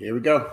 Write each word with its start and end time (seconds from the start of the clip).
Here 0.00 0.14
we 0.14 0.20
go. 0.20 0.50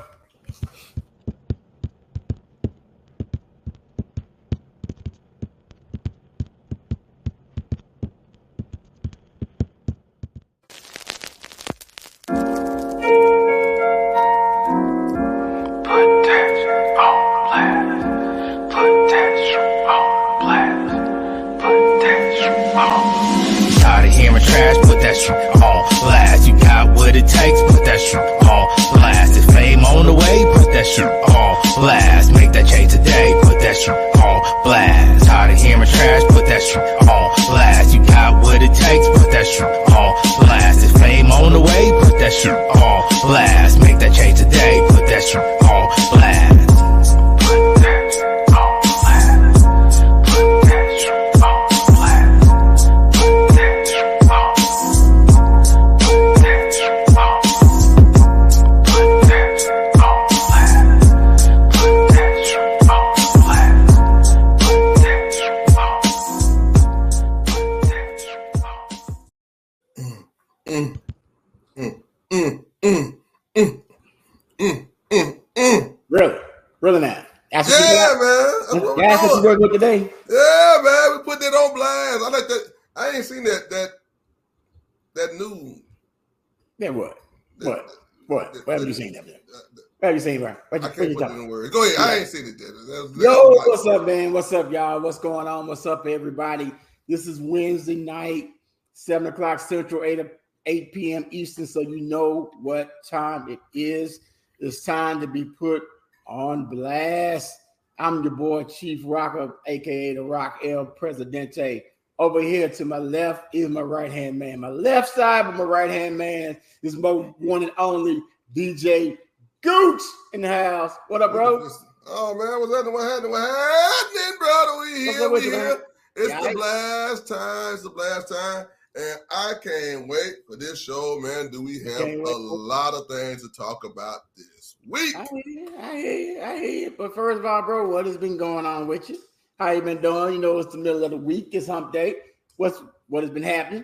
What? 88.80 88.88
that- 88.88 88.88
have 88.88 88.88
you 88.88 88.94
that- 88.94 88.96
seen 88.96 89.14
that- 89.14 89.26
that- 89.26 89.84
What 90.00 90.08
have 90.08 90.16
you 90.16 90.20
seen, 90.22 90.40
bro? 90.42 90.50
What, 90.50 90.58
I 90.72 90.76
you- 90.76 90.82
what 90.82 90.96
can't 90.96 91.10
you 91.10 91.16
put 91.18 91.32
it 91.32 91.34
in 91.34 91.48
words. 91.48 91.70
Go 91.72 91.84
ahead. 91.84 91.96
I 92.00 92.16
ain't 92.20 92.28
seen 92.28 92.46
it. 92.46 92.58
That 92.60 93.14
that 93.16 93.22
Yo, 93.24 93.50
what's 93.66 93.86
up, 93.88 94.06
man? 94.06 94.32
What's 94.34 94.54
up, 94.54 94.72
y'all? 94.72 95.00
What's 95.02 95.20
going 95.20 95.48
on? 95.48 95.66
What's 95.68 95.86
up, 95.86 96.06
everybody? 96.06 96.72
This 97.08 97.26
is 97.26 97.40
Wednesday 97.42 97.96
night, 97.96 98.50
7 98.94 99.28
o'clock 99.28 99.60
Central, 99.60 100.04
8, 100.04 100.20
o- 100.20 100.30
8 100.66 100.94
p.m. 100.94 101.26
Eastern, 101.32 101.66
so 101.66 101.80
you 101.80 102.02
know 102.02 102.52
what 102.62 102.92
time 103.10 103.50
it 103.50 103.60
is. 103.74 104.20
It's 104.60 104.84
time 104.84 105.20
to 105.22 105.28
be 105.28 105.46
put 105.46 105.84
on 106.28 106.66
blast. 106.66 107.60
I'm 108.00 108.22
your 108.24 108.36
boy, 108.36 108.66
Chief 108.66 109.02
Rocker, 109.06 109.56
aka 109.66 110.14
the 110.14 110.22
Rock 110.24 110.60
El 110.64 110.86
Presidente. 110.86 111.84
Over 112.20 112.42
here 112.42 112.68
to 112.70 112.86
my 112.86 112.98
left 112.98 113.54
is 113.56 113.70
my 113.70 113.82
right 113.82 114.12
hand 114.12 114.38
man. 114.38 114.60
My 114.60 114.70
left 114.70 115.10
side 115.16 115.46
of 115.46 115.56
my 115.56 115.64
right 115.64 115.90
hand 115.90 116.18
man 116.18 116.58
is 116.84 116.96
my 116.96 117.12
one 117.12 117.64
and 117.64 117.72
only 117.78 118.22
DJ 118.56 119.18
Gooch 119.62 120.02
in 120.34 120.42
the 120.42 120.48
house. 120.48 120.94
What 121.08 121.22
up, 121.22 121.32
bro? 121.32 121.68
Oh 122.08 122.34
man, 122.36 122.60
what's 122.60 122.74
happening? 122.74 122.94
What 122.94 123.04
happening? 123.04 123.32
What 123.32 123.42
happening, 123.42 124.38
brother? 124.40 124.80
We 124.82 125.12
here. 125.12 125.30
We 125.30 125.42
here. 125.42 125.70
man? 125.70 125.78
It's 126.16 126.30
Yeah, 126.30 126.42
the 126.42 126.54
blast 126.54 127.28
time. 127.28 127.74
It's 127.74 127.84
the 127.84 127.90
blast 127.90 128.30
time. 128.30 128.66
And 128.96 129.20
I 129.30 129.54
can't 129.64 130.08
wait 130.08 130.34
for 130.48 130.56
this 130.56 130.82
show, 130.82 131.20
man. 131.20 131.52
Do 131.52 131.62
we 131.62 131.84
have 131.84 132.08
a 132.08 132.38
lot 132.38 132.96
of 132.96 133.08
things 133.08 133.44
to 133.44 133.50
talk 133.56 133.84
about 133.84 134.22
this 134.36 134.76
week? 134.88 135.16
I 135.16 135.28
hear 135.32 135.44
you. 135.46 135.78
I 135.78 135.96
hear 135.96 136.18
you. 136.18 136.42
I 136.42 136.56
hear 136.56 136.70
you. 136.70 136.96
But 136.98 137.14
first 137.14 137.40
of 137.40 137.46
all, 137.46 137.62
bro, 137.62 137.88
what 137.88 138.08
has 138.08 138.18
been 138.18 138.38
going 138.38 138.66
on 138.66 138.88
with 138.88 139.10
you? 139.10 139.20
How 139.60 139.72
you 139.72 139.82
been 139.82 140.02
doing? 140.02 140.36
You 140.36 140.40
know, 140.40 140.58
it's 140.58 140.72
the 140.72 140.80
middle 140.80 141.04
of 141.04 141.12
the 141.12 141.18
week. 141.18 141.50
It's 141.52 141.68
hump 141.68 141.94
day. 141.94 142.16
What's 142.56 142.82
what 143.08 143.24
has 143.24 143.32
been 143.32 143.44
happening? 143.44 143.84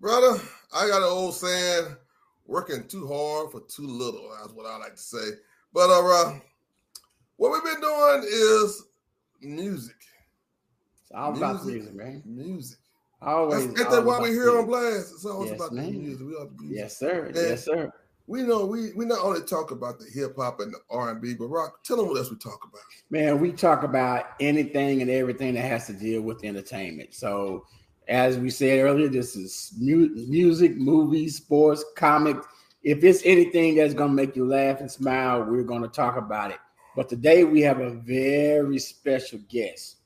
Brother, 0.00 0.40
I 0.74 0.88
got 0.88 1.02
an 1.02 1.08
old 1.08 1.34
saying, 1.34 1.96
working 2.46 2.86
too 2.88 3.06
hard 3.06 3.50
for 3.50 3.60
too 3.68 3.86
little. 3.86 4.30
That's 4.40 4.52
what 4.52 4.66
I 4.66 4.76
like 4.78 4.96
to 4.96 5.02
say. 5.02 5.30
But 5.72 5.90
uh, 5.90 6.34
what 7.36 7.52
we've 7.52 7.72
been 7.72 7.80
doing 7.80 8.24
is 8.26 8.84
music. 9.40 9.96
It's 11.02 11.10
all 11.14 11.36
about 11.36 11.64
Music. 11.64 11.74
music, 11.74 11.94
man. 11.94 12.22
Music. 12.24 12.78
Always. 13.20 13.72
That's, 13.74 13.90
why 14.04 14.20
we're 14.20 14.32
here 14.32 14.58
on. 14.58 14.66
Blast. 14.66 15.12
It's 15.14 15.24
always 15.24 15.50
Yes, 15.50 15.58
about 15.58 15.74
the 15.74 15.82
music. 15.82 16.26
We, 16.26 16.34
are 16.36 16.44
the 16.44 16.50
music. 16.60 16.76
Yes, 16.78 16.96
sir. 16.98 17.24
And- 17.26 17.36
Yes, 17.36 17.64
sir. 17.64 17.90
we 18.26 18.42
know 18.42 18.66
we 18.66 18.92
we 18.92 19.04
not 19.04 19.20
only 19.20 19.42
talk 19.42 19.70
about 19.70 19.98
the 19.98 20.06
hip 20.06 20.36
hop 20.36 20.60
and 20.60 20.72
the 20.72 20.78
R 20.90 21.10
and 21.10 21.20
B, 21.20 21.34
but 21.34 21.46
rock. 21.46 21.82
Tell 21.84 21.96
them 21.96 22.08
what 22.08 22.18
else 22.18 22.30
we 22.30 22.36
talk 22.36 22.60
about. 22.68 22.82
Man, 23.10 23.40
we 23.40 23.52
talk 23.52 23.82
about 23.82 24.26
anything 24.40 25.00
and 25.02 25.10
everything 25.10 25.54
that 25.54 25.62
has 25.64 25.86
to 25.86 25.92
deal 25.94 26.20
with 26.22 26.44
entertainment. 26.44 27.14
So, 27.14 27.66
as 28.08 28.38
we 28.38 28.50
said 28.50 28.80
earlier, 28.80 29.08
this 29.08 29.36
is 29.36 29.72
mu- 29.78 30.10
music, 30.28 30.76
movies, 30.76 31.36
sports, 31.36 31.84
comics. 31.96 32.46
If 32.82 33.02
it's 33.02 33.22
anything 33.24 33.76
that's 33.76 33.94
going 33.94 34.10
to 34.10 34.14
make 34.14 34.36
you 34.36 34.44
laugh 34.46 34.80
and 34.80 34.90
smile, 34.90 35.44
we're 35.44 35.62
going 35.62 35.82
to 35.82 35.88
talk 35.88 36.16
about 36.16 36.50
it. 36.50 36.58
But 36.96 37.08
today 37.08 37.44
we 37.44 37.60
have 37.62 37.80
a 37.80 37.90
very 37.90 38.78
special 38.78 39.38
guest. 39.48 39.96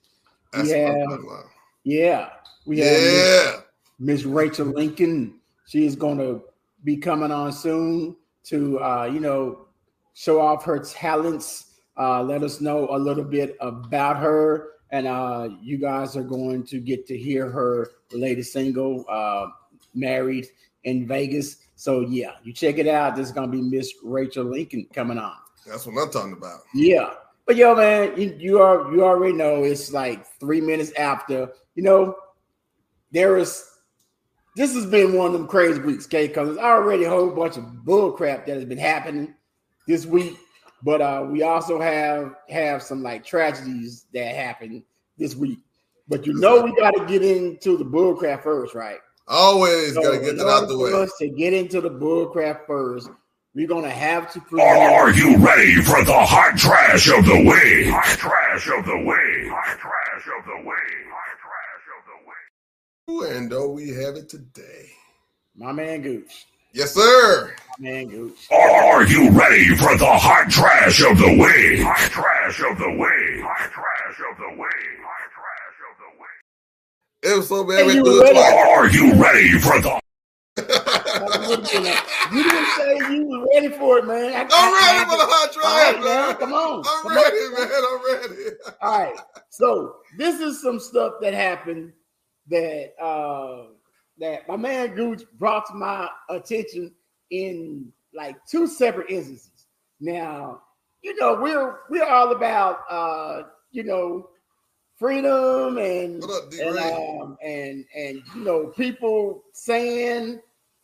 That's 0.53 0.70
Yeah. 0.70 0.84
what 0.91 1.03
I'm 1.03 1.09
talking 1.10 1.26
about. 1.26 1.44
Yeah, 1.84 2.28
we 2.66 2.78
have 2.81 3.00
Miss- 3.00 3.14
Yeah. 3.14 3.60
Miss 3.98 4.25
Rachel 4.25 4.66
Lincoln. 4.66 5.41
She 5.66 5.84
is 5.84 5.97
going 5.97 6.19
to 6.19 6.42
be 6.84 6.97
coming 6.97 7.32
on 7.32 7.53
soon 7.53 8.16
to, 8.44 8.78
uh, 8.80 9.10
you 9.12 9.20
know, 9.20 9.66
show 10.15 10.41
off 10.41 10.65
her 10.65 10.78
talents. 10.78 11.66
Uh, 11.98 12.22
let 12.22 12.42
us 12.44 12.60
know 12.60 12.88
a 12.91 12.98
little 12.98 13.25
bit 13.25 13.56
about 13.60 14.16
her, 14.19 14.69
and 14.91 15.06
uh, 15.06 15.49
you 15.60 15.78
guys 15.78 16.16
are 16.16 16.22
going 16.22 16.65
to 16.65 16.81
get 16.81 17.06
to 17.06 17.16
hear 17.16 17.50
her 17.50 17.91
latest 18.12 18.53
single, 18.53 19.04
uh, 19.09 19.47
"Married 19.94 20.47
in 20.84 21.06
Vegas." 21.06 21.59
So 21.76 22.00
yeah, 22.00 22.32
you 22.43 22.53
check 22.53 22.78
it 22.78 22.88
out. 22.88 23.16
This 23.16 23.27
is 23.27 23.32
going 23.32 23.50
to 23.50 23.56
be 23.56 23.62
Miss 23.62 23.93
Rachel 24.03 24.44
Lincoln 24.44 24.87
coming 24.93 25.19
on. 25.19 25.37
That's 25.66 25.87
what 25.87 26.00
I'm 26.00 26.10
talking 26.10 26.32
about. 26.32 26.60
Yeah. 26.75 27.10
But 27.47 27.56
yo, 27.56 27.75
man, 27.75 28.12
you, 28.21 28.37
you 28.38 28.60
are 28.60 28.93
you 28.93 29.04
already 29.04 29.32
know 29.32 29.65
it's 29.65 29.93
like 29.93 30.27
three 30.38 30.60
minutes 30.60 30.93
after. 30.98 31.50
You 31.75 31.82
know, 31.82 32.16
there 33.10 33.38
is 33.38 33.65
this 34.56 34.75
has 34.75 34.87
been 34.87 35.16
one 35.16 35.28
of 35.28 35.32
them 35.34 35.47
crazy 35.47 35.81
weeks, 35.81 36.06
okay? 36.06 36.27
Because 36.27 36.48
there's 36.48 36.59
already 36.59 37.04
a 37.04 37.10
whole 37.10 37.31
bunch 37.31 37.56
of 37.56 37.84
bull 37.84 38.12
crap 38.12 38.44
that 38.47 38.56
has 38.56 38.65
been 38.65 38.77
happening 38.77 39.34
this 39.87 40.04
week. 40.04 40.37
But 40.83 41.00
uh 41.00 41.27
we 41.31 41.43
also 41.43 41.81
have 41.81 42.34
have 42.49 42.83
some 42.83 43.03
like 43.03 43.25
tragedies 43.25 44.06
that 44.15 44.34
happened 44.34 44.83
this 45.16 45.34
week. 45.34 45.59
But 46.09 46.27
you 46.27 46.34
know 46.34 46.62
we 46.62 46.75
got 46.77 46.93
to 46.93 47.05
get 47.06 47.22
into 47.22 47.77
the 47.77 47.84
bull 47.84 48.15
crap 48.15 48.43
first, 48.43 48.75
right? 48.75 48.99
Always 49.27 49.94
So 49.94 50.03
gotta 50.03 50.19
get 50.19 50.31
in 50.31 50.37
that 50.39 50.47
out 50.47 50.62
order 50.62 50.66
the 50.66 50.75
for 50.78 50.97
way. 50.97 51.03
us 51.03 51.12
to 51.19 51.28
get 51.28 51.53
into 51.53 51.81
the 51.83 51.91
bull 51.91 52.27
crap 52.28 52.66
first, 52.66 53.11
we're 53.55 53.66
gonna 53.69 53.91
have 53.91 54.33
to 54.33 54.61
Are 54.61 55.11
you 55.12 55.37
ready 55.37 55.75
for 55.83 56.03
the 56.05 56.15
hot 56.15 56.56
trash 56.56 57.09
of 57.09 57.25
the 57.27 57.34
week? 57.37 57.93
Hot 57.93 58.05
trash 58.19 58.69
of 58.69 58.87
the 58.87 58.97
week. 58.97 59.50
Hot 59.53 59.78
trash 59.78 60.28
of 60.39 60.45
the 60.47 60.56
week. 60.66 61.06
Hot 61.10 61.39
trash 61.43 61.84
of 61.99 62.05
the 62.06 63.21
week. 63.27 63.37
And 63.37 63.50
though 63.50 63.71
we 63.71 63.89
have 63.91 64.15
it 64.16 64.28
today. 64.28 64.89
my 65.57 65.72
man 65.72 66.01
Gooch. 66.03 66.47
Yes, 66.72 66.94
sir. 66.94 67.54
My 67.80 67.91
man 67.91 68.09
Gooch. 68.09 68.47
Are 68.53 69.04
you 69.06 69.30
ready 69.30 69.68
for 69.76 69.97
the 69.97 70.06
hot 70.06 70.50
trash 70.50 71.00
of 71.03 71.18
the 71.18 71.28
week? 71.28 71.80
Hot 71.82 71.97
trash 72.10 72.60
of 72.60 72.78
the 72.78 72.91
week. 72.91 73.42
Hot 73.42 73.70
trash 73.70 74.20
of 74.30 74.36
the 74.38 74.50
week. 74.50 74.98
Hot 75.00 75.30
trash 75.32 75.78
of 75.88 75.94
the 75.98 76.10
week. 76.20 77.32
It 77.32 77.36
was 77.36 77.48
so 77.48 77.65
bad 77.65 77.80
Hey, 77.80 77.86
we 77.86 77.94
you 77.94 78.04
it 78.06 78.22
ready? 78.22 78.34
twice. 78.34 78.68
Are 78.68 78.88
you 78.91 79.15
ready 79.15 79.59
for 79.59 79.80
the 79.80 80.00
you 80.59 82.42
didn't 82.42 82.66
say 82.76 83.15
you 83.15 83.24
were 83.28 83.47
ready 83.54 83.68
for 83.68 83.98
it, 83.98 84.06
man. 84.06 84.34
I, 84.34 84.48
I'm 84.53 84.72
ready 84.74 85.10
for 85.10 85.16
the 85.16 85.26
hot 85.30 85.53
trash, 85.53 85.94
man. 85.94 86.04
man. 86.04 86.36
Come 86.36 86.53
on. 86.53 86.82
I'm 86.84 87.03
Come 87.03 87.15
ready, 87.16 87.36
on. 87.38 87.53
man. 87.54 87.70
I'm 87.88 88.04
ready. 88.04 88.56
All 88.82 88.98
right. 88.98 89.20
So 89.50 89.97
this 90.18 90.41
is 90.41 90.60
some 90.60 90.80
stuff 90.80 91.15
that 91.20 91.32
happened 91.32 91.92
that 92.48 92.92
uh 93.00 93.66
that 94.20 94.48
my 94.48 94.56
man 94.56 94.94
Gooch 94.94 95.22
brought 95.38 95.66
to 95.66 95.74
my 95.74 96.09
attention 96.28 96.92
in 97.30 97.92
like 98.15 98.36
two 98.47 98.66
separate 98.66 99.10
instances. 99.10 99.66
Now, 100.00 100.62
you 101.03 101.15
know, 101.16 101.34
we're 101.41 101.80
we're 101.91 102.04
all 102.09 102.32
about 102.32 102.80
uh, 102.91 103.42
you 103.70 103.84
know, 103.84 104.30
freedom 104.97 105.78
and 105.78 106.22
up, 106.24 106.53
and 106.60 106.78
um, 106.78 107.36
and 107.42 107.84
and 107.94 108.22
you 108.34 108.41
know 108.44 108.66
people 108.76 109.44
saying 109.53 110.41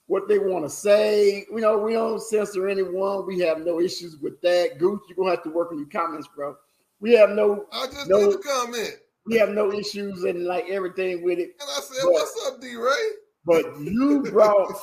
what 0.06 0.28
they 0.28 0.38
want 0.38 0.64
to 0.64 0.70
say. 0.70 1.46
You 1.50 1.60
know, 1.60 1.78
we 1.78 1.94
don't 1.94 2.20
censor 2.22 2.68
anyone. 2.68 3.26
We 3.26 3.38
have 3.40 3.58
no 3.64 3.80
issues 3.80 4.18
with 4.18 4.40
that. 4.42 4.78
Gooch, 4.78 5.00
you're 5.08 5.16
gonna 5.16 5.30
have 5.30 5.42
to 5.44 5.50
work 5.50 5.72
on 5.72 5.78
your 5.78 5.88
comments, 5.88 6.28
bro. 6.34 6.56
We 7.00 7.12
have 7.14 7.30
no 7.30 7.66
I 7.72 7.86
just 7.86 8.08
No. 8.08 8.36
comment. 8.38 8.98
we 9.26 9.36
have 9.36 9.48
no 9.50 9.72
issues 9.72 10.24
and 10.24 10.44
like 10.44 10.68
everything 10.68 11.22
with 11.24 11.38
it. 11.38 11.54
And 11.60 11.68
I 11.68 11.80
said, 11.80 12.02
But- 12.02 12.12
What's 12.12 12.46
up, 12.46 12.60
D 12.60 12.76
Ray? 12.76 12.90
But 13.44 13.78
you 13.80 14.22
brought 14.30 14.74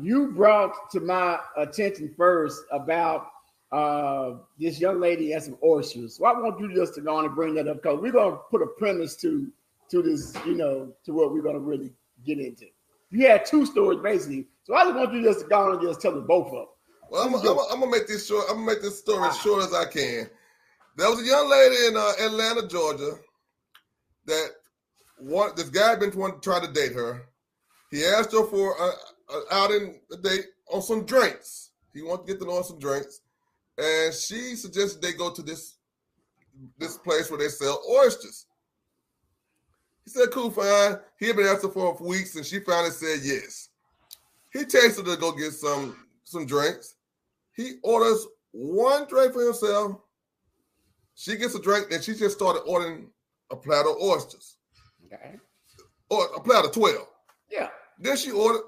you 0.00 0.32
brought 0.32 0.90
to 0.90 1.00
my 1.00 1.38
attention 1.56 2.14
first 2.16 2.62
about 2.70 3.28
uh 3.72 4.34
this 4.58 4.78
young 4.78 5.00
lady 5.00 5.32
and 5.32 5.42
some 5.42 5.58
oysters. 5.64 6.16
So 6.16 6.26
I 6.26 6.32
want 6.38 6.60
you 6.60 6.74
just 6.74 6.94
to 6.94 7.00
go 7.00 7.16
on 7.16 7.24
and 7.24 7.34
bring 7.34 7.54
that 7.54 7.68
up 7.68 7.82
because 7.82 8.00
we're 8.00 8.12
gonna 8.12 8.36
put 8.50 8.62
a 8.62 8.66
premise 8.66 9.16
to 9.16 9.50
to 9.90 10.02
this, 10.02 10.34
you 10.44 10.54
know, 10.54 10.92
to 11.04 11.12
what 11.12 11.32
we're 11.32 11.42
gonna 11.42 11.58
really 11.58 11.92
get 12.24 12.38
into. 12.38 12.66
You 13.10 13.26
had 13.28 13.46
two 13.46 13.64
stories 13.64 14.00
basically, 14.02 14.46
so 14.64 14.74
I 14.74 14.84
just 14.84 14.96
want 14.96 15.12
you 15.14 15.22
just 15.22 15.40
to 15.40 15.46
go 15.46 15.66
on 15.66 15.72
and 15.72 15.82
just 15.82 16.00
tell 16.00 16.12
them 16.12 16.26
both 16.26 16.48
of 16.48 16.52
them. 16.52 16.66
Well, 17.08 17.22
I'm, 17.22 17.34
I'm. 17.34 17.58
I'm 17.70 17.80
gonna 17.80 17.90
make 17.90 18.08
this 18.08 18.26
short. 18.26 18.46
I'm 18.50 18.56
gonna 18.56 18.66
make 18.66 18.82
this 18.82 18.98
story 18.98 19.28
as 19.28 19.38
short 19.38 19.62
as 19.62 19.72
I 19.72 19.84
can. 19.84 20.28
There 20.96 21.08
was 21.08 21.20
a 21.20 21.24
young 21.24 21.48
lady 21.48 21.86
in 21.86 21.96
uh, 21.96 22.12
Atlanta, 22.20 22.66
Georgia, 22.66 23.12
that 24.24 24.48
one 25.18 25.50
this 25.56 25.68
guy 25.68 25.90
had 25.90 26.00
been 26.00 26.16
wanting 26.18 26.40
to 26.40 26.42
try 26.42 26.64
to 26.64 26.72
date 26.72 26.92
her. 26.94 27.28
He 27.90 28.04
asked 28.04 28.32
her 28.32 28.44
for 28.46 28.80
uh, 28.80 28.86
uh, 28.86 28.92
a, 29.30 29.34
a 29.34 29.44
outing 29.52 30.00
a 30.12 30.16
date 30.16 30.46
on 30.72 30.82
some 30.82 31.04
drinks. 31.04 31.70
He 31.94 32.02
wanted 32.02 32.26
to 32.26 32.32
get 32.32 32.40
to 32.40 32.46
know 32.46 32.62
some 32.62 32.78
drinks, 32.78 33.20
and 33.78 34.12
she 34.12 34.56
suggested 34.56 35.00
they 35.00 35.12
go 35.12 35.32
to 35.32 35.42
this 35.42 35.76
this 36.78 36.96
place 36.98 37.30
where 37.30 37.38
they 37.38 37.48
sell 37.48 37.80
oysters. 37.90 38.46
He 40.04 40.10
said, 40.10 40.30
"Cool, 40.32 40.50
fine." 40.50 40.98
He 41.18 41.26
had 41.26 41.36
been 41.36 41.46
asking 41.46 41.70
for 41.72 41.96
weeks, 42.00 42.34
and 42.36 42.44
she 42.44 42.60
finally 42.60 42.90
said 42.90 43.20
yes. 43.22 43.68
He 44.52 44.64
takes 44.64 44.96
her 44.96 45.02
to 45.04 45.16
go 45.16 45.32
get 45.32 45.52
some 45.52 46.06
some 46.24 46.46
drinks. 46.46 46.94
He 47.54 47.74
orders 47.82 48.26
one 48.52 49.06
drink 49.08 49.32
for 49.32 49.44
himself. 49.44 50.00
She 51.14 51.36
gets 51.36 51.54
a 51.54 51.60
drink, 51.62 51.90
and 51.92 52.02
she 52.04 52.14
just 52.14 52.36
started 52.36 52.60
ordering 52.66 53.10
a 53.50 53.56
platter 53.56 53.90
of 53.90 53.96
oysters, 53.96 54.58
Okay. 55.06 55.36
or 56.10 56.26
a 56.36 56.40
platter 56.40 56.68
of 56.68 56.74
12. 56.74 57.06
Yeah. 57.50 57.68
Then 57.98 58.16
she 58.16 58.30
ordered, 58.30 58.62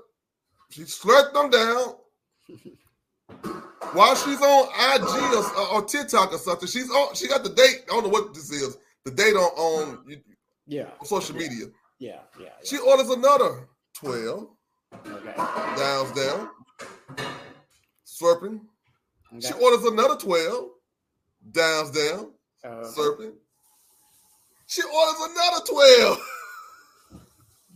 she 0.71 0.83
slurped 0.83 1.33
them 1.35 1.51
down. 1.51 1.95
While 3.93 4.15
she's 4.17 4.41
on 4.41 4.69
IG 4.69 5.35
or, 5.35 5.75
or 5.77 5.85
TikTok 5.85 6.33
or 6.33 6.39
something, 6.39 6.69
she's 6.69 6.91
on. 6.91 7.15
She 7.15 7.27
got 7.29 7.43
the 7.43 7.51
date. 7.51 7.85
I 7.89 7.95
don't 7.95 8.05
know 8.05 8.09
what 8.11 8.35
this 8.35 8.51
is. 8.51 8.77
The 9.05 9.11
date 9.11 9.35
on 9.35 9.51
on 9.57 10.05
Yeah. 10.67 10.91
social 11.05 11.37
Yeah. 11.37 11.49
media. 11.49 11.67
Yeah. 11.99 12.21
Yeah. 12.39 12.45
yeah. 12.47 12.51
She 12.65 12.79
orders 12.79 13.09
another 13.09 13.69
twelve. 13.95 14.49
okay. 15.07 15.35
Downs 15.37 16.13
down, 16.13 16.49
slurping. 18.07 18.61
She 19.41 19.53
orders 19.55 19.85
another 19.85 20.17
twelve. 20.17 20.71
Downs 21.51 21.91
down, 21.93 22.33
Uh, 22.65 22.69
slurping. 22.95 23.33
She 24.67 24.83
orders 24.83 25.31
another 25.31 25.65
twelve. 25.67 26.19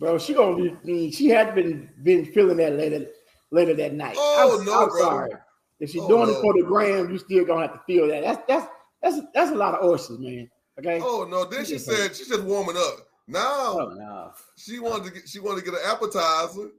Bro, 0.03 0.19
she 0.19 0.35
gonna 0.35 0.57
be. 0.57 0.77
Mean, 0.83 1.13
she 1.13 1.29
had 1.29 1.55
been 1.55 1.89
been 2.03 2.25
feeling 2.33 2.57
that 2.57 2.73
later 2.73 3.07
later 3.53 3.73
that 3.75 3.95
night. 3.95 4.17
Oh, 4.19 4.59
I'm, 4.59 4.67
no, 4.67 4.83
I'm 4.83 4.89
bro. 4.89 4.99
sorry. 5.01 5.31
If 5.79 5.91
she's 5.91 6.03
Oh, 6.03 6.09
doing 6.09 6.27
no. 6.27 6.31
it 6.37 6.41
for 6.41 6.53
the 6.55 6.65
gram, 6.65 7.09
you 7.09 7.19
still 7.19 7.45
gonna 7.45 7.69
have 7.69 7.75
to 7.75 7.81
feel 7.87 8.09
that. 8.09 8.23
That's 8.25 8.43
that's 8.49 8.67
that's 9.01 9.21
that's 9.33 9.51
a 9.53 9.55
lot 9.55 9.77
of 9.77 9.89
oysters, 9.89 10.19
man. 10.19 10.51
Okay. 10.81 10.99
Oh 11.01 11.25
no! 11.31 11.45
Then 11.45 11.65
she 11.65 11.79
said 11.79 12.17
she's 12.17 12.27
just 12.27 12.43
warming 12.43 12.77
up. 12.77 12.97
Now 13.29 13.79
Oh, 13.79 13.95
no. 13.97 14.33
she 14.57 14.81
wanted 14.81 15.05
to 15.05 15.11
get 15.13 15.29
she 15.29 15.39
wanted 15.39 15.65
to 15.65 15.71
get 15.71 15.75
an 15.81 15.87
appetizer 15.89 16.71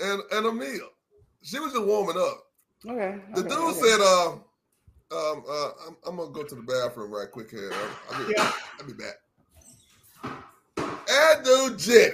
and 0.00 0.22
and 0.32 0.46
a 0.46 0.52
meal. 0.52 0.88
She 1.42 1.58
was 1.58 1.74
just 1.74 1.84
warming 1.84 2.16
up. 2.16 2.42
Okay. 2.88 3.20
The 3.34 3.40
okay, 3.40 3.48
dude 3.50 3.58
okay. 3.58 3.80
said, 3.80 4.00
uh, 4.00 4.30
um, 5.12 5.44
uh, 5.46 5.70
I'm, 5.88 5.96
I'm 6.06 6.16
gonna 6.16 6.32
go 6.32 6.42
to 6.42 6.54
the 6.54 6.62
bathroom 6.62 7.12
right 7.12 7.30
quick 7.30 7.50
here. 7.50 7.70
I'll, 7.74 8.16
I'll, 8.16 8.26
be, 8.26 8.32
Yeah. 8.34 8.52
I'll 8.80 8.86
be 8.86 8.94
back. 8.94 9.16
Dude 11.44 11.78
jet. 11.78 12.12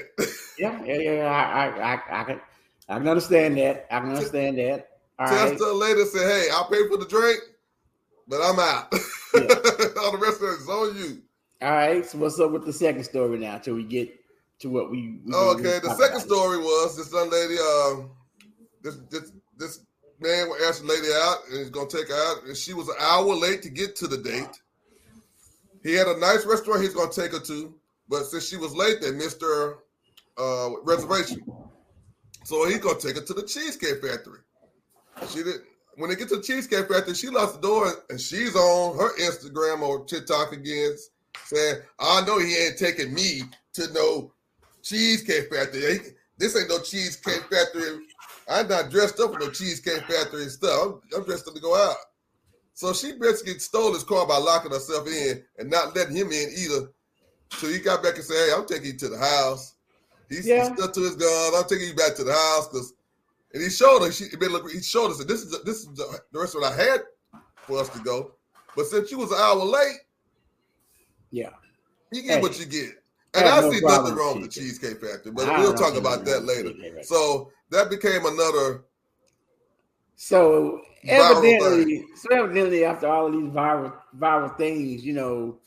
Yeah, 0.59 0.83
yeah, 0.85 0.97
yeah. 0.97 1.25
I, 1.25 1.67
I, 1.67 1.95
I, 1.95 2.21
I 2.21 2.25
can, 2.25 2.41
I 2.89 2.99
can 2.99 3.09
understand 3.09 3.57
that. 3.59 3.87
I 3.91 4.01
can 4.01 4.11
understand 4.11 4.59
that. 4.59 4.89
All 5.19 5.27
right. 5.27 5.51
Test 5.51 5.63
her 5.63 5.73
later 5.73 6.05
said, 6.05 6.23
"Hey, 6.29 6.49
I'll 6.53 6.69
pay 6.69 6.89
for 6.89 6.97
the 6.97 7.07
drink, 7.07 7.41
but 8.27 8.41
I'm 8.43 8.59
out. 8.59 8.93
Yeah. 9.35 9.43
All 10.01 10.13
the 10.13 10.19
rest 10.19 10.41
of 10.41 10.49
it 10.49 10.63
is 10.63 10.69
on 10.69 10.97
you." 10.97 11.23
All 11.61 11.71
right. 11.71 12.05
So 12.07 12.17
what's 12.17 12.41
up 12.41 12.51
with 12.51 12.65
the 12.65 12.73
second 12.73 13.05
story 13.05 13.39
now? 13.39 13.59
Till 13.59 13.75
we 13.75 13.85
get 13.85 14.09
to 14.61 14.71
what 14.71 14.91
we. 14.91 15.21
we 15.25 15.33
Oh, 15.35 15.55
okay, 15.55 15.79
the 15.81 15.95
second 15.97 16.21
story 16.21 16.59
was 16.59 16.97
this 16.97 17.13
young 17.13 17.31
lady. 17.31 17.59
Um, 17.59 18.11
this 18.83 18.97
this 19.11 19.33
this 19.57 19.81
man 20.21 20.49
will 20.49 20.57
ask 20.67 20.81
the 20.81 20.89
lady 20.89 21.09
out, 21.13 21.39
and 21.51 21.59
he's 21.59 21.71
gonna 21.71 21.89
take 21.89 22.09
her 22.09 22.31
out, 22.31 22.45
and 22.45 22.57
she 22.57 22.75
was 22.75 22.89
an 22.89 22.97
hour 23.01 23.35
late 23.35 23.63
to 23.63 23.71
get 23.71 23.97
to 23.97 24.07
the 24.07 24.19
date. 24.19 24.61
He 25.83 25.95
had 25.95 26.09
a 26.09 26.19
nice 26.19 26.45
restaurant 26.45 26.83
he's 26.83 26.95
gonna 26.95 27.13
take 27.13 27.33
her 27.33 27.41
to, 27.41 27.75
but 28.09 28.25
since 28.25 28.49
she 28.49 28.57
was 28.57 28.75
late, 28.75 29.01
they 29.01 29.13
missed 29.13 29.41
her 29.43 29.79
uh, 30.39 30.71
reservation. 30.85 31.45
So 32.45 32.67
he's 32.67 32.79
gonna 32.79 32.99
take 32.99 33.17
her 33.17 33.23
to 33.23 33.35
the 33.35 33.43
Cheesecake 33.43 34.03
Factory. 34.03 34.41
She 35.29 35.43
didn't. 35.43 35.63
When 35.97 36.11
they 36.11 36.17
get 36.17 36.29
to 36.29 36.37
the 36.37 36.43
Cheesecake 36.43 36.89
Factory, 36.89 37.15
she 37.15 37.29
locks 37.29 37.53
the 37.53 37.61
door, 37.61 37.93
and 38.09 38.21
she's 38.21 38.55
on 38.55 38.97
her 38.97 39.17
Instagram 39.19 39.83
or 39.83 40.05
TikTok 40.05 40.53
again, 40.53 40.97
saying, 41.45 41.83
"I 41.99 42.25
know 42.25 42.39
he 42.39 42.57
ain't 42.57 42.79
taking 42.79 43.13
me 43.13 43.43
to 43.75 43.93
no 43.93 44.33
Cheesecake 44.83 45.53
Factory. 45.53 46.15
This 46.39 46.57
ain't 46.57 46.69
no 46.69 46.81
Cheesecake 46.81 47.45
Factory. 47.51 47.99
I'm 48.49 48.69
not 48.69 48.91
dressed 48.91 49.21
up 49.21 49.35
for 49.35 49.39
no 49.41 49.51
Cheesecake 49.51 50.05
Factory 50.05 50.49
stuff. 50.49 51.01
I'm, 51.13 51.21
I'm 51.21 51.25
dressed 51.27 51.49
up 51.49 51.55
to 51.55 51.61
go 51.61 51.77
out. 51.77 51.97
So 52.75 52.93
she 52.93 53.13
basically 53.21 53.59
stole 53.59 53.93
his 53.93 54.05
car 54.05 54.27
by 54.27 54.39
locking 54.39 54.71
herself 54.71 55.09
in 55.09 55.43
and 55.59 55.69
not 55.69 55.97
letting 55.97 56.17
him 56.17 56.31
in 56.31 56.49
either. 56.57 56.93
So 57.55 57.67
he 57.69 57.79
got 57.81 58.03
back 58.03 58.17
and 58.17 58.25
said, 58.25 58.35
"Hey, 58.49 58.53
I'm 58.55 58.67
taking 58.67 58.87
you 58.93 58.97
to 58.99 59.09
the 59.09 59.19
house." 59.19 59.75
He, 60.29 60.37
he 60.37 60.43
Yeah. 60.43 60.65
stuck 60.65 60.93
to 60.93 61.01
his 61.01 61.17
guns. 61.17 61.55
I'm 61.57 61.69
taking 61.69 61.89
you 61.89 61.95
back 61.95 62.15
to 62.17 62.25
the 62.25 62.33
house 62.33 62.69
because, 62.69 62.93
and 63.55 63.63
he 63.63 63.71
showed 63.71 64.01
her. 64.05 64.13
She, 64.13 64.25
he 64.25 64.83
showed 64.83 65.11
us 65.11 65.19
that 65.19 65.29
this 65.29 65.43
is 65.43 65.51
the, 65.51 65.59
this 65.65 65.79
is 65.79 65.89
the, 65.95 66.21
the 66.33 66.39
restaurant 66.39 66.67
I 66.67 66.77
had 66.77 67.01
for 67.67 67.81
us 67.81 67.89
to 67.91 68.01
go. 68.01 68.33
But 68.77 68.87
since 68.87 69.11
you 69.11 69.19
was 69.19 69.33
an 69.33 69.39
hour 69.39 69.57
late, 69.57 69.97
Yeah. 71.31 71.51
you 72.13 72.23
get 72.23 72.37
Hey, 72.37 72.43
what 72.43 72.59
you 72.59 72.67
get. 72.67 72.91
And 73.35 73.47
I 73.47 73.61
no 73.61 73.71
see 73.71 73.81
nothing 73.85 74.15
wrong 74.15 74.41
with 74.41 74.51
the 74.51 74.61
Cheesecake. 74.61 75.01
Factory, 75.01 75.33
but 75.33 75.49
I 75.49 75.61
we'll 75.61 75.75
talk 75.75 75.95
about 75.95 76.25
that 76.25 76.45
later. 76.45 76.73
So 77.03 77.51
that 77.71 77.91
became 77.91 78.25
another 78.25 78.85
So 80.17 80.81
evidently, 81.07 82.05
so 82.17 82.29
evidently, 82.37 82.85
after 82.85 83.07
all 83.07 83.27
of 83.27 83.33
these 83.33 83.51
viral 83.51 83.93
viral 84.19 84.57
things, 84.57 85.05
you 85.05 85.13
know, 85.13 85.59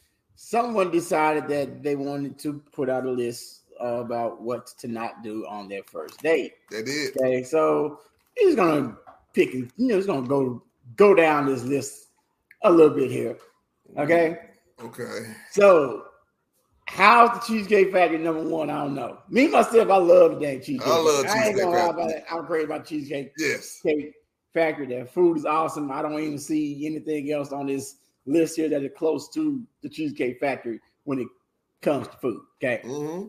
someone 0.44 0.90
decided 0.90 1.48
that 1.48 1.84
they 1.84 1.96
wanted 1.96 2.38
to 2.40 2.54
put 2.72 2.90
out 2.90 3.06
a 3.06 3.12
list 3.12 3.62
about 3.80 4.42
what 4.42 4.68
to 4.80 4.88
not 4.88 5.22
do 5.24 5.46
on 5.48 5.68
their 5.70 5.84
first 5.84 6.22
date. 6.22 6.54
they 6.72 6.82
did. 6.82 7.16
Okay, 7.16 7.44
so 7.44 8.00
he's 8.36 8.56
gonna 8.56 8.98
pick, 9.34 9.54
and 9.54 9.72
you 9.78 9.88
know, 9.88 9.96
he's 9.96 10.08
gonna 10.08 10.28
go 10.28 10.64
go 10.96 11.14
down 11.14 11.46
this 11.46 11.64
list 11.64 12.08
a 12.64 12.72
little 12.72 12.96
bit 12.96 13.12
here. 13.12 13.38
Okay, 13.98 14.40
mm-hmm. 14.80 14.88
Okay. 14.88 15.32
so 15.52 16.06
how's 16.86 17.30
the 17.40 17.46
Cheesecake 17.46 17.92
Factory 17.92 18.18
number 18.18 18.42
one? 18.44 18.72
I 18.72 18.80
don't 18.84 18.96
know. 18.96 19.20
Me 19.30 19.48
myself, 19.48 19.90
I 19.92 19.98
love 19.98 20.40
the 20.40 20.40
damn 20.40 20.60
cheesecake. 20.62 20.88
I 20.88 20.98
love 20.98 21.26
Factory. 21.26 21.30
I 21.30 21.46
ain't 21.46 21.56
Cheesecake 21.56 21.72
gonna 21.72 21.78
lie 21.78 21.90
about 21.90 22.10
it. 22.12 22.24
I'm 22.32 22.46
crazy 22.48 22.66
about 22.66 22.86
cheesecake 22.86 23.32
Yes. 23.38 23.80
cake 23.84 24.14
factory. 24.56 24.88
That 24.88 25.14
food 25.14 25.38
is 25.38 25.46
awesome. 25.46 25.92
I 25.92 26.02
don't 26.02 26.20
even 26.20 26.40
see 26.40 26.86
anything 26.88 27.32
else 27.32 27.52
on 27.52 27.68
this 27.68 27.98
list 28.32 28.56
here 28.56 28.70
that 28.70 28.84
are 28.84 28.90
close 28.90 29.30
to 29.30 29.62
the 29.82 29.90
Cheesecake 29.90 30.40
Factory 30.40 30.80
when 31.04 31.20
it 31.20 31.28
comes 31.82 32.08
to 32.08 32.18
food. 32.18 32.42
Okay. 32.64 32.82
hmm 32.84 33.28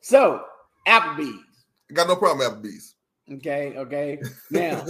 So 0.00 0.44
Applebee's. 0.86 1.64
Got 1.92 2.08
no 2.08 2.16
problem 2.16 2.48
Applebee's. 2.50 2.94
Okay, 3.32 3.74
okay. 3.76 4.18
Now, 4.50 4.84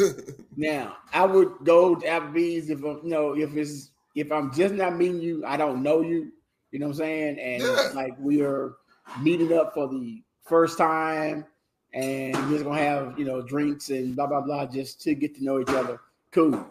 now 0.57 0.97
I 1.13 1.25
would 1.25 1.53
go 1.65 1.95
to 1.95 2.07
Applebee's 2.07 2.71
if 2.71 2.79
I'm, 2.79 3.01
you 3.05 3.11
know 3.11 3.33
if 3.37 3.55
it's 3.57 3.91
if 4.15 4.31
I'm 4.33 4.53
just 4.53 4.75
not 4.75 4.97
meeting 4.97 5.21
you, 5.21 5.45
I 5.47 5.57
don't 5.57 5.83
know 5.83 6.01
you. 6.03 6.33
You 6.71 6.79
know 6.79 6.87
what 6.87 6.93
I'm 6.93 6.99
saying? 6.99 7.39
And 7.39 7.63
Yeah. 7.63 7.91
like 7.95 8.15
we 8.19 8.43
are 8.43 8.75
meeting 9.21 9.53
up 9.53 9.75
for 9.75 9.89
the 9.89 10.23
first 10.45 10.79
time, 10.79 11.45
and 11.93 12.35
we're 12.35 12.53
just 12.53 12.65
gonna 12.65 12.79
have 12.83 13.19
you 13.19 13.25
know 13.25 13.43
drinks 13.43 13.91
and 13.91 14.17
blah 14.17 14.27
blah 14.27 14.41
blah 14.41 14.67
just 14.67 15.01
to 15.03 15.15
get 15.15 15.35
to 15.37 15.45
know 15.45 15.61
each 15.61 15.69
other. 15.69 16.01
Cool. 16.31 16.67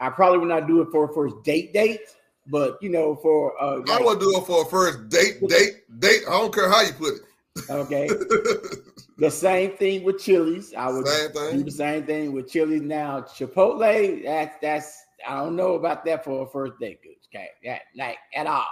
I 0.00 0.10
probably 0.10 0.38
would 0.38 0.48
not 0.48 0.66
do 0.66 0.80
it 0.80 0.88
for 0.92 1.04
a 1.10 1.14
first 1.14 1.36
date 1.44 1.72
date, 1.72 2.00
but 2.48 2.78
you 2.82 2.88
know 2.88 3.14
for 3.16 3.52
uh 3.62 3.76
I 3.88 3.96
like- 3.96 4.04
would 4.04 4.20
do 4.20 4.36
it 4.38 4.46
for 4.46 4.62
a 4.62 4.64
first 4.66 5.08
date, 5.08 5.40
date, 5.48 5.82
date. 6.00 6.22
I 6.28 6.32
don't 6.32 6.52
care 6.54 6.68
how 6.68 6.82
you 6.82 6.92
put 6.92 7.14
it. 7.14 7.70
okay. 7.70 8.08
The 9.20 9.28
same 9.32 9.72
thing 9.72 10.04
with 10.04 10.20
Chili's. 10.20 10.72
I 10.74 10.88
would 10.92 11.04
Same 11.08 11.32
do 11.58 11.64
the 11.64 11.72
same 11.72 12.06
thing 12.06 12.32
with 12.32 12.48
Chili's 12.48 12.82
now. 12.82 13.22
Chipotle, 13.22 14.22
that's 14.22 14.54
that's 14.62 15.02
I 15.28 15.34
don't 15.42 15.56
know 15.56 15.74
about 15.74 16.04
that 16.04 16.24
for 16.24 16.44
a 16.46 16.48
first 16.48 16.74
date, 16.78 17.02
good. 17.02 17.16
Okay, 17.34 17.48
that 17.64 17.80
like 17.96 18.16
at 18.36 18.46
all. 18.46 18.64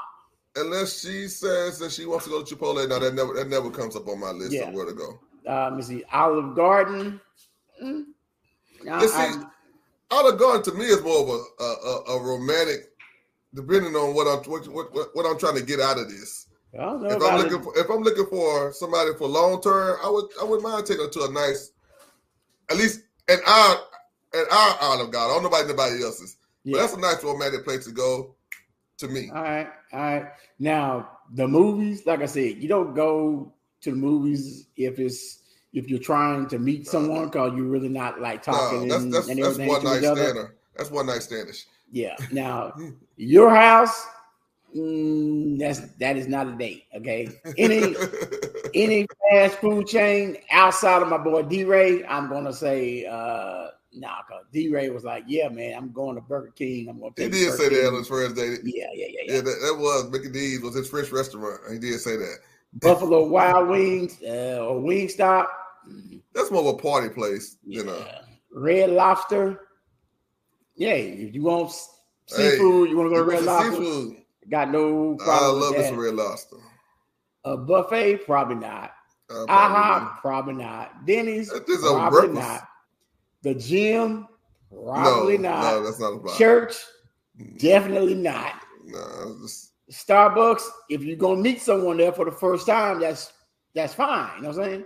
Unless 0.54 1.00
she 1.00 1.26
says 1.26 1.80
that 1.80 1.90
she 1.90 2.06
wants 2.06 2.26
to 2.26 2.30
go 2.30 2.45
to 2.45 2.54
Chipotle, 2.54 2.88
now 2.88 3.00
that 3.00 3.12
never 3.14 3.35
that 3.35 3.49
never 3.49 3.71
comes 3.71 3.97
up 3.97 4.06
on 4.06 4.21
my 4.21 4.30
list 4.30 4.52
Yeah. 4.52 4.68
of 4.68 4.75
where 4.75 4.87
to 4.87 4.92
go. 4.92 5.18
Uh, 5.49 5.64
let 5.64 5.75
me 5.78 5.83
see, 5.83 6.04
Olive 6.12 6.54
Garden. 6.54 7.21
mm, 7.83 8.04
Now, 8.85 9.00
see, 9.00 9.35
Olive 10.12 10.38
Garden 10.38 10.62
to 10.62 10.78
me 10.78 10.85
is 10.85 11.02
more 11.02 11.23
of 11.25 11.28
a, 11.28 11.64
a, 11.64 12.02
a 12.18 12.23
romantic, 12.23 12.92
depending 13.56 13.96
on 13.96 14.14
what 14.14 14.26
I'm 14.28 14.48
what, 14.50 14.92
what, 14.92 15.16
what, 15.16 15.26
I'm 15.26 15.38
trying 15.38 15.56
to 15.56 15.64
get 15.64 15.80
out 15.80 15.98
of 15.98 16.08
this. 16.08 16.46
I 16.75 16.82
don't 16.82 17.02
know 17.02 17.08
If 17.08 17.22
I'm 17.22 17.40
it. 17.40 17.42
looking 17.44 17.62
for 17.62 17.78
if 17.78 17.88
I'm 17.88 18.02
looking 18.02 18.26
for 18.26 18.72
somebody 18.72 19.10
for 19.18 19.26
long 19.26 19.60
term, 19.62 19.98
I 20.04 20.10
would 20.10 20.26
I 20.40 20.44
wouldn't 20.44 20.62
mind 20.62 20.86
taking 20.86 21.04
her 21.04 21.10
to 21.10 21.25
a 21.25 21.32
nice, 21.32 21.72
at 22.70 22.76
least 22.76 23.00
an 23.28 23.38
our 23.46 23.76
an 24.34 24.44
our 24.52 24.76
Olive 24.82 25.10
Garden. 25.10 25.30
I 25.30 25.34
don't 25.34 25.42
know 25.42 25.48
about 25.48 25.64
anybody 25.64 26.04
else's, 26.04 26.36
but 26.64 26.76
that's 26.76 26.92
a 26.92 27.00
nice 27.00 27.25
romantic 27.25 27.64
place 27.64 27.86
to 27.86 27.92
go. 27.92 28.34
To 29.00 29.08
me, 29.08 29.28
All 29.28 29.42
right, 29.42 29.68
all 29.92 30.00
right. 30.00 30.26
Now 30.58 31.10
the 31.34 31.46
movies, 31.46 32.06
like 32.06 32.22
I 32.22 32.26
said, 32.26 32.56
you 32.56 32.66
don't 32.66 32.94
go 32.94 33.52
to 33.82 33.90
the 33.90 33.96
movies 33.96 34.68
if 34.75 34.98
it's 34.98 35.42
if 35.75 35.90
you're 35.90 35.98
trying 35.98 36.48
to 36.48 36.58
meet 36.58 36.86
someone 36.86 37.26
because 37.26 37.52
you're 37.54 37.66
really 37.66 37.90
not 37.90 38.22
like 38.22 38.46
no, 38.46 38.54
talking 38.54 38.88
that's 38.88 39.02
and, 39.02 39.12
that's 39.12 39.28
and 39.28 39.42
that's 39.42 39.58
one 39.58 39.80
to 39.80 39.86
night 39.86 39.98
stander. 39.98 40.56
That's 40.75 40.90
one 40.90 41.06
night 41.06 41.22
standish. 41.22 41.66
Yeah. 41.92 42.16
Now 42.32 42.70
hmm. 42.75 42.90
Your 43.16 43.54
house, 43.54 44.06
mm, 44.75 45.58
that's 45.58 45.80
that 45.99 46.16
is 46.16 46.28
not 46.28 46.46
a 46.46 46.52
date. 46.52 46.85
Okay. 46.94 47.28
Any 47.56 47.96
any 48.75 49.06
fast 49.30 49.58
food 49.58 49.87
chain 49.87 50.37
outside 50.50 51.02
of 51.02 51.08
my 51.08 51.18
boy 51.18 51.42
D 51.42 51.64
Ray, 51.64 52.04
I'm 52.04 52.28
gonna 52.28 52.52
say 52.52 53.06
uh 53.06 53.68
nah, 53.92 54.23
cause 54.28 54.44
D 54.52 54.68
Ray 54.68 54.90
was 54.90 55.04
like, 55.04 55.25
Yeah, 55.26 55.49
man, 55.49 55.75
I'm 55.76 55.92
going 55.92 56.16
to 56.16 56.20
Burger 56.20 56.52
King. 56.54 56.88
I'm 56.88 57.00
gonna 57.00 57.12
he 57.16 57.28
did 57.28 57.52
say 57.54 57.68
that 57.68 57.88
on 57.88 57.94
his 57.94 58.08
first 58.08 58.37
date. 58.37 58.61
Yeah, 58.62 58.87
yeah, 58.92 59.06
yeah, 59.08 59.20
yeah. 59.25 59.35
Yeah, 59.35 59.40
that, 59.40 59.44
that 59.44 59.76
was 59.78 60.11
Mickey 60.11 60.30
D's 60.30 60.61
was 60.61 60.75
his 60.75 60.88
French 60.88 61.11
restaurant. 61.11 61.61
He 61.73 61.78
did 61.78 61.99
say 62.00 62.16
that. 62.16 62.38
Buffalo 62.75 63.26
Wild 63.26 63.68
Wings 63.68 64.18
uh, 64.23 64.58
or 64.61 64.80
Wingstop. 64.80 65.46
That's 66.35 66.50
more 66.50 66.61
of 66.61 66.75
a 66.75 66.78
party 66.78 67.08
place, 67.08 67.56
you 67.64 67.85
know. 67.85 67.96
yeah. 67.99 68.20
Red 68.52 68.90
Lobster. 68.90 69.61
Yeah, 70.75 70.92
if 70.92 71.35
you 71.35 71.42
want 71.42 71.73
s- 72.28 72.37
Hey, 72.37 72.50
seafood, 72.50 72.90
you 72.90 72.97
want 72.97 73.11
to 73.11 73.14
go 73.16 73.25
to 73.25 73.28
Red 73.30 73.45
Lobster. 73.45 73.71
seafood? 73.73 74.16
Got 74.50 74.71
no 74.71 75.16
problem. 75.16 75.21
I 75.21 75.38
problem 75.38 75.61
love 75.61 75.76
with 75.76 75.87
some 75.87 75.99
red 75.99 76.14
lobster. 76.14 76.56
A 77.45 77.56
buffet, 77.56 78.25
probably 78.25 78.56
not. 78.56 78.92
Uh, 79.28 79.45
IHOP, 79.47 80.21
probably 80.21 80.54
not. 80.54 81.04
Denny's, 81.04 81.49
That 81.50 81.68
is 81.68 81.83
a 81.85 81.88
probably 81.88 82.28
not. 82.28 82.68
The 83.42 83.54
gym, 83.54 84.28
probably 84.71 85.37
no, 85.38 85.50
not. 85.50 85.62
No, 85.62 85.85
that's 85.85 85.99
not 86.00 86.12
a 86.12 86.18
vibe. 86.18 86.37
Church, 86.38 86.76
definitely 87.59 88.14
not. 88.14 88.52
No, 88.85 89.37
it's 89.42 89.73
Starbucks, 89.90 90.62
if 90.90 91.02
you're 91.04 91.16
gonna 91.16 91.40
meet 91.40 91.61
someone 91.61 91.97
there 91.97 92.12
for 92.12 92.25
the 92.25 92.33
first 92.33 92.66
time, 92.66 93.00
that's 93.00 93.33
that's 93.75 93.95
fine. 93.95 94.30
You 94.37 94.42
know 94.42 94.49
what 94.50 94.59
I'm 94.59 94.64
saying? 94.64 94.85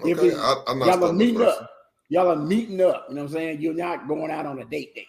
just, 0.00 0.08
If 0.10 0.18
okay. 0.18 0.28
it- 0.28 0.38
I, 0.38 0.62
I'm 0.66 0.78
not 0.78 0.86
y'all 0.88 1.04
are 1.06 1.12
meeting 1.12 1.36
person. 1.36 1.62
up. 1.64 1.70
Y'all 2.08 2.28
are 2.30 2.36
meeting 2.36 2.80
up. 2.80 3.06
You 3.08 3.14
know 3.16 3.22
what 3.22 3.28
I'm 3.30 3.34
saying? 3.34 3.60
You're 3.60 3.74
not 3.74 4.08
going 4.08 4.30
out 4.30 4.46
on 4.46 4.58
a 4.60 4.64
date 4.64 4.94
date. 4.94 5.06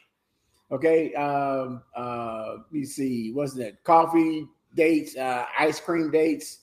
Okay. 0.72 1.14
Um, 1.16 1.82
uh, 1.96 2.54
let 2.58 2.72
me 2.72 2.86
see. 2.86 3.32
What's 3.34 3.54
that? 3.54 3.84
Coffee 3.84 4.48
dates, 4.76 5.18
uh, 5.18 5.46
ice 5.60 5.80
cream 5.80 6.12
dates, 6.12 6.60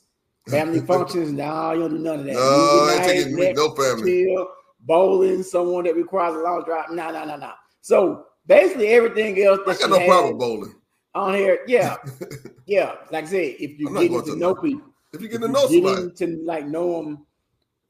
family 0.49 0.81
functions. 0.87 1.33
No, 1.33 1.73
you 1.73 1.81
don't 1.81 1.91
do 1.91 1.99
none 1.99 2.21
of 2.21 2.25
that. 2.27 2.35
No, 2.35 2.41
I 2.41 2.95
ain't 2.95 3.37
taking 3.37 3.55
no 3.55 3.75
family. 3.75 4.25
chill, 4.25 4.49
bowling, 4.81 5.43
someone 5.43 5.85
that 5.85 5.97
requires 5.97 6.35
a 6.35 6.38
long 6.38 6.65
drive. 6.65 6.91
No, 6.91 7.11
no, 7.11 7.25
no, 7.25 7.37
no. 7.37 7.53
So 7.81 8.27
basically 8.47 8.88
everything 8.88 9.43
else 9.43 9.61
I 9.67 9.73
that 9.73 9.81
got 9.81 9.91
you 9.91 9.99
no 9.99 10.07
problem 10.07 10.38
bowling. 10.38 10.75
on 11.15 11.35
here, 11.35 11.61
yeah, 11.67 11.97
yeah. 12.67 12.95
Like 13.11 13.25
I 13.25 13.29
said, 13.29 13.55
if 13.59 13.79
you 13.79 13.88
get 13.95 14.09
going 14.11 14.25
to 14.25 14.31
to 14.33 14.37
know 14.38 14.55
people, 14.55 14.88
If 15.12 15.21
you 15.21 15.29
get 15.29 15.41
to 15.41 15.47
you 15.47 15.53
know 15.53 15.67
somebody, 15.69 16.03
into 16.03 16.43
like 16.45 16.67
know 16.67 17.03
them 17.03 17.27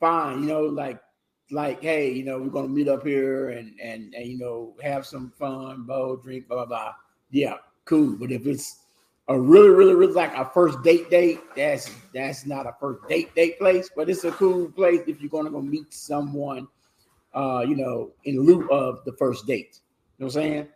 fine 0.01 0.43
you 0.43 0.49
know 0.49 0.63
like 0.63 1.01
like 1.51 1.81
hey 1.81 2.13
you 2.13 2.25
know 2.25 2.39
we're 2.39 2.49
gonna 2.49 2.69
meet 2.69 2.89
up 2.89 3.07
here 3.07 3.51
and 3.51 3.73
and 3.81 4.15
and 4.15 4.27
you 4.27 4.39
know 4.39 4.75
have 4.83 5.07
some 5.07 5.33
fun 5.39 5.83
bowl 5.83 6.17
drink 6.17 6.47
blah 6.49 6.59
blah 6.59 6.67
blah. 6.67 6.95
Yeah 7.31 7.57
cool. 7.89 8.17
But 8.17 8.31
if 8.31 8.47
it's 8.47 8.81
a 9.29 9.39
really 9.39 9.71
really 9.71 9.95
really 9.95 10.13
like 10.13 10.35
a 10.37 10.51
first 10.53 10.83
date 10.83 11.11
date 11.11 11.41
that's 11.57 11.91
that's 12.15 12.47
not 12.47 12.67
a 12.67 12.75
first 12.81 13.07
date 13.09 13.35
date 13.35 13.59
place 13.59 13.91
but 13.95 14.09
it's 14.09 14.25
a 14.25 14.33
cool 14.33 14.71
place 14.71 15.01
if 15.07 15.21
you're 15.21 15.29
gonna 15.29 15.51
go 15.51 15.61
meet 15.61 15.93
someone 15.93 16.67
uh 17.35 17.63
you 17.67 17.77
know 17.77 18.11
in 18.25 18.41
lieu 18.41 18.69
of 18.71 19.05
the 19.05 19.13
first 19.13 19.47
date. 19.47 19.81
You 20.19 20.25
know 20.25 20.27
what 20.27 20.37
i'm 20.37 20.43
saying? 20.43 20.69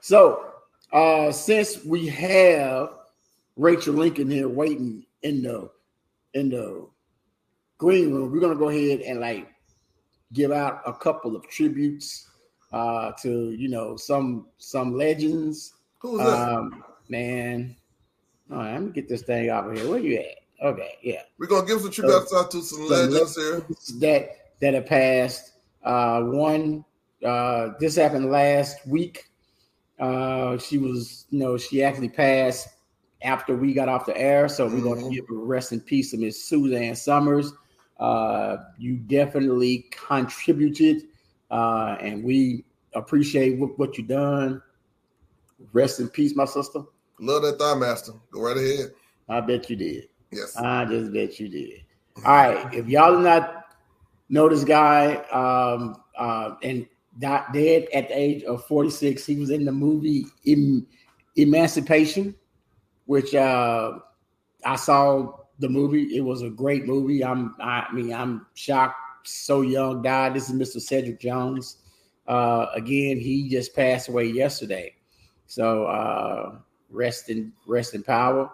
So 0.00 0.52
uh 0.92 1.32
since 1.32 1.84
we 1.84 2.06
have 2.08 2.90
rachel 3.56 3.94
lincoln 3.94 4.30
here 4.30 4.48
waiting 4.48 5.04
in 5.22 5.42
the 5.42 5.70
in 6.34 6.50
the 6.50 6.86
green 7.78 8.12
room, 8.12 8.32
we're 8.32 8.40
gonna 8.40 8.54
go 8.54 8.68
ahead 8.68 9.00
and 9.00 9.20
like 9.20 9.48
give 10.32 10.52
out 10.52 10.82
a 10.86 10.92
couple 10.92 11.34
of 11.36 11.48
tributes 11.48 12.28
uh 12.72 13.12
to 13.22 13.50
you 13.52 13.68
know 13.68 13.96
some 13.96 14.46
some 14.58 14.94
legends. 14.94 15.74
who's 15.98 16.18
that? 16.18 16.26
Um 16.50 16.84
man. 17.08 17.74
All 18.50 18.58
right, 18.58 18.72
let 18.74 18.82
me 18.82 18.90
get 18.92 19.08
this 19.08 19.22
thing 19.22 19.48
out 19.50 19.68
of 19.68 19.74
here. 19.76 19.88
Where 19.88 19.98
you 19.98 20.18
at? 20.18 20.66
Okay, 20.66 20.94
yeah. 21.02 21.22
We're 21.38 21.46
gonna 21.46 21.66
give 21.66 21.80
some 21.80 21.90
tributes 21.90 22.32
out 22.34 22.50
to 22.50 22.62
some 22.62 22.86
legends 22.88 23.36
here. 23.36 23.62
That 24.00 24.30
that 24.60 24.74
have 24.74 24.86
passed. 24.86 25.52
Uh 25.82 26.22
one 26.22 26.84
uh 27.24 27.70
this 27.80 27.96
happened 27.96 28.30
last 28.30 28.86
week. 28.86 29.30
Uh 29.98 30.58
she 30.58 30.78
was 30.78 31.26
you 31.30 31.38
know, 31.38 31.56
she 31.56 31.82
actually 31.82 32.08
passed 32.10 32.68
after 33.22 33.56
we 33.56 33.72
got 33.72 33.88
off 33.88 34.06
the 34.06 34.16
air. 34.16 34.48
So 34.48 34.66
we're 34.66 34.80
gonna 34.82 35.02
Mhm. 35.02 35.12
give 35.12 35.24
a 35.30 35.34
rest 35.34 35.72
in 35.72 35.80
peace 35.80 36.10
to 36.12 36.16
Miss 36.18 36.42
Suzanne 36.44 36.94
Somers. 36.94 37.52
Uh, 37.98 38.58
you 38.78 38.96
definitely 38.96 39.86
contributed, 39.90 41.04
uh, 41.50 41.96
and 42.00 42.22
we 42.22 42.64
appreciate 42.94 43.58
what, 43.58 43.78
what 43.78 43.98
you 43.98 44.04
done. 44.04 44.62
Rest 45.72 46.00
in 46.00 46.08
peace, 46.08 46.36
my 46.36 46.44
sister. 46.44 46.82
Love 47.20 47.42
that 47.42 47.58
thigh 47.58 47.74
master. 47.74 48.12
Go 48.30 48.42
right 48.42 48.56
ahead. 48.56 48.92
I 49.28 49.40
bet 49.40 49.68
you 49.68 49.76
did. 49.76 50.08
Yes. 50.30 50.56
I 50.56 50.84
just 50.84 51.12
bet 51.12 51.40
you 51.40 51.48
did. 51.48 51.82
All 52.18 52.32
right. 52.32 52.72
If 52.72 52.86
y'all 52.88 53.16
do 53.16 53.22
not 53.22 53.66
know 54.28 54.48
this 54.48 54.64
guy, 54.64 55.16
um, 55.32 55.96
uh, 56.16 56.54
and 56.62 56.86
got 57.20 57.52
dead 57.52 57.88
at 57.92 58.08
the 58.08 58.18
age 58.18 58.44
of 58.44 58.64
46, 58.66 59.24
he 59.26 59.36
was 59.36 59.50
in 59.50 59.64
the 59.64 59.72
movie 59.72 60.26
em- 60.46 60.86
Emancipation, 61.36 62.34
which 63.06 63.34
uh, 63.34 63.98
I 64.64 64.76
saw 64.76 65.38
the 65.58 65.68
movie. 65.68 66.16
It 66.16 66.20
was 66.20 66.42
a 66.42 66.50
great 66.50 66.86
movie. 66.86 67.24
I'm, 67.24 67.54
I 67.60 67.86
mean, 67.92 68.12
I'm 68.12 68.46
shocked. 68.54 68.96
So 69.24 69.60
young, 69.60 70.00
died. 70.02 70.34
This 70.34 70.48
is 70.48 70.54
Mr. 70.56 70.80
Cedric 70.80 71.20
Jones. 71.20 71.78
Uh, 72.26 72.66
again, 72.74 73.18
he 73.18 73.48
just 73.48 73.74
passed 73.74 74.08
away 74.08 74.24
yesterday. 74.26 74.94
So 75.46 75.84
uh, 75.86 76.56
rest 76.90 77.28
in 77.28 77.52
rest 77.66 77.94
in 77.94 78.02
power. 78.02 78.50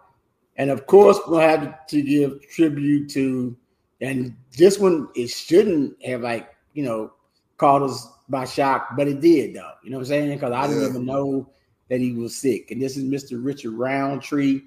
And 0.56 0.70
of 0.70 0.86
course, 0.86 1.18
we'll 1.26 1.40
have 1.40 1.86
to 1.88 2.02
give 2.02 2.48
tribute 2.48 3.08
to, 3.10 3.56
and 4.00 4.34
this 4.56 4.78
one 4.78 5.08
it 5.14 5.28
shouldn't 5.28 6.02
have 6.04 6.22
like 6.22 6.48
you 6.72 6.84
know 6.84 7.12
caught 7.56 7.82
us 7.82 8.08
by 8.28 8.44
shock, 8.44 8.96
but 8.96 9.06
it 9.08 9.20
did 9.20 9.54
though. 9.54 9.72
You 9.82 9.90
know 9.90 9.98
what 9.98 10.02
I'm 10.04 10.08
saying? 10.08 10.34
Because 10.34 10.52
I 10.52 10.66
didn't 10.66 10.82
Yeah. 10.82 10.88
even 10.88 11.04
know 11.04 11.50
that 11.88 12.00
he 12.00 12.12
was 12.12 12.36
sick. 12.36 12.70
And 12.70 12.80
this 12.80 12.96
is 12.96 13.04
Mr. 13.04 13.44
Richard 13.44 13.72
Roundtree, 13.74 14.62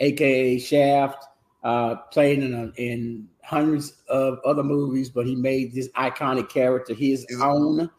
aka 0.00 0.58
Shaft, 0.58 1.26
uh, 1.62 1.96
played 2.12 2.40
in 2.42 2.54
a, 2.54 2.72
in 2.80 3.28
hundreds 3.42 4.02
of 4.08 4.38
other 4.44 4.62
movies, 4.62 5.08
but 5.10 5.26
he 5.26 5.34
made 5.36 5.72
this 5.74 5.88
iconic 5.90 6.48
character 6.48 6.94
his 6.94 7.24
He's- 7.28 7.40
own. 7.40 7.90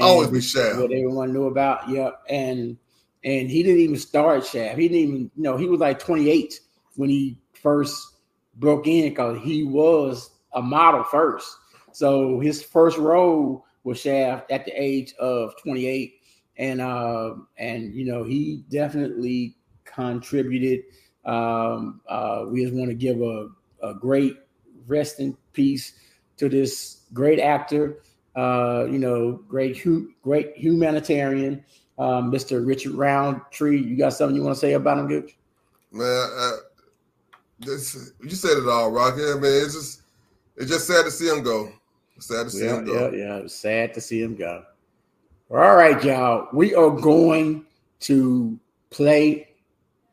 Always 0.00 0.28
And 0.28 0.34
be 0.34 0.40
Shaft. 0.40 0.76
What 0.76 0.92
everyone 0.92 1.32
knew 1.32 1.46
about. 1.46 1.88
Yep. 1.88 2.22
And 2.28 2.76
and 3.24 3.50
he 3.50 3.62
didn't 3.62 3.80
even 3.80 3.96
start 3.98 4.46
Shaft. 4.46 4.78
He 4.78 4.88
didn't 4.88 5.00
even, 5.08 5.30
you 5.36 5.42
know, 5.42 5.56
he 5.56 5.66
was 5.66 5.80
like 5.80 5.98
28 5.98 6.60
when 6.94 7.10
he 7.10 7.36
first 7.52 8.14
broke 8.56 8.86
in 8.86 9.08
because 9.10 9.38
he 9.42 9.64
was 9.64 10.30
a 10.54 10.62
model 10.62 11.02
first. 11.04 11.54
So 11.92 12.38
his 12.38 12.62
first 12.62 12.98
role 12.98 13.66
was 13.82 14.00
Shaft 14.00 14.50
at 14.52 14.64
the 14.64 14.70
age 14.80 15.12
of 15.18 15.54
28. 15.60 16.14
And 16.56 16.80
uh, 16.80 17.34
and 17.58 17.92
you 17.92 18.04
know, 18.04 18.22
he 18.22 18.64
definitely 18.70 19.56
contributed. 19.84 20.84
Um, 21.24 22.00
uh, 22.08 22.44
we 22.48 22.62
just 22.62 22.74
want 22.74 22.88
to 22.88 22.94
give 22.94 23.20
a, 23.20 23.48
a 23.82 23.94
great 23.94 24.36
rest 24.86 25.20
in 25.20 25.36
peace 25.52 25.94
to 26.38 26.48
this 26.48 27.02
great 27.12 27.38
actor, 27.38 28.02
uh, 28.36 28.86
you 28.90 28.98
know, 28.98 29.32
great 29.48 29.76
hu- 29.76 30.12
great 30.22 30.56
humanitarian, 30.56 31.64
um, 31.98 32.32
Mr. 32.32 32.66
Richard 32.66 32.92
Roundtree. 32.92 33.80
You 33.82 33.96
got 33.96 34.14
something 34.14 34.34
you 34.36 34.42
want 34.42 34.54
to 34.56 34.60
say 34.60 34.72
about 34.72 34.98
him, 34.98 35.08
Gooch? 35.08 35.36
Man, 35.92 36.06
uh, 36.36 36.56
this 37.58 38.12
you 38.22 38.30
said 38.30 38.56
it 38.58 38.68
all, 38.68 38.90
Rocky. 38.90 39.20
Yeah, 39.20 39.34
man, 39.34 39.64
it's 39.64 39.74
just 39.74 40.02
it's 40.56 40.70
just 40.70 40.86
sad 40.86 41.04
to 41.04 41.10
see 41.10 41.28
him 41.28 41.42
go. 41.42 41.72
Sad 42.18 42.44
to 42.44 42.50
see 42.50 42.64
Yeah, 42.64 42.78
him 42.78 42.86
yeah, 42.86 42.92
go. 42.92 43.10
yeah. 43.10 43.40
Was 43.40 43.54
sad 43.54 43.94
to 43.94 44.00
see 44.00 44.22
him 44.22 44.36
go. 44.36 44.62
All 45.50 45.74
right, 45.76 46.02
y'all. 46.04 46.48
We 46.52 46.74
are 46.74 46.90
going 46.90 47.66
to 48.00 48.58
play 48.90 49.48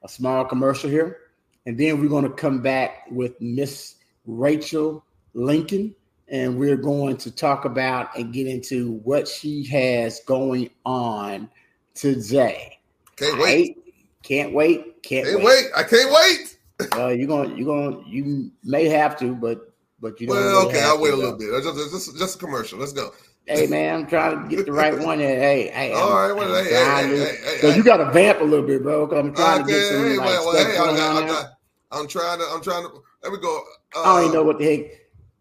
a 0.07 0.09
small 0.09 0.45
commercial 0.45 0.89
here, 0.89 1.17
and 1.65 1.77
then 1.77 1.99
we're 1.99 2.09
going 2.09 2.23
to 2.23 2.29
come 2.29 2.61
back 2.61 3.05
with 3.11 3.39
Miss 3.41 3.95
Rachel 4.25 5.03
Lincoln, 5.33 5.93
and 6.29 6.57
we're 6.57 6.77
going 6.77 7.17
to 7.17 7.31
talk 7.31 7.65
about 7.65 8.17
and 8.17 8.33
get 8.33 8.47
into 8.47 8.93
what 9.03 9.27
she 9.27 9.65
has 9.65 10.21
going 10.25 10.69
on 10.85 11.49
today. 11.93 12.79
Can't 13.17 13.39
wait. 13.39 13.77
Can't 14.23 14.53
wait. 14.53 15.03
Can't, 15.03 15.25
Can't 15.25 15.37
wait. 15.39 15.45
wait. 15.45 15.65
I 15.75 15.83
can't 15.83 16.11
wait. 16.11 16.57
Uh, 16.95 17.07
you're 17.07 17.27
gonna, 17.27 17.55
you're 17.55 17.65
gonna, 17.65 18.03
you 18.07 18.51
may 18.63 18.85
have 18.87 19.17
to, 19.19 19.33
but, 19.33 19.73
but 19.99 20.19
you 20.21 20.27
don't. 20.27 20.35
Well, 20.35 20.65
really 20.65 20.69
okay, 20.69 20.83
I'll 20.83 21.01
wait 21.01 21.13
a 21.13 21.17
little 21.17 21.37
bit. 21.37 21.49
Just, 21.63 21.91
just, 21.91 22.17
just 22.17 22.35
a 22.35 22.39
commercial. 22.39 22.77
Let's 22.79 22.93
go. 22.93 23.11
Hey 23.47 23.65
man, 23.67 23.95
I'm 23.95 24.07
trying 24.07 24.43
to 24.43 24.55
get 24.55 24.65
the 24.65 24.73
right 24.73 24.97
one. 24.97 25.21
And 25.21 25.41
hey, 25.41 25.69
hey, 25.69 25.93
All 25.95 26.11
I'm, 26.11 26.29
right, 26.29 26.31
well, 26.35 26.53
I'm 26.53 26.65
hey, 26.65 26.69
hey, 26.73 27.15
to- 27.15 27.25
hey, 27.25 27.57
hey, 27.61 27.77
you 27.77 27.83
got 27.83 27.97
to 27.97 28.11
vamp 28.11 28.41
a 28.41 28.43
little 28.43 28.65
bit, 28.65 28.83
bro. 28.83 29.07
Cause 29.07 29.19
I'm 29.19 29.33
trying 29.33 29.61
Okay, 29.61 29.71
to 29.71 29.77
get 29.79 29.85
some 29.87 29.97
hey, 30.05 30.17
like, 30.17 30.27
well, 30.27 30.51
stuff 30.53 30.67
hey, 30.67 30.77
going 30.77 30.97
I, 30.97 31.07
on. 31.07 31.29
I, 31.29 31.45
I'm 31.91 32.07
trying 32.07 32.39
to. 32.39 32.45
I'm 32.51 32.61
trying 32.61 32.83
to. 32.83 33.03
There 33.21 33.31
we 33.31 33.37
go. 33.39 33.63
Uh, 33.95 34.01
I 34.01 34.05
don't 34.15 34.21
even 34.23 34.33
know 34.33 34.43
what 34.43 34.59
the 34.59 34.65
heck 34.65 34.91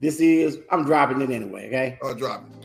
this 0.00 0.20
is. 0.20 0.58
I'm 0.70 0.84
dropping 0.84 1.20
it 1.20 1.30
anyway. 1.30 1.66
Okay. 1.66 1.98
Oh, 2.00 2.14
drop 2.14 2.42
it. 2.42 2.55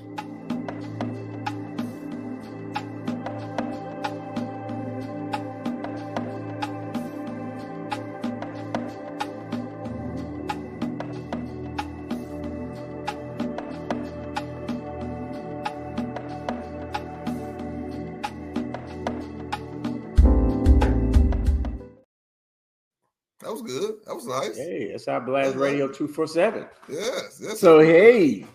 Nice. 25.07 25.15
Hey, 25.15 25.19
it's 25.19 25.19
our 25.19 25.21
Blast 25.21 25.55
Radio 25.55 25.87
two 25.87 26.07
four 26.07 26.27
seven. 26.27 26.65
Yes. 26.89 27.39
Yes. 27.41 27.59
So 27.59 27.79
hey, 27.79 28.45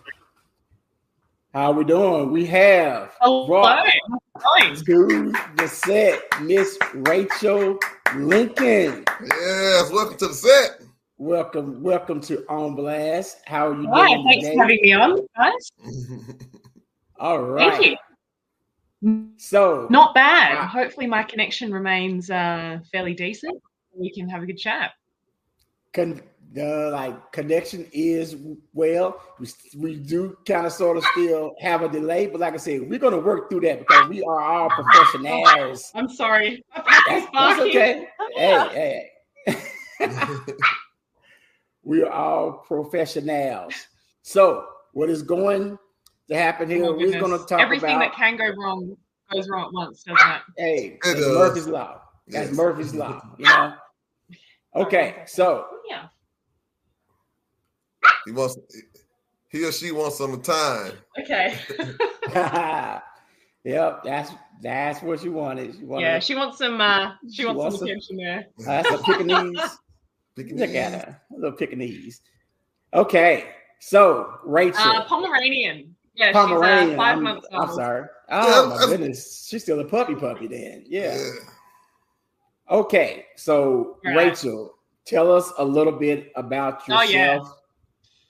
how 1.53 1.71
are 1.71 1.73
we 1.73 1.83
doing? 1.83 2.31
We 2.31 2.45
have 2.47 3.13
Hello. 3.21 3.47
brought 3.47 3.85
Fine. 4.59 4.75
to 4.75 5.33
the 5.57 5.67
set 5.67 6.21
Miss 6.41 6.77
Rachel 6.93 7.77
Lincoln. 8.15 9.03
yes. 9.21 9.91
Welcome 9.91 10.17
to 10.17 10.27
the 10.27 10.33
set. 10.33 10.81
Welcome, 11.19 11.81
welcome 11.81 12.21
to 12.21 12.45
On 12.47 12.75
Blast. 12.75 13.39
How 13.47 13.69
are 13.69 13.73
you 13.81 13.89
Hi, 13.91 14.13
doing 14.13 14.23
thanks 14.25 14.45
today? 14.45 14.55
for 14.55 14.61
having 14.61 14.79
me 14.83 14.93
on, 14.93 15.19
guys. 15.35 15.71
All 17.19 17.41
right. 17.41 17.71
Thank 17.73 17.97
you. 19.03 19.27
So 19.37 19.87
Not 19.89 20.13
bad. 20.13 20.55
Wow. 20.55 20.67
Hopefully, 20.67 21.07
my 21.07 21.23
connection 21.23 21.71
remains 21.73 22.29
uh, 22.29 22.79
fairly 22.91 23.15
decent. 23.15 23.59
We 23.95 24.11
can 24.13 24.29
have 24.29 24.43
a 24.43 24.45
good 24.45 24.59
chat. 24.59 24.91
con- 25.93 26.21
the 26.53 26.89
like 26.93 27.31
connection 27.31 27.87
is 27.91 28.35
well. 28.73 29.19
We, 29.39 29.47
we 29.77 29.95
do 29.97 30.37
kind 30.45 30.65
of 30.65 30.71
sort 30.71 30.97
of 30.97 31.03
still 31.05 31.53
have 31.59 31.81
a 31.81 31.89
delay, 31.89 32.27
but 32.27 32.39
like 32.39 32.53
I 32.53 32.57
said, 32.57 32.89
we're 32.89 32.99
gonna 32.99 33.19
work 33.19 33.49
through 33.49 33.61
that 33.61 33.79
because 33.79 34.07
we 34.07 34.23
are 34.23 34.39
all 34.41 34.69
oh 34.77 34.83
professionals. 34.83 35.91
I'm 35.93 36.09
sorry. 36.09 36.63
That's, 36.75 37.27
that's 37.33 37.59
okay. 37.61 38.07
Oh, 38.19 38.69
hey, 38.69 39.09
hey, 39.45 39.61
hey. 39.97 40.39
we 41.83 42.03
are 42.03 42.11
all 42.11 42.51
professionals. 42.67 43.73
So 44.21 44.65
what 44.93 45.09
is 45.09 45.21
going 45.23 45.77
to 46.29 46.35
happen 46.35 46.69
Oh, 46.71 46.73
here? 46.73 46.83
my 46.83 46.89
we're 46.91 47.19
gonna 47.19 47.37
talk 47.37 47.51
about 47.51 47.61
Everything 47.61 47.95
about 47.97 48.11
that 48.11 48.15
can 48.15 48.37
go 48.37 48.49
wrong 48.57 48.95
goes 49.31 49.49
wrong 49.49 49.65
at 49.67 49.73
once, 49.73 50.03
doesn't 50.03 50.29
it? 50.29 50.41
hey, 50.57 50.85
It 50.95 50.99
that's. 51.03 51.27
Murphy's 51.27 51.67
law. 51.67 52.01
That's 52.27 52.47
Yes. 52.49 52.57
Murphy's 52.57 52.93
law. 52.95 53.21
You 53.37 53.45
know. 53.45 53.73
Okay, 54.75 55.23
so 55.25 55.65
oh, 55.71 55.79
Yeah. 55.89 56.07
He 58.27 58.33
wants. 58.33 58.57
He 59.49 59.63
or 59.65 59.71
she 59.71 59.91
wants 59.91 60.17
some 60.17 60.41
time. 60.41 60.91
Okay. 61.19 61.57
yep, 63.63 64.03
that's 64.03 64.31
that's 64.61 65.01
what 65.01 65.19
she 65.21 65.29
wanted. 65.29 65.75
She 65.75 65.83
wanted 65.85 66.03
yeah, 66.03 66.19
she 66.19 66.35
wants 66.35 66.57
some. 66.57 66.79
Uh, 66.81 67.11
she, 67.29 67.41
She 67.41 67.45
wants, 67.45 67.57
wants 67.59 67.75
some 67.79 67.79
some- 67.79 67.87
attention 67.87 68.17
there. 68.17 68.47
that's 68.59 68.89
a 68.91 68.97
Pekingese. 69.03 69.77
Picking 70.35 70.57
Look 70.59 70.75
at 70.75 70.91
her, 70.93 71.21
a 71.31 71.35
little 71.35 71.57
Pekingese. 71.57 72.21
Okay, 72.93 73.45
so 73.79 74.35
Rachel, 74.45 74.79
Uh, 74.79 75.03
Pomeranian. 75.05 75.95
Yeah, 76.13 76.31
Pomeranian. 76.31 76.89
she's 76.89 76.93
uh, 76.93 76.97
5 76.97 77.17
I'm, 77.17 77.23
months 77.23 77.47
old. 77.51 77.61
I'm 77.63 77.69
old. 77.69 77.77
sorry. 77.77 78.05
Yeah, 78.29 78.41
Oh 78.45 78.63
my 78.67 78.73
that's- 78.75 78.89
goodness, 78.89 79.47
she's 79.49 79.63
still 79.63 79.79
a 79.79 79.85
puppy 79.85 80.13
puppy 80.15 80.47
then. 80.47 80.83
Yeah. 80.87 81.15
Yeah. 81.17 81.29
Okay, 82.69 83.25
so 83.35 83.97
Right. 84.05 84.15
Rachel, 84.17 84.73
tell 85.05 85.31
us 85.31 85.51
a 85.57 85.63
little 85.65 85.93
bit 85.93 86.31
about 86.35 86.81
Oh, 86.89 87.01
yourself. 87.01 87.11
yeah. 87.47 87.53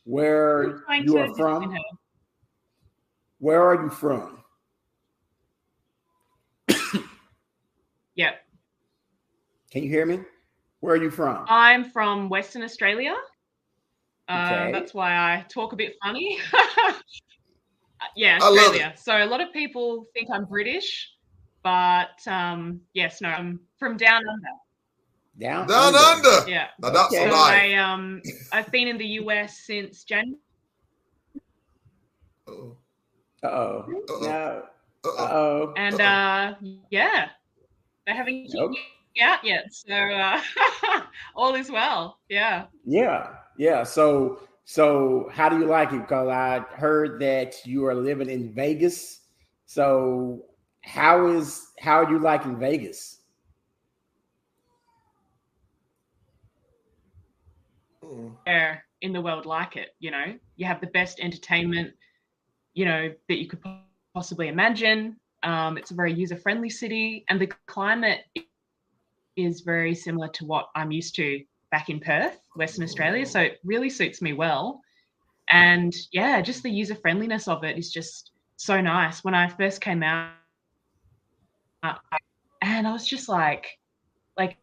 Where 0.08 0.86
you 1.04 1.18
are 1.18 1.36
from? 1.36 1.70
her. 1.70 1.80
Where 3.40 3.62
are 3.62 3.84
you 3.84 3.90
from? 3.90 4.44
Yeah. 8.16 8.32
Can 9.70 9.84
you 9.84 9.90
hear 9.90 10.08
me? 10.08 10.22
Where 10.80 10.96
are 10.96 11.04
you 11.04 11.12
from? 11.12 11.46
I'm 11.50 11.92
from 11.92 12.30
Western 12.30 12.64
Australia. 12.64 13.14
Uh, 14.28 14.72
That's 14.72 14.92
why 14.92 15.12
I 15.12 15.46
talk 15.50 15.74
a 15.74 15.76
bit 15.76 15.94
funny. 16.04 16.40
yeah, 18.16 18.40
Australia. 18.42 18.94
So 18.98 19.24
a 19.24 19.28
lot 19.28 19.40
of 19.40 19.54
people 19.54 20.08
think 20.16 20.30
I'm 20.34 20.46
British, 20.46 21.12
but 21.62 22.26
um, 22.26 22.82
yes, 22.94 23.22
no, 23.22 23.30
I'm 23.30 23.60
from 23.78 23.98
down 23.98 24.24
under. 24.28 24.50
Down, 25.40 25.68
Down 25.68 25.96
under. 25.96 26.50
Yeah. 26.50 26.68
Now 26.80 26.90
that's 26.90 27.14
Okay. 27.14 27.26
a 27.26 27.30
So 27.30 27.32
lie. 27.32 27.62
I 27.72 27.74
um 27.76 28.24
I've 28.52 28.72
been 28.72 28.88
in 28.88 28.98
the 28.98 29.06
US 29.22 29.58
since 29.60 30.04
January. 30.04 30.40
Uh-oh. 32.48 32.78
Uh 33.44 33.48
oh. 33.48 33.86
Uh-oh. 34.10 34.20
No. 34.20 34.64
Uh-oh. 35.04 35.18
Uh 35.18 35.30
oh. 35.32 35.74
and 35.76 36.02
uh 36.02 36.56
yeah, 36.90 37.30
they 38.06 38.14
haven't 38.14 38.46
kicked 38.46 38.54
Nope. 38.54 38.72
me 38.72 39.22
out 39.22 39.44
yet. 39.44 39.74
So 39.74 39.94
uh, 39.94 40.42
all 41.36 41.56
is 41.56 41.70
well. 41.72 42.20
Yeah. 42.30 42.66
Yeah. 42.86 43.30
Yeah. 43.58 43.84
So 43.84 44.40
so 44.66 45.30
how 45.32 45.50
do 45.50 45.60
you 45.60 45.66
like 45.66 45.92
it? 45.94 46.02
Because 46.02 46.28
I 46.30 46.60
heard 46.76 47.20
that 47.22 47.56
you 47.66 47.86
are 47.86 47.96
living 47.96 48.30
in 48.30 48.54
Vegas. 48.54 49.22
So 49.66 50.46
how 50.82 51.28
is 51.28 51.68
how 51.80 52.04
are 52.04 52.12
you 52.12 52.20
liking 52.20 52.58
Vegas? 52.60 53.17
Where 58.46 58.84
in 59.02 59.14
the 59.14 59.22
world 59.22 59.46
like 59.46 59.76
it. 59.76 59.90
You 60.00 60.12
know, 60.12 60.36
you 60.56 60.66
have 60.66 60.82
the 60.82 60.88
best 60.88 61.20
entertainment, 61.20 61.94
you 62.74 62.86
know, 62.86 63.14
that 63.28 63.38
you 63.38 63.48
could 63.48 63.60
possibly 64.14 64.48
imagine. 64.48 65.18
Um, 65.44 65.78
it's 65.78 65.92
a 65.92 65.96
very 65.96 66.14
user 66.14 66.36
friendly 66.36 66.70
city, 66.70 67.24
and 67.30 67.40
the 67.40 67.52
climate 67.68 68.22
is 69.36 69.62
very 69.62 69.94
similar 69.94 70.28
to 70.30 70.46
what 70.46 70.70
I'm 70.76 70.92
used 70.92 71.16
to 71.16 71.44
back 71.72 71.90
in 71.90 72.00
Perth, 72.00 72.40
Western 72.56 72.84
Australia. 72.84 73.26
So 73.26 73.42
it 73.42 73.60
really 73.64 73.90
suits 73.90 74.22
me 74.22 74.34
well. 74.34 74.82
And 75.50 75.96
yeah, 76.12 76.42
just 76.42 76.64
the 76.64 76.72
user 76.72 76.96
friendliness 76.96 77.48
of 77.48 77.64
it 77.64 77.78
is 77.78 77.92
just 77.92 78.32
so 78.58 78.82
nice. 78.82 79.24
When 79.24 79.36
I 79.36 79.48
first 79.48 79.80
came 79.80 80.04
out, 80.04 80.34
and 81.84 82.88
I 82.88 82.92
was 82.92 83.08
just 83.08 83.30
like, 83.30 83.78
like 84.38 84.58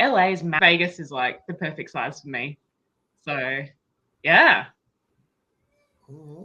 LA 0.00 0.28
is 0.28 0.42
ma- 0.42 0.58
Vegas 0.60 0.98
is 0.98 1.10
like 1.10 1.46
the 1.46 1.54
perfect 1.54 1.90
size 1.90 2.20
for 2.20 2.28
me. 2.28 2.58
So 3.24 3.62
yeah. 4.22 4.66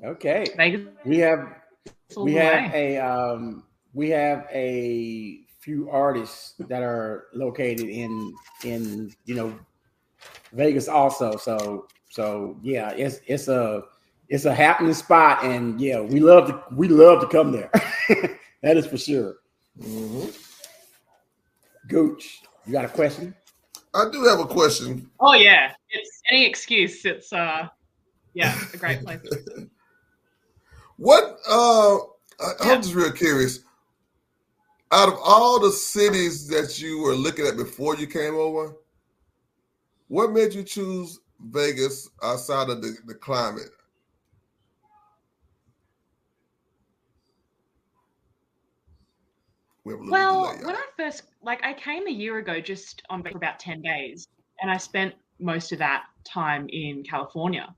Okay. 0.03 0.45
Vegas 0.57 0.87
We 1.05 1.17
have 1.19 1.47
we 2.17 2.33
have 2.33 2.71
way. 2.71 2.97
a 2.97 2.97
um 2.97 3.63
we 3.93 4.09
have 4.09 4.47
a 4.51 5.41
few 5.59 5.89
artists 5.89 6.53
that 6.67 6.81
are 6.81 7.25
located 7.33 7.87
in 7.87 8.33
in 8.63 9.13
you 9.25 9.35
know 9.35 9.53
Vegas 10.53 10.87
also. 10.87 11.37
So 11.37 11.87
so 12.09 12.57
yeah, 12.61 12.91
it's 12.91 13.19
it's 13.27 13.47
a 13.47 13.83
it's 14.29 14.45
a 14.45 14.53
happening 14.53 14.93
spot, 14.93 15.43
and 15.43 15.79
yeah, 15.79 15.99
we 15.99 16.19
love 16.19 16.47
to 16.47 16.63
we 16.75 16.87
love 16.87 17.21
to 17.21 17.27
come 17.27 17.51
there. 17.51 17.69
that 18.61 18.77
is 18.77 18.85
for 18.87 18.97
sure. 18.97 19.35
Mhm. 19.79 20.37
Gooch, 21.87 22.41
you 22.65 22.71
got 22.71 22.85
a 22.85 22.89
question? 22.89 23.35
I 23.93 24.09
do 24.11 24.23
have 24.23 24.39
a 24.39 24.45
question. 24.45 25.09
Oh 25.19 25.33
yeah, 25.33 25.73
it's 25.89 26.21
any 26.29 26.45
excuse. 26.45 27.03
It's 27.05 27.33
uh, 27.33 27.67
yeah, 28.33 28.57
a 28.73 28.77
great 28.77 29.03
place. 29.03 29.19
What 30.97 31.39
uh 31.49 31.95
I, 31.97 32.53
Yeah. 32.63 32.73
I'm 32.73 32.81
just 32.81 32.93
real 32.93 33.11
curious. 33.11 33.61
Out 34.91 35.07
of 35.07 35.17
all 35.23 35.59
the 35.59 35.71
cities 35.71 36.47
that 36.47 36.79
you 36.79 37.01
were 37.01 37.15
looking 37.15 37.47
at 37.47 37.57
before 37.57 37.95
you 37.95 38.05
came 38.05 38.35
over, 38.35 38.75
what 40.09 40.31
made 40.31 40.53
you 40.53 40.61
choose 40.61 41.19
Vegas 41.39 42.07
outside 42.21 42.69
of 42.69 42.83
the, 42.83 42.97
the 43.07 43.15
climate? 43.15 43.71
We 49.83 49.95
Well, 49.95 50.55
when. 50.61 50.75
I 50.75 50.85
first 50.95 51.23
like 51.43 51.63
I 51.63 51.73
came 51.73 52.07
a 52.07 52.11
year 52.11 52.37
ago 52.37 52.59
just 52.59 53.01
on 53.09 53.23
for 53.23 53.37
about 53.37 53.59
ten 53.59 53.81
days, 53.81 54.27
and 54.61 54.69
I 54.69 54.77
spent 54.77 55.15
most 55.39 55.71
of 55.71 55.79
that 55.79 56.03
time 56.23 56.67
in 56.69 57.03
California. 57.03 57.75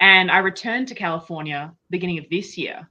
And 0.00 0.30
I 0.30 0.38
returned 0.38 0.88
to 0.88 0.94
California 0.94 1.72
beginning 1.90 2.18
of 2.18 2.26
this 2.30 2.58
year. 2.58 2.88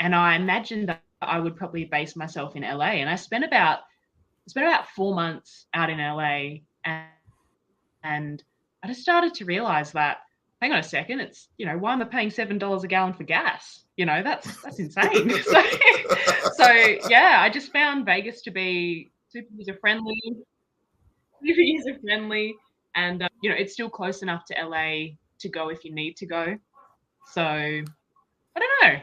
And 0.00 0.14
I 0.14 0.36
imagined 0.36 0.88
that 0.88 1.02
I 1.20 1.40
would 1.40 1.56
probably 1.56 1.84
base 1.84 2.16
myself 2.16 2.56
in 2.56 2.62
LA. 2.62 2.98
And 3.00 3.10
I 3.10 3.16
spent 3.16 3.44
about 3.44 3.80
spent 4.46 4.66
about 4.66 4.88
four 4.88 5.14
months 5.14 5.66
out 5.74 5.90
in 5.90 5.98
LA 5.98 6.60
and 6.84 7.06
and 8.02 8.42
I 8.82 8.86
just 8.86 9.02
started 9.02 9.34
to 9.34 9.44
realize 9.44 9.92
that 9.92 10.18
hang 10.62 10.72
on 10.72 10.78
a 10.78 10.82
second, 10.82 11.20
it's 11.20 11.48
you 11.58 11.66
know, 11.66 11.76
why 11.76 11.92
am 11.92 12.02
I 12.02 12.04
paying 12.04 12.30
seven 12.30 12.58
dollars 12.58 12.84
a 12.84 12.88
gallon 12.88 13.12
for 13.12 13.24
gas? 13.24 13.84
You 13.96 14.06
know, 14.06 14.22
that's 14.22 14.62
that's 14.62 14.78
insane. 14.78 15.30
so, 15.42 15.62
so 16.56 16.72
yeah, 17.08 17.38
I 17.40 17.50
just 17.52 17.72
found 17.72 18.06
Vegas 18.06 18.42
to 18.42 18.50
be 18.50 19.10
super 19.28 19.48
user 19.56 19.76
friendly, 19.80 20.20
super 21.44 21.60
user 21.60 21.98
friendly, 22.00 22.54
and 22.94 23.22
uh, 23.22 23.28
you 23.42 23.50
know, 23.50 23.56
it's 23.56 23.72
still 23.72 23.90
close 23.90 24.22
enough 24.22 24.44
to 24.46 24.54
LA 24.60 25.14
to 25.40 25.48
go 25.48 25.68
if 25.68 25.84
you 25.84 25.94
need 25.94 26.16
to 26.16 26.26
go. 26.26 26.56
So 27.32 27.42
I 27.42 27.84
don't 28.56 28.70
know. 28.82 29.00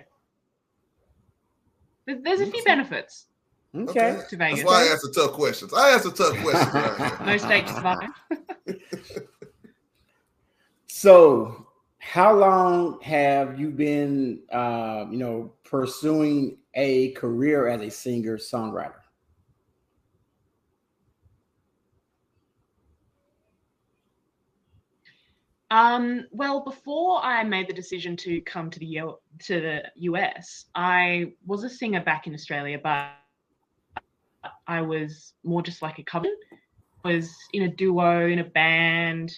There's, 2.08 2.22
there's 2.24 2.42
a 2.42 2.46
few 2.52 2.64
benefits 2.66 3.28
Okay. 3.76 4.20
to 4.30 4.38
That's 4.38 4.64
why 4.64 4.84
I 4.84 4.88
asked 4.88 5.02
the 5.02 5.12
tough 5.14 5.34
questions. 5.34 5.74
I 5.74 5.90
asked 5.90 6.04
the 6.04 6.12
tough 6.12 6.38
questions. 6.38 6.74
right. 6.74 7.26
No 7.26 7.38
state 7.38 7.68
to 7.68 7.74
survive. 7.74 7.98
So, 10.98 11.68
how 11.98 12.34
long 12.34 13.02
have 13.02 13.60
you 13.60 13.70
been, 13.70 14.44
uh, 14.52 15.06
you 15.12 15.18
know, 15.18 15.54
pursuing 15.66 16.58
a 16.74 17.12
career 17.12 17.68
as 17.68 17.82
a 17.82 17.92
singer 17.92 18.38
songwriter? 18.38 19.05
Um, 25.72 26.26
well, 26.32 26.64
before 26.64 27.24
I 27.24 27.44
made 27.44 27.68
the 27.68 27.74
decision 27.74 28.16
to 28.18 28.42
come 28.42 28.70
to 28.70 28.80
the 28.80 28.86
U- 28.86 29.20
to 29.46 29.62
the 29.62 29.92
US, 29.96 30.66
I 30.76 31.34
was 31.46 31.64
a 31.64 31.70
singer 31.70 32.02
back 32.02 32.28
in 32.28 32.34
Australia, 32.34 32.80
but 32.82 33.14
I 34.68 34.82
was 34.82 35.34
more 35.44 35.64
just 35.64 35.82
like 35.82 35.98
a 35.98 36.04
cover. 36.04 36.30
Was 37.04 37.36
in 37.54 37.64
a 37.64 37.68
duo, 37.68 38.28
in 38.28 38.40
a 38.40 38.44
band, 38.44 39.32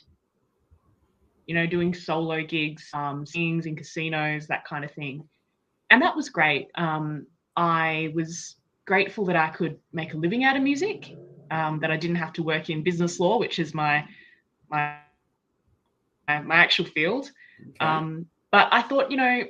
you 1.47 1.55
know, 1.55 1.65
doing 1.65 1.93
solo 1.93 2.43
gigs, 2.43 2.89
um, 2.93 3.25
singings 3.25 3.65
in 3.65 3.75
casinos, 3.75 4.47
that 4.47 4.65
kind 4.65 4.83
of 4.83 4.91
thing, 4.91 5.27
and 5.89 6.01
that 6.01 6.15
was 6.15 6.29
great. 6.29 6.67
Um, 6.75 7.25
I 7.55 8.11
was 8.13 8.55
grateful 8.85 9.25
that 9.25 9.35
I 9.35 9.49
could 9.49 9.77
make 9.91 10.13
a 10.13 10.17
living 10.17 10.43
out 10.43 10.55
of 10.55 10.63
music, 10.63 11.15
um, 11.51 11.79
that 11.79 11.91
I 11.91 11.97
didn't 11.97 12.17
have 12.17 12.33
to 12.33 12.43
work 12.43 12.69
in 12.69 12.83
business 12.83 13.19
law, 13.19 13.37
which 13.37 13.59
is 13.59 13.73
my 13.73 14.05
my 14.69 14.97
my 16.27 16.41
my 16.41 16.55
actual 16.55 16.85
field. 16.85 17.31
Okay. 17.61 17.77
Um, 17.79 18.25
but 18.51 18.67
I 18.71 18.81
thought, 18.81 19.11
you 19.11 19.17
know, 19.17 19.43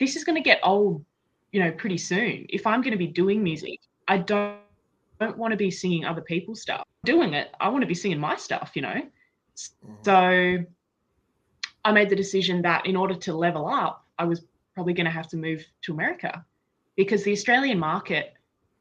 this 0.00 0.16
is 0.16 0.24
going 0.24 0.36
to 0.36 0.42
get 0.42 0.60
old, 0.62 1.04
you 1.52 1.60
know, 1.60 1.72
pretty 1.72 1.98
soon. 1.98 2.46
If 2.48 2.66
I'm 2.66 2.80
going 2.80 2.92
to 2.92 2.98
be 2.98 3.06
doing 3.06 3.42
music, 3.42 3.80
I 4.08 4.18
don't 4.18 4.58
don't 5.20 5.38
want 5.38 5.52
to 5.52 5.56
be 5.56 5.70
singing 5.70 6.04
other 6.04 6.20
people's 6.20 6.60
stuff. 6.60 6.84
Doing 7.04 7.34
it, 7.34 7.48
I 7.60 7.68
want 7.68 7.82
to 7.82 7.86
be 7.86 7.94
singing 7.94 8.18
my 8.18 8.36
stuff, 8.36 8.72
you 8.74 8.82
know. 8.82 9.00
So 10.02 10.58
I 11.84 11.92
made 11.92 12.10
the 12.10 12.16
decision 12.16 12.62
that 12.62 12.84
in 12.84 12.96
order 12.96 13.14
to 13.14 13.32
level 13.32 13.66
up, 13.66 14.04
I 14.18 14.24
was 14.24 14.44
probably 14.74 14.92
going 14.92 15.06
to 15.06 15.10
have 15.10 15.28
to 15.28 15.36
move 15.36 15.64
to 15.82 15.92
America 15.92 16.44
because 16.96 17.22
the 17.22 17.32
Australian 17.32 17.78
market 17.78 18.34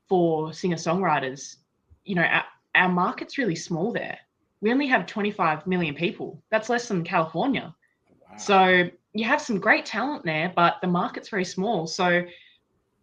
for 0.09 0.51
singer 0.53 0.75
songwriters, 0.75 1.57
you 2.03 2.15
know, 2.15 2.23
our, 2.23 2.43
our 2.75 2.89
market's 2.89 3.37
really 3.37 3.55
small 3.55 3.93
there. 3.93 4.17
We 4.61 4.71
only 4.71 4.87
have 4.87 5.05
25 5.05 5.67
million 5.67 5.93
people. 5.95 6.41
That's 6.49 6.69
less 6.69 6.87
than 6.87 7.03
California. 7.03 7.75
Wow. 8.09 8.37
So 8.37 8.89
you 9.13 9.25
have 9.25 9.41
some 9.41 9.59
great 9.59 9.85
talent 9.85 10.25
there, 10.25 10.51
but 10.55 10.75
the 10.81 10.87
market's 10.87 11.29
very 11.29 11.45
small. 11.45 11.87
So 11.87 12.23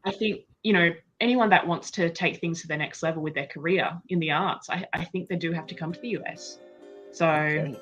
I 0.04 0.10
think, 0.12 0.42
you 0.62 0.72
know, 0.72 0.90
anyone 1.20 1.48
that 1.50 1.66
wants 1.66 1.90
to 1.92 2.10
take 2.10 2.40
things 2.40 2.60
to 2.62 2.68
the 2.68 2.76
next 2.76 3.02
level 3.02 3.22
with 3.22 3.34
their 3.34 3.46
career 3.46 3.90
in 4.08 4.18
the 4.18 4.30
arts, 4.30 4.68
I, 4.68 4.86
I 4.92 5.04
think 5.04 5.28
they 5.28 5.36
do 5.36 5.52
have 5.52 5.66
to 5.68 5.74
come 5.74 5.92
to 5.92 6.00
the 6.00 6.16
US. 6.20 6.58
So, 7.12 7.28
Okay. 7.28 7.78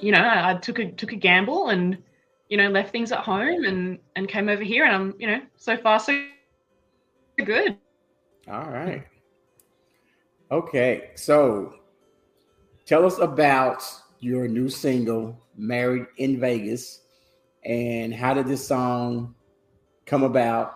you 0.00 0.12
know, 0.12 0.18
I, 0.18 0.50
I 0.50 0.54
took 0.54 0.78
a 0.78 0.90
took 0.92 1.12
a 1.12 1.16
gamble 1.16 1.68
and, 1.68 1.96
you 2.48 2.56
know, 2.56 2.68
left 2.68 2.90
things 2.92 3.12
at 3.12 3.20
home 3.20 3.64
and 3.64 3.98
and 4.16 4.28
came 4.28 4.48
over 4.48 4.62
here 4.62 4.84
and 4.84 4.94
I'm, 4.94 5.14
you 5.18 5.26
know, 5.26 5.40
so 5.56 5.76
far 5.76 5.98
so 5.98 6.26
good. 7.44 7.78
All 8.48 8.68
right. 8.70 9.04
Okay. 10.50 11.10
So, 11.14 11.74
tell 12.86 13.06
us 13.06 13.18
about 13.18 13.82
your 14.20 14.48
new 14.48 14.68
single, 14.68 15.38
Married 15.56 16.06
in 16.16 16.40
Vegas, 16.40 17.02
and 17.64 18.14
how 18.14 18.34
did 18.34 18.46
this 18.46 18.66
song 18.66 19.34
come 20.06 20.22
about, 20.22 20.74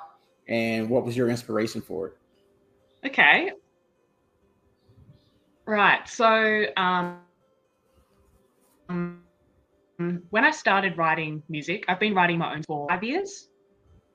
and 0.48 0.88
what 0.88 1.04
was 1.04 1.16
your 1.16 1.28
inspiration 1.28 1.80
for 1.80 2.08
it? 2.08 2.16
Okay. 3.06 3.52
Right. 5.66 6.08
So, 6.08 6.64
um, 6.76 7.18
when 10.30 10.44
I 10.44 10.50
started 10.50 10.96
writing 10.96 11.42
music, 11.48 11.84
I've 11.88 12.00
been 12.00 12.14
writing 12.14 12.38
my 12.38 12.54
own 12.54 12.62
for 12.62 12.88
five 12.88 13.04
years. 13.04 13.48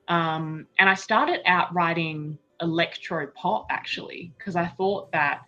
Um, 0.08 0.66
and 0.78 0.88
I 0.88 0.94
started 0.94 1.40
out 1.46 1.72
writing 1.74 2.38
electro 2.60 3.28
pop 3.28 3.66
actually, 3.70 4.32
because 4.36 4.56
I 4.56 4.66
thought 4.66 5.12
that 5.12 5.42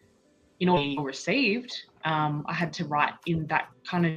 you 0.59 0.67
know, 0.67 1.03
received, 1.03 1.75
um, 2.07 2.45
I 2.47 2.55
had 2.55 2.73
to 2.75 2.85
write 2.87 3.12
in 3.27 3.47
that 3.49 3.66
kind 3.85 4.07
of 4.07 4.12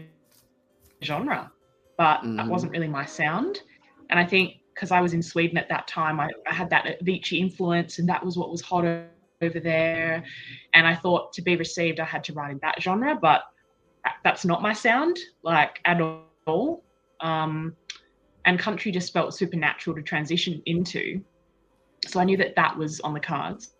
genre. 1.04 1.52
But 1.98 2.22
that 2.22 2.46
Mhm. 2.46 2.50
wasn't 2.50 2.72
really 2.72 2.88
my 2.88 3.04
sound. 3.04 3.62
And 4.10 4.18
I 4.18 4.26
think 4.26 4.62
because 4.74 4.92
I 4.92 5.02
was 5.02 5.14
in 5.14 5.22
Sweden 5.22 5.58
at 5.58 5.68
that 5.68 5.88
time, 5.88 6.20
I, 6.22 6.30
I 6.48 6.54
had 6.54 6.70
that 6.70 7.02
Avicii 7.02 7.40
influence, 7.40 8.00
and 8.00 8.08
that 8.08 8.24
was 8.24 8.38
what 8.38 8.50
was 8.50 8.62
hot 8.62 8.86
over 8.86 9.60
there. 9.60 10.24
And 10.74 10.88
I 10.88 10.96
thought 10.96 11.34
to 11.34 11.42
be 11.42 11.58
received, 11.58 12.00
I 12.00 12.06
had 12.06 12.24
to 12.26 12.34
write 12.34 12.52
in 12.52 12.60
that 12.62 12.82
genre, 12.82 13.16
but 13.16 13.42
that's 14.24 14.46
not 14.46 14.62
my 14.62 14.72
sound, 14.72 15.20
like 15.44 15.82
at 15.84 16.00
all. 16.48 16.86
Um, 17.20 17.76
and 18.46 18.58
country 18.58 18.92
just 18.92 19.12
felt 19.12 19.34
supernatural 19.34 19.96
to 19.98 20.02
transition 20.02 20.62
into. 20.66 21.22
So 22.08 22.22
I 22.22 22.24
knew 22.24 22.38
that 22.38 22.56
that 22.56 22.78
was 22.78 23.02
on 23.02 23.14
the 23.14 23.20
cards. 23.20 23.76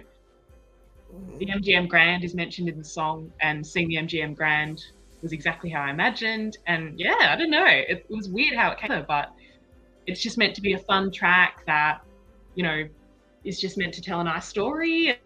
the 1.38 1.46
MGM 1.46 1.88
Grand 1.88 2.24
is 2.24 2.36
mentioned 2.36 2.70
in 2.70 2.78
the 2.78 2.84
song, 2.84 3.32
and 3.42 3.66
seeing 3.66 3.88
the 3.88 3.96
MGM 3.96 4.36
Grand 4.36 4.84
was 5.22 5.32
exactly 5.32 5.70
how 5.70 5.82
I 5.82 5.90
imagined. 5.90 6.58
And 6.68 7.00
yeah, 7.00 7.16
I 7.20 7.36
don't 7.36 7.50
know, 7.50 7.66
it, 7.66 8.06
it 8.10 8.16
was 8.16 8.30
weird 8.30 8.56
how 8.56 8.72
it 8.72 8.80
came, 8.80 9.06
but 9.08 9.32
it's 10.08 10.22
just 10.22 10.38
meant 10.38 10.56
to 10.56 10.62
be 10.62 10.74
a 10.74 10.80
fun 10.80 11.12
track 11.12 11.66
that 11.66 12.02
you 12.56 12.64
know 12.64 12.88
is 13.44 13.60
just 13.60 13.78
meant 13.78 13.94
to 13.94 14.02
tell 14.02 14.20
a 14.20 14.24
nice 14.24 14.48
story. 14.48 15.18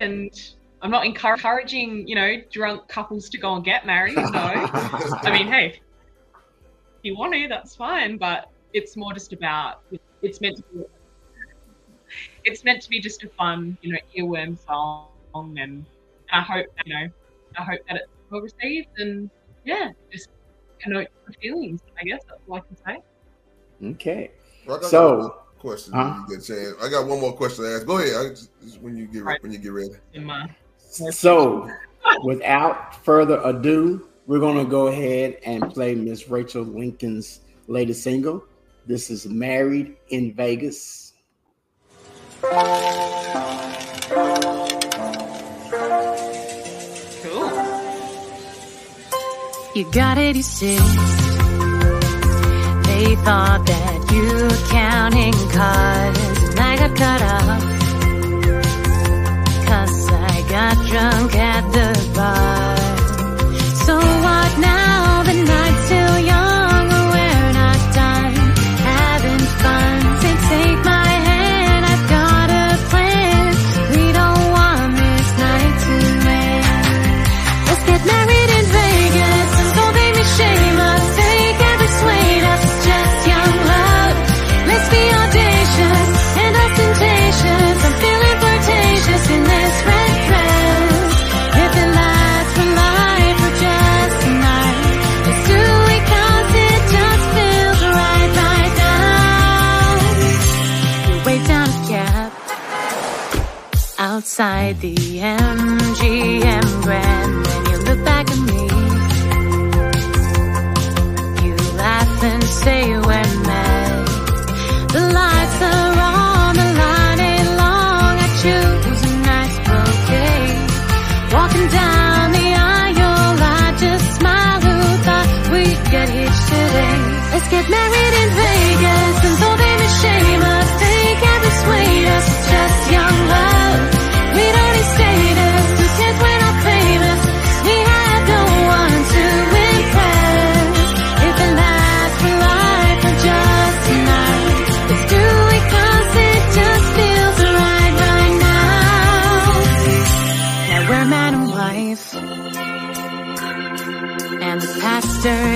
And 0.00 0.30
I'm 0.82 0.90
not 0.90 1.06
encouraging 1.06 2.06
you 2.06 2.14
know 2.14 2.36
drunk 2.50 2.88
couples 2.88 3.28
to 3.30 3.38
go 3.38 3.54
and 3.54 3.64
get 3.64 3.86
married. 3.86 4.16
No, 4.16 4.24
I 4.32 5.30
mean, 5.32 5.46
hey, 5.46 5.66
if 5.66 7.02
you 7.02 7.16
want 7.16 7.34
to, 7.34 7.48
that's 7.48 7.74
fine. 7.74 8.16
But 8.16 8.50
it's 8.72 8.96
more 8.96 9.12
just 9.12 9.32
about 9.32 9.82
it's 10.22 10.40
meant 10.40 10.56
to 10.58 10.62
be. 10.72 10.84
It's 12.46 12.64
meant 12.64 12.80
to 12.82 12.88
be 12.88 13.00
just 13.00 13.22
a 13.24 13.28
fun, 13.28 13.76
you 13.82 13.92
know, 13.92 13.98
earworm 14.16 14.56
song, 14.64 15.08
and 15.58 15.84
I 16.32 16.40
hope 16.40 16.66
you 16.86 16.94
know, 16.94 17.08
I 17.58 17.62
hope 17.62 17.80
that 17.88 17.96
it's 17.96 18.06
well 18.30 18.40
received, 18.40 18.88
and 18.98 19.28
yeah, 19.64 19.90
just 20.12 20.28
connote 20.78 21.08
the 21.26 21.32
feelings. 21.34 21.80
I 22.00 22.04
guess 22.04 22.20
that's 22.28 22.40
all 22.48 22.56
I 22.56 22.60
can 22.60 22.76
say. 22.86 23.02
Okay. 23.90 24.30
Rock, 24.66 24.78
I 24.78 24.82
got 24.82 24.90
So- 24.90 25.42
question 25.58 25.92
Huh? 25.94 26.22
you 26.28 26.36
get 26.36 26.44
a 26.44 26.46
chance. 26.46 26.74
I 26.82 26.88
got 26.88 27.06
one 27.08 27.20
more 27.20 27.32
question 27.32 27.64
to 27.64 27.74
ask. 27.74 27.84
Go 27.86 27.98
ahead. 27.98 28.30
Just, 28.36 28.50
just 28.62 28.80
when 28.80 28.96
you 28.96 29.06
get 29.06 29.24
Right. 29.24 29.42
when 29.42 29.50
you 29.52 29.58
get 29.58 29.72
ready. 29.72 29.90
In 30.14 30.24
my 30.24 30.48
So, 30.78 31.68
without 32.22 33.04
further 33.04 33.40
ado, 33.44 34.08
we're 34.26 34.38
going 34.38 34.64
to 34.64 34.70
go 34.70 34.86
ahead 34.88 35.38
and 35.44 35.68
play 35.72 35.94
Miss 35.96 36.28
Rachel 36.28 36.62
Lincoln's 36.62 37.40
latest 37.66 38.02
single. 38.04 38.44
This 38.86 39.10
is 39.10 39.26
Married 39.26 39.96
in 40.10 40.32
Vegas. 40.34 41.05
Cool. 47.22 47.50
You 49.74 49.90
got 49.92 50.18
86. 50.18 50.80
They 52.86 53.16
thought 53.16 53.66
that 53.66 54.12
you 54.12 54.22
were 54.44 54.68
counting 54.70 55.34
cards, 55.50 56.20
and 56.50 56.60
I 56.60 56.76
got 56.76 56.96
cut 56.96 57.22
off. 57.22 57.62
Cause 59.66 60.08
I 60.08 60.42
got 60.48 60.76
drunk 60.86 61.34
at 61.36 61.72
the 61.72 62.12
bar. 62.14 62.75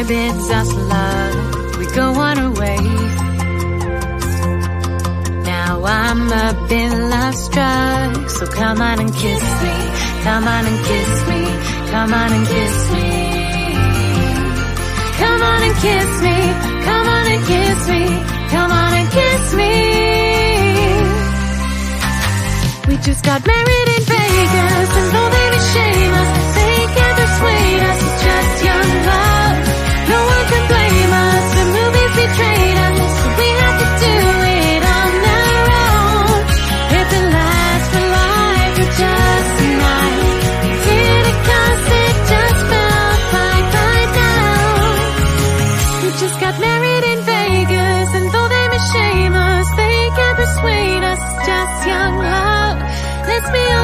Pastor 0.01 0.15
bids 0.15 0.51
us 0.51 0.73
love. 0.73 1.79
We 1.79 1.87
go 1.95 2.13
on 2.15 2.39
our 2.39 2.53
way. 2.53 2.77
Now 5.45 5.85
I'm 5.85 6.33
up 6.33 6.71
in 6.71 7.11
love 7.11 7.35
struck. 7.35 8.31
So 8.31 8.47
come 8.47 8.81
on 8.81 9.01
and 9.01 9.13
kiss 9.13 9.43
me. 9.63 9.75
Come 10.23 10.49
on 10.49 10.67
and 10.67 10.85
kiss 10.85 11.29
me. 11.29 11.45
Come 11.91 12.13
on 12.13 12.33
and 12.33 12.47
kiss 12.47 12.91
me. 12.93 13.09
Come 15.19 15.43
on 15.43 15.63
and 15.63 15.77
kiss 15.77 16.23
me. 16.23 16.37
Come 16.85 17.09
on 17.09 17.27
and 17.33 17.45
kiss 17.47 17.89
me. 17.89 18.05
Come 18.51 18.73
on 18.73 18.93
and 18.95 19.11
kiss 19.11 19.55
me. 19.55 19.73
We 22.89 22.97
just 23.03 23.25
got 23.25 23.47
married 23.47 23.89
in 23.97 24.03
Vegas, 24.03 25.20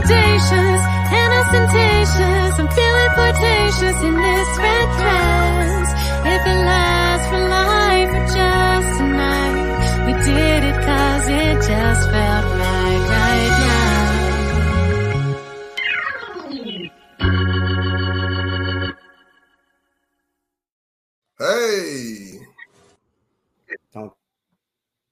audacious 0.06 0.82
and 1.18 1.30
ostentatious. 1.34 2.52
I'm 2.62 2.68
feeling 2.70 3.10
flirtatious 3.18 3.98
in 4.06 4.14
this 4.14 4.50
red 4.58 4.88
dress. 5.02 5.88
If 6.26 6.42
it 6.46 6.58
lasts 6.62 7.26
for 7.30 7.42
life 7.42 8.10
or 8.14 8.26
just 8.38 9.00
a 9.00 9.02
night, 9.04 10.06
we 10.06 10.12
did 10.24 10.62
it 10.70 10.76
'cause 10.84 11.28
it 11.28 11.56
just 11.66 12.02
felt 12.10 12.46
right 12.62 13.02
right 13.10 13.54
now. 13.66 14.14
Hey. 21.38 22.38
Don't 23.92 24.12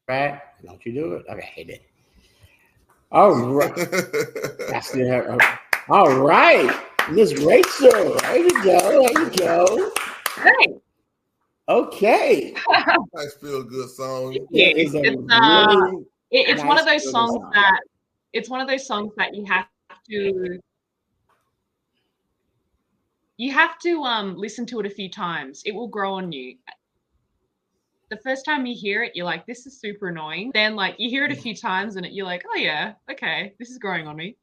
right? 0.08 0.40
Don't 0.64 0.86
you 0.86 0.92
do 0.92 1.14
it? 1.14 1.26
Okay, 1.28 1.42
hate 1.42 1.70
it. 1.70 1.82
All 3.14 3.32
right. 3.32 3.72
That's 3.76 4.90
the, 4.90 5.38
all 5.88 6.18
right. 6.18 6.68
Miss 7.12 7.32
Rachel. 7.34 8.16
There 8.18 8.38
you 8.38 8.64
go. 8.64 9.06
There 9.06 9.22
you 9.22 9.30
go. 9.30 9.92
Great. 10.34 10.78
Okay. 11.68 12.54
nice 13.14 13.34
feel 13.40 13.62
good 13.62 13.88
song. 13.90 14.34
It 14.50 14.76
is 14.76 14.94
a 14.96 15.02
It's, 15.02 15.16
uh, 15.30 15.66
really- 15.80 16.04
It, 16.32 16.48
it's 16.48 16.64
one 16.64 16.76
of 16.76 16.86
those 16.86 17.08
songs 17.08 17.34
song. 17.34 17.50
that 17.54 17.80
it's 18.32 18.50
one 18.50 18.60
of 18.60 18.66
those 18.66 18.84
songs 18.84 19.12
that 19.16 19.32
you 19.32 19.44
have 19.46 19.66
to 20.10 20.58
you 23.36 23.52
have 23.52 23.78
to 23.78 24.02
um 24.02 24.36
listen 24.36 24.66
to 24.66 24.80
it 24.80 24.86
a 24.86 24.90
few 24.90 25.08
times. 25.08 25.62
It 25.64 25.72
will 25.72 25.88
grow 25.88 26.14
on 26.14 26.32
you. 26.32 26.56
The 28.14 28.22
first 28.22 28.44
time 28.44 28.66
you 28.66 28.76
hear 28.76 29.02
it, 29.02 29.12
you're 29.14 29.24
like, 29.24 29.44
this 29.46 29.66
is 29.66 29.80
super 29.80 30.08
annoying. 30.08 30.50
Then 30.54 30.76
like 30.76 30.96
you 30.98 31.10
hear 31.10 31.24
it 31.24 31.32
a 31.32 31.36
few 31.36 31.54
times 31.54 31.96
and 31.96 32.06
it, 32.06 32.12
you're 32.12 32.26
like, 32.26 32.44
oh 32.48 32.56
yeah, 32.56 32.92
okay, 33.10 33.54
this 33.58 33.70
is 33.70 33.78
growing 33.78 34.06
on 34.06 34.16
me. 34.16 34.36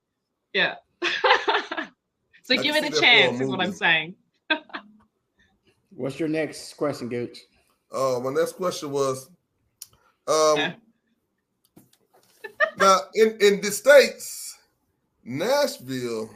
Yeah. 0.54 0.76
so 1.04 2.54
I 2.54 2.58
give 2.58 2.76
it 2.76 2.84
a 2.84 2.90
that 2.90 2.98
a 2.98 3.02
chance, 3.02 3.40
is 3.40 3.48
what 3.48 3.62
I'm 3.62 3.72
saying. 3.72 4.16
What's 5.92 6.20
your 6.20 6.30
next 6.30 6.74
question, 6.74 7.08
Gooch? 7.10 7.38
Uh, 7.92 8.20
my 8.24 8.32
next 8.32 8.54
question 8.54 8.92
was, 8.92 9.30
um, 10.28 10.58
Yeah. 10.58 10.74
now 12.78 13.00
in 13.14 13.38
in 13.42 13.62
the 13.62 13.72
states, 13.72 14.58
Nashville 15.24 16.30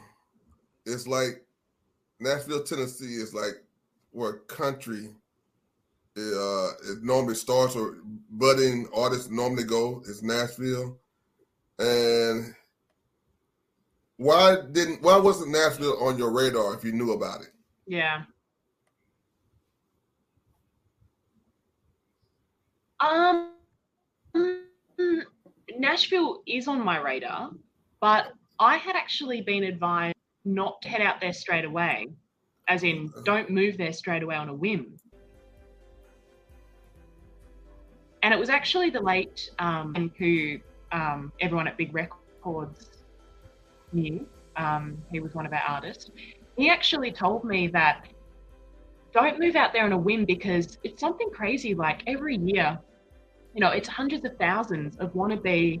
is 0.86 1.06
like 1.06 1.44
Nashville, 2.20 2.62
Tennessee 2.62 3.16
is 3.16 3.34
like 3.34 3.62
where 4.12 4.38
country 4.48 5.10
uh 6.16 6.70
it 6.92 7.02
normally 7.02 7.34
starts 7.34 7.76
or 7.76 7.98
budding 8.30 8.88
artists 8.94 9.30
normally 9.30 9.64
go 9.64 10.02
is 10.06 10.22
Nashville, 10.22 10.98
and 11.78 12.54
why 14.16 14.56
didn't 14.72 15.02
why 15.02 15.18
wasn't 15.18 15.50
Nashville 15.50 16.02
on 16.02 16.18
your 16.18 16.30
radar 16.30 16.74
if 16.74 16.84
you 16.84 16.92
knew 16.92 17.12
about 17.12 17.42
it? 17.42 17.52
Yeah. 17.86 18.22
Um, 23.00 23.52
Nashville 25.78 26.42
is 26.46 26.66
on 26.66 26.82
my 26.82 26.98
radar, 26.98 27.50
but 28.00 28.32
I 28.58 28.78
had 28.78 28.96
actually 28.96 29.42
been 29.42 29.64
advised 29.64 30.16
not 30.44 30.80
to 30.82 30.88
head 30.88 31.02
out 31.02 31.20
there 31.20 31.32
straight 31.32 31.64
away, 31.64 32.08
as 32.68 32.82
in, 32.84 33.12
don't 33.24 33.50
move 33.50 33.76
there 33.76 33.92
straight 33.92 34.22
away 34.22 34.36
on 34.36 34.48
a 34.48 34.54
whim. 34.54 34.96
And 38.26 38.34
it 38.34 38.40
was 38.40 38.50
actually 38.50 38.90
the 38.90 39.00
late 39.00 39.52
um, 39.60 40.12
who 40.18 40.58
um, 40.90 41.30
everyone 41.40 41.68
at 41.68 41.76
Big 41.76 41.94
Records 41.94 42.90
knew. 43.92 44.26
Um, 44.56 45.00
he 45.12 45.20
was 45.20 45.32
one 45.32 45.46
of 45.46 45.52
our 45.52 45.62
artists. 45.68 46.10
He 46.56 46.68
actually 46.68 47.12
told 47.12 47.44
me 47.44 47.68
that 47.68 48.08
don't 49.14 49.38
move 49.38 49.54
out 49.54 49.72
there 49.72 49.84
on 49.84 49.92
a 49.92 49.96
whim 49.96 50.24
because 50.24 50.76
it's 50.82 51.00
something 51.00 51.30
crazy. 51.30 51.72
Like 51.72 52.02
every 52.08 52.36
year, 52.36 52.76
you 53.54 53.60
know, 53.60 53.70
it's 53.70 53.86
hundreds 53.86 54.24
of 54.24 54.36
thousands 54.38 54.96
of 54.96 55.14
wannabe 55.14 55.80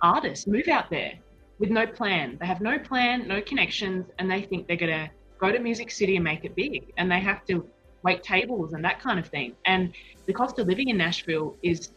artists 0.00 0.46
move 0.46 0.68
out 0.68 0.88
there 0.88 1.12
with 1.58 1.68
no 1.68 1.86
plan. 1.86 2.38
They 2.40 2.46
have 2.46 2.62
no 2.62 2.78
plan, 2.78 3.28
no 3.28 3.42
connections, 3.42 4.06
and 4.18 4.30
they 4.30 4.40
think 4.40 4.66
they're 4.66 4.78
going 4.78 4.98
to 4.98 5.10
go 5.38 5.52
to 5.52 5.58
Music 5.58 5.90
City 5.90 6.16
and 6.16 6.24
make 6.24 6.46
it 6.46 6.56
big. 6.56 6.90
And 6.96 7.12
they 7.12 7.20
have 7.20 7.44
to 7.48 7.66
wait 8.02 8.22
tables 8.22 8.72
and 8.72 8.84
that 8.84 9.00
kind 9.00 9.18
of 9.18 9.26
thing. 9.26 9.54
And 9.64 9.92
the 10.26 10.32
cost 10.32 10.58
of 10.58 10.66
living 10.66 10.88
in 10.88 10.96
Nashville 10.96 11.56
is 11.62 11.90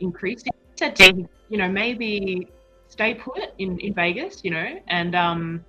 increasing. 0.00 0.52
He 0.54 0.78
said 0.78 0.96
to 0.96 1.28
you 1.48 1.58
know, 1.58 1.68
maybe 1.68 2.48
stay 2.88 3.14
put 3.14 3.40
in, 3.58 3.78
in 3.80 3.94
Vegas, 3.94 4.42
you 4.44 4.50
know, 4.50 4.80
and 4.88 5.14
um, 5.14 5.64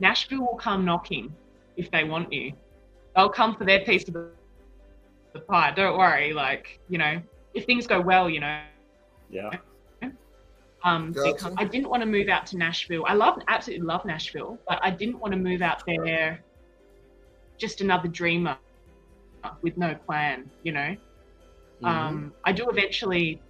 Nashville 0.00 0.40
will 0.40 0.56
come 0.56 0.84
knocking 0.84 1.32
if 1.76 1.90
they 1.90 2.04
want 2.04 2.32
you. 2.32 2.52
They'll 3.14 3.28
come 3.28 3.54
for 3.54 3.64
their 3.64 3.80
piece 3.80 4.06
of 4.08 4.14
the, 4.14 4.28
the 5.32 5.40
pie. 5.40 5.72
Don't 5.72 5.98
worry. 5.98 6.32
Like, 6.32 6.80
you 6.88 6.98
know, 6.98 7.20
if 7.54 7.64
things 7.64 7.86
go 7.86 8.00
well, 8.00 8.30
you 8.30 8.40
know, 8.40 8.60
Yeah. 9.30 9.50
um, 10.84 11.12
Gotcha. 11.12 11.32
because 11.32 11.52
I 11.58 11.64
didn't 11.64 11.88
want 11.88 12.02
to 12.02 12.06
move 12.08 12.28
out 12.28 12.46
to 12.46 12.56
Nashville. 12.56 13.04
I 13.06 13.14
love, 13.14 13.40
absolutely 13.48 13.86
love 13.86 14.04
Nashville, 14.04 14.58
but 14.68 14.78
I 14.82 14.90
didn't 14.90 15.18
want 15.18 15.32
to 15.32 15.38
move 15.38 15.62
out 15.62 15.82
there 15.86 16.42
just 17.60 17.80
another 17.80 18.08
dreamer 18.08 18.56
with 19.62 19.76
no 19.76 19.94
plan, 19.94 20.50
you 20.62 20.72
know. 20.72 20.96
Mm-hmm. 21.82 21.86
Um, 21.86 22.32
I 22.44 22.52
do 22.52 22.68
eventually. 22.68 23.40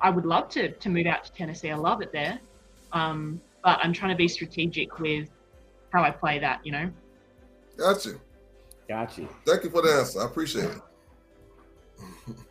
I 0.00 0.10
would 0.10 0.26
love 0.26 0.48
to 0.50 0.72
to 0.72 0.88
move 0.88 1.06
out 1.06 1.24
to 1.24 1.32
Tennessee. 1.32 1.70
I 1.70 1.76
love 1.76 2.02
it 2.02 2.12
there, 2.12 2.38
um, 2.92 3.40
but 3.64 3.78
I'm 3.82 3.92
trying 3.92 4.10
to 4.10 4.16
be 4.16 4.28
strategic 4.28 4.98
with 4.98 5.28
how 5.92 6.02
I 6.02 6.10
play 6.10 6.38
that. 6.38 6.60
You 6.64 6.72
know. 6.72 6.90
Gotcha. 7.76 8.14
Got 8.88 9.18
you. 9.18 9.28
Thank 9.44 9.64
you 9.64 9.70
for 9.70 9.82
the 9.82 9.92
answer. 9.92 10.20
I 10.20 10.26
appreciate 10.26 10.70
it. 10.70 10.80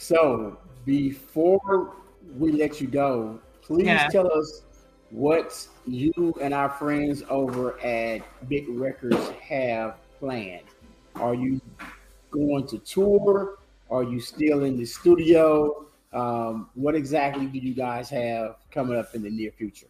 So 0.00 0.56
before 0.86 1.96
we 2.38 2.52
let 2.52 2.80
you 2.80 2.86
go, 2.86 3.40
please 3.62 3.86
Yeah. 3.86 4.08
tell 4.08 4.32
us 4.32 4.62
what 5.10 5.66
you 5.86 6.12
and 6.40 6.54
our 6.54 6.70
friends 6.70 7.24
over 7.28 7.78
at 7.80 8.22
Big 8.48 8.68
Records 8.68 9.28
have 9.40 9.96
planned. 10.18 10.64
Are 11.16 11.34
you 11.34 11.60
going 12.30 12.66
to 12.68 12.78
tour? 12.78 13.58
Are 13.90 14.02
you 14.02 14.20
still 14.20 14.64
in 14.64 14.76
the 14.76 14.84
studio? 14.84 15.86
Um, 16.12 16.70
what 16.74 16.94
exactly 16.94 17.46
do 17.46 17.58
you 17.58 17.74
guys 17.74 18.08
have 18.10 18.56
coming 18.70 18.98
up 18.98 19.14
in 19.14 19.22
the 19.22 19.30
near 19.30 19.50
future? 19.50 19.86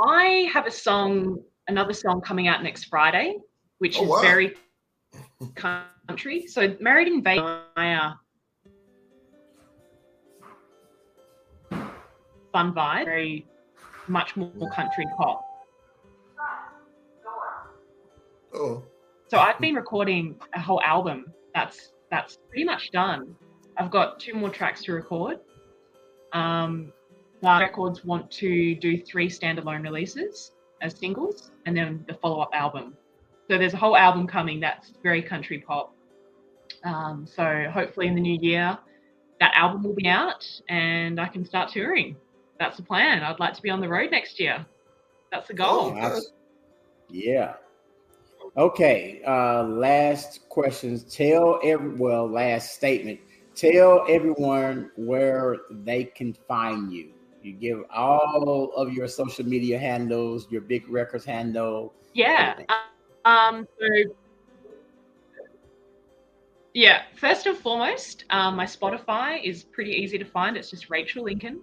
I 0.00 0.48
have 0.52 0.66
a 0.66 0.70
song, 0.70 1.42
another 1.66 1.92
song 1.92 2.20
coming 2.20 2.46
out 2.46 2.62
next 2.62 2.84
Friday, 2.84 3.36
which 3.78 3.98
Oh, 3.98 4.04
is 4.04 4.08
wow. 4.10 4.20
very 4.20 4.54
country. 5.54 6.46
So 6.46 6.76
Married 6.80 7.08
in 7.08 7.22
Vegas, 7.22 7.44
fun 12.52 12.72
vibe, 12.74 13.04
very 13.04 13.46
much 14.08 14.36
more 14.36 14.70
country 14.74 15.06
pop. 15.16 15.44
Oh, 18.54 18.82
So 19.28 19.38
I've 19.38 19.58
been 19.58 19.74
recording 19.74 20.36
a 20.54 20.60
whole 20.60 20.80
album. 20.82 21.26
That's 21.54 21.92
that's 22.10 22.38
pretty 22.48 22.64
much 22.64 22.90
done. 22.90 23.36
I've 23.76 23.90
got 23.90 24.18
two 24.18 24.34
more 24.34 24.50
tracks 24.50 24.82
to 24.84 24.92
record. 24.92 25.38
Um, 26.32 26.92
Records 27.42 28.04
want 28.04 28.30
to 28.32 28.74
do 28.74 29.00
three 29.00 29.28
standalone 29.28 29.82
releases 29.82 30.52
as 30.82 30.98
singles, 30.98 31.52
and 31.66 31.76
then 31.76 32.04
the 32.08 32.14
follow-up 32.14 32.50
album. 32.52 32.96
So 33.48 33.58
there's 33.58 33.74
a 33.74 33.76
whole 33.76 33.96
album 33.96 34.26
coming 34.26 34.60
that's 34.60 34.92
very 35.02 35.22
country 35.22 35.58
pop. 35.58 35.94
Um, 36.84 37.26
so 37.26 37.66
hopefully 37.72 38.08
in 38.08 38.14
the 38.14 38.20
new 38.20 38.38
year, 38.40 38.76
that 39.40 39.52
album 39.54 39.82
will 39.82 39.94
be 39.94 40.08
out, 40.08 40.44
and 40.68 41.20
I 41.20 41.28
can 41.28 41.44
start 41.44 41.70
touring. 41.70 42.16
That's 42.58 42.76
the 42.76 42.82
plan. 42.82 43.22
I'd 43.22 43.38
like 43.38 43.54
to 43.54 43.62
be 43.62 43.70
on 43.70 43.80
the 43.80 43.88
road 43.88 44.10
next 44.10 44.40
year. 44.40 44.64
That's 45.30 45.48
the 45.48 45.54
goal. 45.54 45.96
Abs- 45.96 46.32
Yeah. 47.08 47.54
Okay. 48.56 49.22
Uh, 49.26 49.62
last 49.64 50.48
questions. 50.48 51.04
Tell 51.04 51.60
every 51.62 51.94
well, 51.94 52.26
last 52.26 52.74
statement. 52.74 53.20
Tell 53.54 54.04
everyone 54.08 54.90
where 54.96 55.58
they 55.70 56.04
can 56.04 56.32
find 56.32 56.92
you. 56.92 57.12
You 57.42 57.52
give 57.52 57.84
all 57.94 58.72
of 58.76 58.92
your 58.92 59.08
social 59.08 59.44
media 59.44 59.78
handles, 59.78 60.48
your 60.50 60.60
big 60.60 60.88
records 60.88 61.24
handle. 61.24 61.94
Yeah. 62.14 62.50
everything. 62.52 62.66
Um, 63.24 63.68
so, 63.78 64.14
yeah, 66.74 67.02
first 67.16 67.46
and 67.46 67.56
foremost, 67.56 68.24
um, 68.30 68.56
my 68.56 68.64
Spotify 68.64 69.42
is 69.42 69.64
pretty 69.64 69.92
easy 69.92 70.18
to 70.18 70.24
find. 70.24 70.56
It's 70.56 70.70
just 70.70 70.90
Rachel 70.90 71.24
Lincoln. 71.24 71.60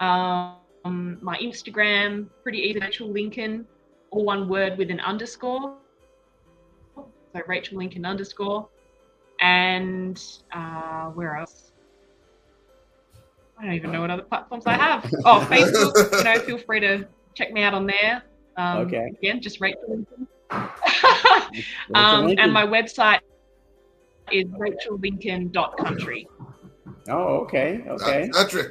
Um, 0.00 1.18
my 1.20 1.36
Instagram, 1.38 2.26
pretty 2.42 2.58
easy, 2.58 2.78
Rachel 2.78 3.08
Lincoln, 3.08 3.66
all 4.10 4.24
one 4.24 4.48
word 4.48 4.78
with 4.78 4.90
an 4.90 5.00
underscore. 5.00 5.76
So 6.96 7.42
Rachel 7.46 7.78
Lincoln 7.78 8.04
underscore. 8.04 8.68
And 9.40 10.22
uh, 10.52 11.06
where 11.10 11.36
else? 11.36 11.72
I 13.58 13.64
don't 13.64 13.74
even 13.74 13.92
know 13.92 14.00
what 14.02 14.10
other 14.10 14.22
platforms 14.22 14.64
I 14.66 14.74
have. 14.74 15.04
Oh, 15.24 15.46
Facebook. 15.50 16.18
you 16.18 16.24
know, 16.24 16.38
feel 16.40 16.58
free 16.58 16.80
to 16.80 17.06
check 17.34 17.52
me 17.52 17.62
out 17.62 17.74
on 17.74 17.86
there. 17.86 18.22
Um, 18.56 18.78
Okay. 18.86 19.12
Again, 19.18 19.40
just 19.40 19.60
Rachel 19.60 19.82
Lincoln. 19.88 20.26
Rachel 20.52 21.62
um, 21.94 22.26
Lincoln. 22.26 22.44
and 22.44 22.52
my 22.52 22.66
website 22.66 23.20
is 24.32 24.44
rachellincoln.country. 24.46 26.28
Oh, 27.08 27.36
okay. 27.44 27.84
Okay. 27.88 28.28
country. 28.30 28.62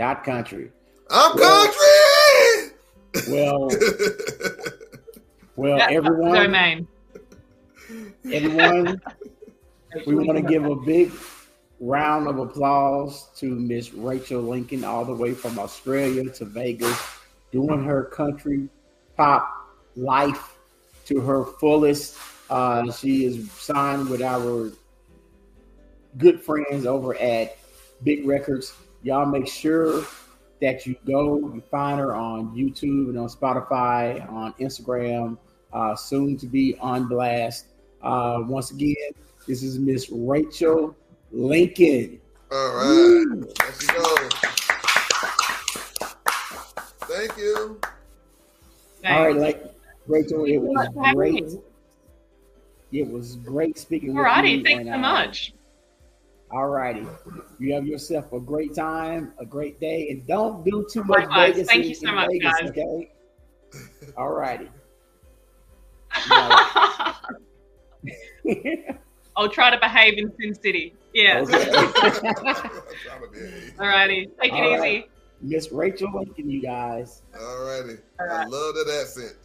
Dot 0.00 0.24
country. 0.24 0.72
I'm 1.10 1.36
Well- 1.36 1.66
country. 1.66 3.30
Well, 3.30 3.68
well, 5.56 5.76
That's 5.76 5.92
everyone, 5.92 6.32
domain. 6.32 6.88
everyone, 8.32 8.98
we 10.06 10.14
want 10.14 10.38
to 10.38 10.42
give 10.42 10.64
a 10.64 10.74
big 10.74 11.12
round 11.80 12.28
of 12.28 12.38
applause 12.38 13.28
to 13.36 13.46
Miss 13.54 13.92
Rachel 13.92 14.40
Lincoln, 14.40 14.84
all 14.84 15.04
the 15.04 15.12
way 15.12 15.34
from 15.34 15.58
Australia 15.58 16.30
to 16.30 16.46
Vegas, 16.46 16.98
doing 17.52 17.84
her 17.84 18.04
country 18.04 18.70
pop 19.18 19.54
life 19.96 20.56
to 21.04 21.20
her 21.20 21.44
fullest. 21.44 22.16
Uh, 22.48 22.90
she 22.90 23.26
is 23.26 23.50
signed 23.52 24.08
with 24.08 24.22
our 24.22 24.70
good 26.16 26.40
friends 26.40 26.86
over 26.86 27.14
at 27.16 27.58
Big 28.02 28.26
Records. 28.26 28.72
Y'all 29.02 29.26
make 29.26 29.46
sure 29.46 30.04
that 30.60 30.86
you 30.86 30.94
go. 31.06 31.38
You 31.38 31.62
find 31.70 31.98
her 31.98 32.14
on 32.14 32.54
YouTube 32.54 33.08
and 33.08 33.18
on 33.18 33.28
Spotify, 33.28 34.30
on 34.30 34.52
Instagram, 34.60 35.38
uh, 35.72 35.96
soon 35.96 36.36
to 36.36 36.46
be 36.46 36.76
on 36.80 37.08
Blast. 37.08 37.66
Uh, 38.02 38.40
once 38.46 38.70
again, 38.70 38.94
this 39.46 39.62
is 39.62 39.78
Miss 39.78 40.10
Rachel 40.10 40.94
Lincoln. 41.32 42.20
All 42.52 42.74
right. 42.74 43.46
There 43.58 43.72
she 43.78 43.86
goes. 43.86 44.32
Thank 47.02 47.36
you. 47.38 47.80
All 49.04 49.26
right, 49.26 49.36
like 49.36 49.64
Rachel, 50.06 50.44
it 50.44 50.58
was 50.58 50.88
great. 51.14 51.52
It 52.92 53.08
was 53.08 53.36
great 53.36 53.78
speaking 53.78 54.14
with 54.14 54.26
Alrighty, 54.26 54.58
you. 54.58 54.64
thanks 54.64 54.80
and, 54.80 54.88
so 54.88 54.94
uh, 54.94 54.98
much. 54.98 55.54
All 56.52 56.68
righty. 56.68 57.06
You 57.58 57.74
have 57.74 57.86
yourself 57.86 58.32
a 58.32 58.40
great 58.40 58.74
time, 58.74 59.32
a 59.38 59.46
great 59.46 59.78
day, 59.80 60.08
and 60.10 60.26
don't 60.26 60.64
do 60.64 60.86
too 60.92 61.04
much 61.04 61.20
Likewise. 61.28 61.52
Vegas 61.54 61.68
Thank 61.68 61.86
you 61.86 61.94
so 61.94 62.12
much, 62.12 62.28
Vegas, 62.32 62.52
guys. 62.60 62.70
Okay. 62.70 63.12
All 64.16 64.30
righty. 64.32 64.68
I'll 69.36 69.48
try 69.48 69.70
to 69.70 69.78
behave 69.78 70.18
in 70.18 70.32
Sin 70.38 70.54
City. 70.60 70.94
Yeah. 71.14 71.40
Okay. 71.42 71.54
Alrighty. 73.78 74.28
Take 74.40 74.52
it 74.52 74.54
All 74.54 74.72
easy. 74.72 74.78
right. 74.80 75.10
Miss 75.40 75.72
Rachel 75.72 76.10
Lincoln, 76.12 76.50
you 76.50 76.60
guys. 76.60 77.22
All 77.40 77.64
righty. 77.64 77.96
All 78.20 78.28
I 78.30 78.44
love 78.44 78.74
that 78.74 79.00
accent. 79.00 79.36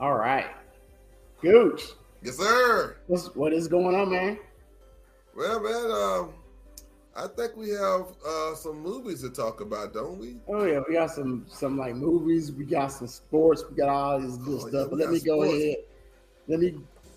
All 0.00 0.14
right. 0.14 0.46
Gooch, 1.42 1.82
Yes, 2.22 2.36
sir. 2.38 2.96
what's, 3.08 3.34
what 3.34 3.52
is 3.52 3.66
going 3.68 3.94
on, 3.96 4.10
man? 4.10 4.38
Well, 5.34 5.60
man, 5.60 5.90
um, 5.90 6.34
I 7.14 7.26
think 7.26 7.56
we 7.56 7.70
have 7.70 8.06
uh, 8.26 8.54
some 8.54 8.80
movies 8.80 9.22
to 9.22 9.30
talk 9.30 9.60
about, 9.60 9.92
don't 9.92 10.18
we? 10.18 10.36
Oh 10.48 10.64
yeah, 10.64 10.80
we 10.86 10.94
got 10.94 11.10
some 11.10 11.46
some 11.48 11.76
like 11.78 11.94
movies, 11.94 12.52
we 12.52 12.64
got 12.64 12.88
some 12.88 13.06
sports, 13.08 13.64
we 13.68 13.76
got 13.76 13.88
all 13.88 14.20
this 14.20 14.36
good 14.36 14.60
Oh, 14.60 14.64
yeah, 14.64 14.70
stuff. 14.70 14.90
But 14.90 14.98
let 14.98 15.10
me 15.10 15.18
got 15.18 15.26
go 15.26 15.42
ahead. 15.42 15.76
Let 16.48 16.60
me 16.60 16.74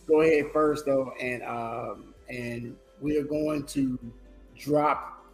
go 0.07 0.21
ahead 0.21 0.45
first 0.53 0.85
though, 0.85 1.11
and 1.19 1.43
um 1.43 2.13
and 2.29 2.75
we 3.01 3.17
are 3.17 3.23
going 3.23 3.65
to 3.67 3.99
drop 4.57 5.25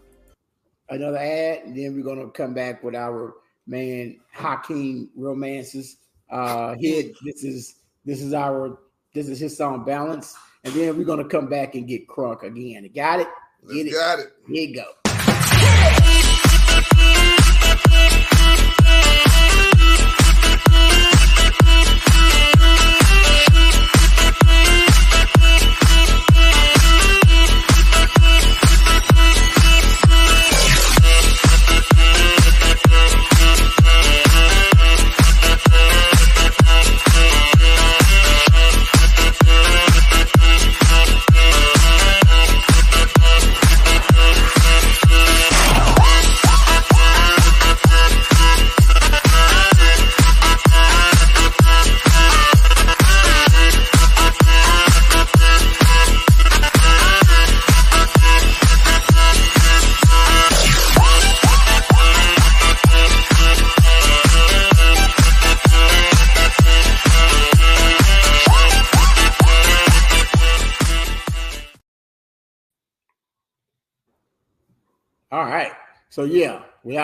another 0.89 1.17
ad, 1.17 1.65
and 1.65 1.75
then 1.75 1.95
we're 1.95 2.03
gonna 2.03 2.29
come 2.29 2.53
back 2.53 2.83
with 2.83 2.95
our 2.95 3.35
man 3.67 4.19
Hakeem 4.31 5.09
romances. 5.15 5.97
Uh 6.29 6.75
here 6.75 7.11
this 7.25 7.43
is 7.43 7.75
this 8.05 8.21
is 8.21 8.33
our 8.33 8.77
this 9.13 9.27
is 9.27 9.39
his 9.39 9.57
song 9.57 9.83
Balance, 9.83 10.35
and 10.63 10.73
then 10.73 10.97
we're 10.97 11.03
gonna 11.05 11.27
come 11.27 11.47
back 11.47 11.75
and 11.75 11.87
get 11.87 12.07
crunk 12.07 12.43
again. 12.43 12.89
Got 12.95 13.21
it? 13.21 13.27
Let's 13.63 13.75
Get 13.77 13.87
it. 13.87 13.93
got 13.93 14.19
it. 14.19 14.27
Here 14.47 14.67
you 14.69 14.75
go. 14.75 15.00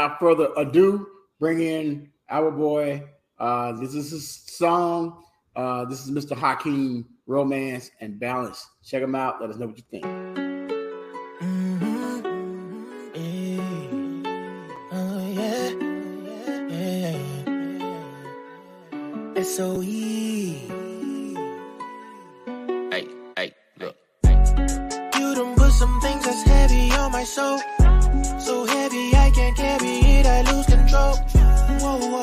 Without 0.07 0.19
further 0.19 0.49
ado, 0.57 1.07
bring 1.39 1.61
in 1.61 2.09
our 2.29 2.51
boy. 2.51 3.03
Uh, 3.39 3.73
this 3.73 3.93
is 3.93 4.11
his 4.11 4.29
song. 4.29 5.23
Uh, 5.55 5.85
this 5.85 6.05
is 6.05 6.11
Mr. 6.11 6.37
Hakeem 6.37 7.05
Romance 7.25 7.91
and 7.99 8.19
Balance. 8.19 8.67
Check 8.83 9.03
him 9.03 9.15
out. 9.15 9.41
Let 9.41 9.49
us 9.49 9.57
know 9.57 9.67
what 9.67 9.77
you 9.77 9.83
think. 9.91 10.05
Oh, 14.89 15.27
yeah. 15.27 15.71
Yeah. 16.69 17.17
S.O.E. 19.35 20.53
Hey, 22.91 23.07
hey, 23.35 23.53
look. 23.79 23.95
You 24.23 25.35
done 25.35 25.55
put 25.55 25.71
some 25.71 25.99
things 26.01 26.23
that's 26.25 26.43
heavy 26.43 26.91
on 26.91 27.11
my 27.11 27.23
soul. 27.23 27.59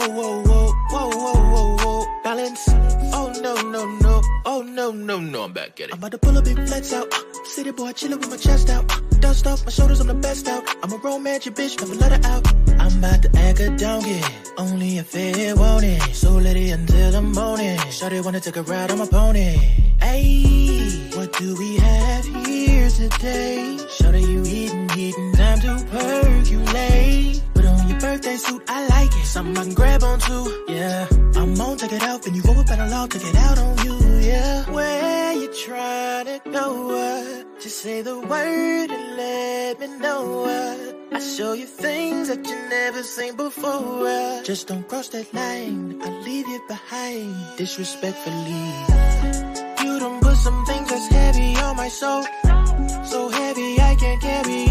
Whoa, 0.07 0.43
whoa, 0.43 0.73
whoa, 0.91 1.11
whoa, 1.11 1.33
whoa, 1.35 1.77
whoa. 1.79 2.21
Balance. 2.23 2.69
Oh, 3.15 3.33
no, 3.43 3.55
no, 3.71 3.87
no. 4.01 4.21
Oh, 4.45 4.61
no, 4.61 4.91
no, 4.91 5.19
no, 5.19 5.45
I'm 5.45 5.53
back 5.55 5.81
at 5.81 5.89
it. 5.89 5.93
I'm 5.93 5.99
about 5.99 6.13
to 6.13 6.19
pull 6.19 6.37
a 6.37 6.43
big 6.43 6.57
flex 6.67 6.93
out. 6.93 7.11
City 7.47 7.71
boy 7.71 7.93
chillin' 7.93 8.19
with 8.19 8.29
my 8.29 8.37
chest 8.37 8.69
out. 8.69 8.85
Dust 9.21 9.47
off 9.47 9.65
my 9.65 9.71
shoulders, 9.71 10.01
I'm 10.01 10.09
the 10.09 10.15
best 10.15 10.47
out. 10.47 10.63
I'm 10.83 10.93
a 10.93 10.99
romantic 10.99 11.55
bitch, 11.55 11.81
never 11.81 11.95
let 11.95 12.13
her 12.13 12.31
out. 12.31 12.47
I'm 12.79 12.99
about 12.99 13.23
to 13.23 13.31
act 13.39 13.61
a 13.61 13.71
donkey. 13.77 14.21
Only 14.59 14.99
if 14.99 15.15
it 15.15 15.57
want 15.57 15.85
it. 15.85 16.15
So 16.15 16.39
it 16.39 16.57
until 16.57 17.11
the 17.11 17.23
morning. 17.23 17.79
Shorty 17.91 18.21
wanna 18.21 18.41
take 18.41 18.57
a 18.57 18.63
ride 18.63 18.91
on 18.91 18.99
my 18.99 19.07
pony. 19.07 19.57
Hey, 20.03 21.09
what 21.17 21.33
do 21.39 21.57
we 21.57 21.77
have 21.77 22.27
here 22.47 22.91
today? 22.91 23.79
Shorty, 23.97 24.21
you 24.21 24.43
eating, 24.45 24.91
eating, 24.99 25.33
time 25.33 25.61
to 25.61 25.83
percolate. 25.91 27.54
Suit, 28.25 28.63
I 28.69 28.89
like 28.89 29.15
it. 29.15 29.27
Something 29.27 29.57
I 29.59 29.65
can 29.65 29.75
grab 29.75 30.03
onto, 30.03 30.51
yeah. 30.67 31.07
I'm 31.37 31.61
on, 31.61 31.77
take 31.77 31.93
it 31.93 32.03
out, 32.03 32.23
then 32.23 32.35
you 32.35 32.43
go 32.43 32.53
up 32.53 32.69
and 32.71 32.81
I'll 32.81 33.07
take 33.07 33.23
it 33.23 33.37
out 33.37 33.59
on 33.59 33.85
you, 33.85 33.97
yeah. 34.19 34.65
Where 34.71 35.33
you 35.35 35.53
trying 35.53 36.27
to 36.27 36.41
go? 36.51 36.67
Uh, 36.99 37.45
just 37.61 37.79
say 37.83 38.01
the 38.03 38.19
word 38.19 38.91
and 38.91 39.17
let 39.17 39.79
me 39.79 39.87
know. 39.99 40.45
Uh, 40.45 41.17
I 41.17 41.21
show 41.21 41.53
you 41.53 41.67
things 41.67 42.29
that 42.29 42.45
you 42.45 42.57
never 42.71 43.03
seen 43.03 43.37
before. 43.37 44.43
Just 44.43 44.69
don't 44.69 44.89
cross 44.89 45.09
that 45.11 45.33
line, 45.33 46.01
I'll 46.03 46.23
leave 46.23 46.49
you 46.49 46.61
behind 46.67 47.37
disrespectfully. 47.57 48.67
You 49.85 49.99
done 50.01 50.21
put 50.21 50.37
some 50.37 50.65
things 50.65 50.89
that's 50.89 51.07
heavy 51.09 51.57
on 51.57 51.77
my 51.77 51.89
soul. 51.89 52.25
So 53.05 53.29
heavy 53.29 53.81
I 53.81 53.95
can't 54.01 54.21
carry 54.21 54.64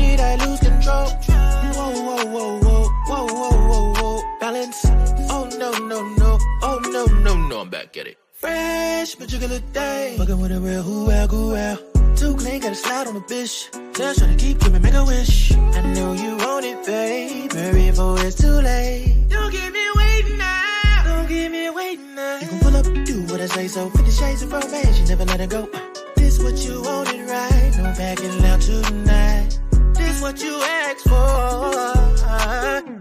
Fresh, 9.13 9.19
but 9.19 9.33
you 9.33 9.39
can 9.39 9.49
look 9.49 9.73
day. 9.73 10.15
Fucking 10.17 10.39
with 10.39 10.51
a 10.51 10.59
real 10.59 10.81
who 10.81 11.05
well, 11.05 11.27
who 11.27 11.49
well. 11.49 11.77
Too 12.15 12.35
clean, 12.35 12.61
gotta 12.61 12.75
slide 12.75 13.07
on 13.07 13.15
a 13.15 13.21
bitch. 13.21 13.69
Tell 13.93 14.13
trying 14.13 14.37
to 14.37 14.43
keep 14.43 14.59
giving, 14.59 14.81
make 14.81 14.93
a 14.93 15.05
wish. 15.05 15.51
I 15.53 15.81
know 15.93 16.13
you 16.13 16.37
want 16.37 16.65
it, 16.65 16.85
babe. 16.85 17.51
Hurry 17.51 17.89
before 17.89 18.19
it's 18.19 18.35
too 18.35 18.47
late. 18.47 19.29
Don't 19.29 19.51
keep 19.51 19.71
me 19.73 19.85
waiting 19.95 20.37
now. 20.37 21.03
Don't 21.05 21.27
keep 21.27 21.51
me 21.51 21.69
waiting 21.69 22.15
now. 22.15 22.39
You 22.39 22.47
can 22.47 22.59
pull 22.59 22.75
up, 22.75 22.85
do 23.05 23.21
what 23.31 23.41
I 23.41 23.45
say 23.47 23.67
so. 23.67 23.89
Fifty 23.89 24.11
shades 24.11 24.41
of 24.43 24.51
romance, 24.51 24.99
you 24.99 25.05
never 25.07 25.25
let 25.25 25.41
it 25.41 25.49
go. 25.49 25.69
This 26.15 26.39
what 26.41 26.57
you 26.65 26.81
wanted, 26.81 27.29
right? 27.29 27.71
No 27.77 27.83
backing 27.97 28.45
out 28.45 28.61
tonight. 28.61 29.59
This 29.93 30.21
what 30.21 30.41
you 30.41 30.55
asked 30.61 31.03
for. 31.07 31.73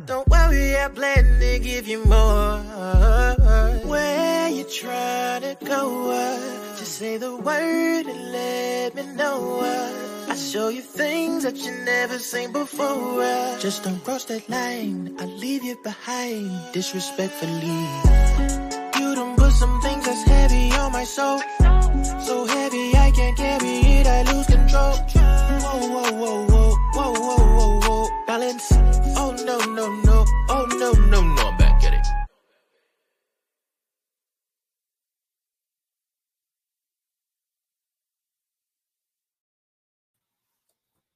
Don't 0.07 0.29
worry, 0.29 0.77
I 0.77 0.89
plan 0.89 1.41
to 1.41 1.59
give 1.59 1.87
you 1.87 2.05
more. 2.05 2.59
Where 3.89 4.32
trying 4.73 5.43
to 5.43 5.57
go? 5.65 6.11
up. 6.11 6.79
Just 6.79 6.99
say 6.99 7.17
the 7.19 7.37
word 7.37 8.07
and 8.07 8.33
let 8.33 8.95
me 8.95 9.05
know. 9.15 9.61
I 10.29 10.37
show 10.37 10.69
you 10.69 10.81
things 10.81 11.43
that 11.45 11.57
you 11.57 11.73
never 11.85 12.19
seen 12.19 12.53
before. 12.53 13.23
Just 13.61 13.85
don't 13.85 14.03
cross 14.03 14.25
that 14.27 14.49
line, 14.49 15.15
I'll 15.21 15.29
leave 15.29 15.63
you 15.63 15.77
behind 15.85 16.51
disrespectfully. 16.73 17.83
You 18.99 19.15
done 19.15 19.37
put 19.37 19.53
some 19.53 19.81
things 19.83 20.05
that's 20.07 20.23
heavy 20.23 20.73
on 20.73 20.93
my 20.93 21.05
soul. 21.05 21.39
So 22.27 22.47
heavy 22.47 22.97
I 22.97 23.11
can't 23.15 23.37
carry 23.37 23.77
it, 23.99 24.07
I 24.07 24.23
lose 24.33 24.47
control. 24.47 24.95
Whoa, 25.65 25.79
whoa, 25.93 26.13
whoa, 26.21 26.47
whoa, 26.47 26.75
whoa, 26.97 27.13
whoa, 27.13 27.43
whoa, 27.57 27.81
whoa. 27.81 28.25
Balance. 28.27 28.69
Oh, 29.17 29.37
oh, 30.49 31.42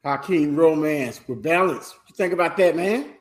Hakeem 0.07 0.55
Romance 0.55 1.21
with 1.27 1.43
balance. 1.43 1.91
What 1.91 2.09
you 2.09 2.15
think 2.15 2.33
about 2.33 2.57
that, 2.59 2.77
man? 2.77 3.15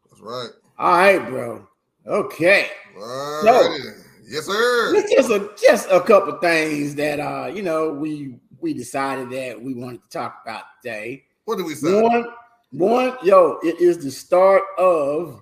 That's 0.10 0.22
right. 0.22 0.50
All 0.78 0.92
right, 0.92 1.28
bro. 1.30 1.68
Okay. 2.06 2.68
All 2.98 3.44
No. 3.46 3.62
righty. 3.62 3.84
Yes, 4.30 4.46
sir. 4.46 4.94
It's 4.96 5.14
just 5.14 5.30
a 5.30 5.50
just 5.62 5.88
a 5.90 6.02
couple 6.02 6.38
things 6.40 6.96
that 6.96 7.20
uh, 7.20 7.48
you 7.48 7.62
know, 7.62 7.94
we 7.94 8.36
we 8.60 8.74
decided 8.74 9.30
that 9.30 9.62
we 9.62 9.74
wanted 9.74 10.04
to 10.04 10.10
talk 10.10 10.42
about 10.44 10.64
today. 10.84 11.24
What 11.46 11.58
did 11.58 11.66
we 11.66 11.76
say? 11.76 12.02
One, 12.02 12.28
one, 12.72 13.18
yo, 13.24 13.58
it 13.64 13.80
is 13.80 14.00
the 14.00 14.12
start 14.12 14.64
of 14.78 15.42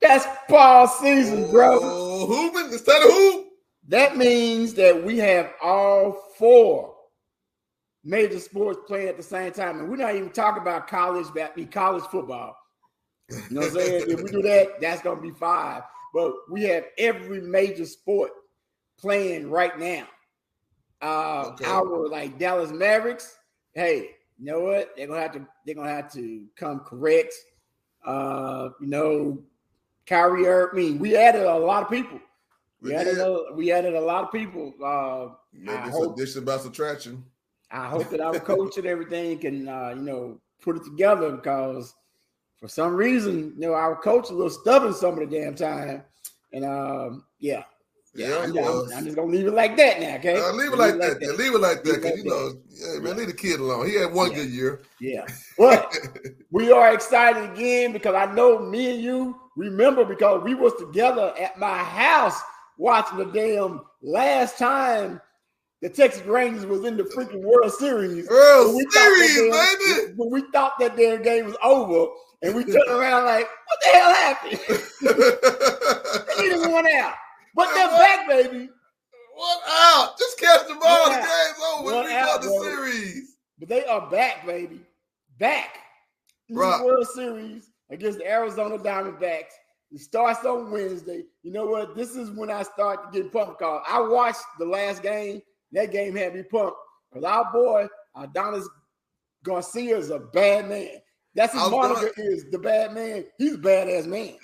that's 0.00 0.26
basketball 0.26 0.88
season, 0.88 1.48
bro. 1.52 1.78
Oh, 1.80 2.26
hooping 2.26 2.72
instead 2.72 3.00
of 3.00 3.12
hoop. 3.12 3.46
That 3.86 4.16
means 4.16 4.74
that 4.74 5.04
we 5.04 5.18
have 5.18 5.52
all 5.62 6.30
four 6.36 6.96
major 8.02 8.40
sports 8.40 8.80
playing 8.88 9.08
at 9.08 9.16
the 9.16 9.22
same 9.22 9.52
time, 9.52 9.78
and 9.78 9.88
we're 9.88 9.96
not 9.96 10.16
even 10.16 10.30
talking 10.30 10.62
about 10.62 10.88
college 10.88 11.26
college 11.70 12.04
football. 12.04 12.56
You 13.28 13.36
know 13.50 13.60
what 13.60 13.70
I'm 13.70 13.76
saying? 13.76 14.04
if 14.08 14.20
we 14.20 14.30
do 14.30 14.42
that, 14.42 14.80
that's 14.80 15.02
gonna 15.02 15.20
be 15.20 15.30
five. 15.30 15.84
But 16.12 16.32
we 16.50 16.62
have 16.64 16.84
every 16.98 17.40
major 17.40 17.86
sport 17.86 18.30
playing 18.98 19.50
right 19.50 19.78
now. 19.78 20.06
Uh 21.00 21.50
Okay. 21.52 21.64
our 21.64 22.08
like 22.08 22.38
Dallas 22.38 22.70
Mavericks, 22.70 23.36
hey, 23.74 24.10
you 24.38 24.44
know 24.46 24.60
what? 24.60 24.90
They're 24.96 25.06
gonna 25.06 25.20
have 25.20 25.32
to 25.32 25.46
they're 25.66 25.74
gonna 25.74 25.88
have 25.90 26.12
to 26.12 26.46
come 26.56 26.80
correct. 26.80 27.34
Uh, 28.04 28.70
you 28.80 28.88
know, 28.88 29.38
Kyrie 30.06 30.46
Irving. 30.46 30.98
We 30.98 31.16
added 31.16 31.44
a 31.44 31.56
lot 31.58 31.84
of 31.84 31.88
people. 31.90 32.18
We, 32.80 32.90
We 32.90 32.94
added 32.96 33.18
a, 33.18 33.44
we 33.54 33.70
added 33.70 33.94
a 33.94 34.00
lot 34.00 34.24
of 34.24 34.32
people. 34.32 34.74
Uh, 34.84 35.34
Maybe 35.52 35.70
I 35.78 35.86
it's 35.86 35.96
hope- 35.96 36.14
addition 36.16 36.42
about 36.42 36.62
subtraction. 36.62 37.24
I 37.70 37.88
hope 37.88 38.10
that 38.10 38.20
our 38.20 38.38
coach 38.40 38.76
and 38.76 38.86
everything 38.86 39.38
can, 39.38 39.68
uh, 39.68 39.90
you 39.96 40.02
know, 40.02 40.40
put 40.60 40.76
it 40.76 40.84
together 40.84 41.30
because 41.30 41.94
for 42.62 42.68
some 42.68 42.94
reason, 42.94 43.52
you 43.58 43.66
know, 43.66 43.74
our 43.74 43.96
coach 43.96 44.30
a 44.30 44.32
little 44.32 44.48
stubborn 44.48 44.94
some 44.94 45.18
of 45.20 45.28
the 45.28 45.36
damn 45.40 45.56
time. 45.56 46.04
And 46.52 46.64
um, 46.64 47.24
yeah, 47.40 47.64
yeah, 48.14 48.38
I'm, 48.44 48.56
I'm- 48.56 48.88
I'm 48.94 49.04
just 49.04 49.16
gonna 49.16 49.32
leave 49.32 49.48
it 49.48 49.52
like 49.54 49.76
that 49.78 50.00
now. 50.00 50.14
Okay, 50.14 50.38
Uh, 50.40 50.52
leave 50.52 50.72
it 50.72 50.78
like 50.78 50.96
that. 50.98 51.18
that. 51.18 51.36
Leave 51.38 51.54
it 51.54 51.58
like 51.60 51.82
that. 51.82 51.84
Leave 51.84 51.96
it 51.96 52.02
Cause 52.02 52.10
like 52.12 52.18
you 52.18 52.24
know, 52.24 52.52
yeah, 52.70 53.00
man, 53.00 53.16
leave 53.16 53.26
the 53.26 53.32
kid 53.32 53.58
alone. 53.58 53.86
He 53.88 53.96
had 53.96 54.12
one 54.12 54.30
Yeah. 54.30 54.36
good 54.36 54.50
year. 54.50 54.82
Yeah, 55.00 55.26
but 55.58 55.92
we 56.52 56.70
are 56.70 56.94
excited 56.94 57.50
again 57.50 57.92
because 57.92 58.14
I 58.14 58.32
know 58.32 58.60
me 58.60 58.92
and 58.94 59.02
you 59.02 59.34
remember 59.56 60.04
because 60.04 60.44
we 60.44 60.54
was 60.54 60.72
together 60.78 61.34
at 61.40 61.58
my 61.58 61.78
house 61.78 62.40
watching 62.78 63.18
the 63.18 63.24
damn 63.26 63.80
last 64.02 64.56
time 64.56 65.20
the 65.80 65.88
Texas 65.88 66.24
Rangers 66.26 66.64
was 66.64 66.84
in 66.84 66.96
the 66.96 67.02
freaking 67.02 67.42
World 67.42 67.72
Series. 67.72 68.28
World 68.28 68.76
we 68.76 68.84
thought 68.84 68.92
that 68.94 69.28
Series, 69.34 69.52
damn- 69.52 70.04
baby. 70.06 70.12
When 70.16 70.30
we 70.30 70.44
thought 70.52 70.78
that 70.78 70.96
damn 70.96 71.22
game 71.24 71.46
was 71.46 71.56
over, 71.64 72.12
and 72.42 72.54
we 72.54 72.64
turned 72.64 72.88
around 72.88 73.24
like, 73.24 73.46
what 73.66 73.78
the 73.82 73.88
hell 73.90 74.14
happened? 74.14 74.58
they 76.36 76.48
didn't 76.48 76.72
won 76.72 76.86
out. 76.86 77.14
But 77.54 77.68
they're 77.74 77.88
back, 77.88 78.28
baby. 78.28 78.68
One 79.34 79.58
out. 79.68 80.18
Just 80.18 80.38
catch 80.38 80.66
the 80.68 80.74
ball. 80.74 81.08
One 81.08 81.12
The 81.12 81.16
game's 81.16 81.58
over. 81.74 81.94
One 81.94 82.04
we 82.04 82.12
out, 82.12 82.26
got 82.26 82.42
the 82.42 82.48
bro. 82.48 82.62
series. 82.62 83.36
But 83.58 83.68
they 83.68 83.84
are 83.86 84.10
back, 84.10 84.46
baby. 84.46 84.80
Back. 85.38 85.78
Right. 86.50 86.78
the 86.78 86.84
World 86.84 87.06
Series 87.14 87.70
against 87.90 88.18
the 88.18 88.26
Arizona 88.30 88.76
Diamondbacks. 88.78 89.52
It 89.90 90.00
starts 90.00 90.44
on 90.44 90.70
Wednesday. 90.70 91.24
You 91.42 91.52
know 91.52 91.66
what? 91.66 91.94
This 91.94 92.16
is 92.16 92.30
when 92.30 92.50
I 92.50 92.62
start 92.62 93.12
to 93.12 93.22
get 93.22 93.32
pumped 93.32 93.58
because 93.58 93.82
I 93.88 94.00
watched 94.00 94.42
the 94.58 94.64
last 94.64 95.02
game. 95.02 95.42
That 95.72 95.92
game 95.92 96.16
had 96.16 96.34
me 96.34 96.42
pumped. 96.42 96.76
Because 97.10 97.24
our 97.24 97.52
boy, 97.52 97.88
Adonis 98.16 98.68
Garcia, 99.44 99.96
is 99.98 100.10
a 100.10 100.18
bad 100.18 100.68
man. 100.68 100.88
That's 101.34 101.52
his 101.52 101.62
I 101.62 101.68
moniker 101.70 102.10
is 102.16 102.44
the 102.50 102.58
bad 102.58 102.92
man. 102.94 103.24
He's 103.38 103.54
a 103.54 103.58
badass 103.58 104.06
man. 104.06 104.36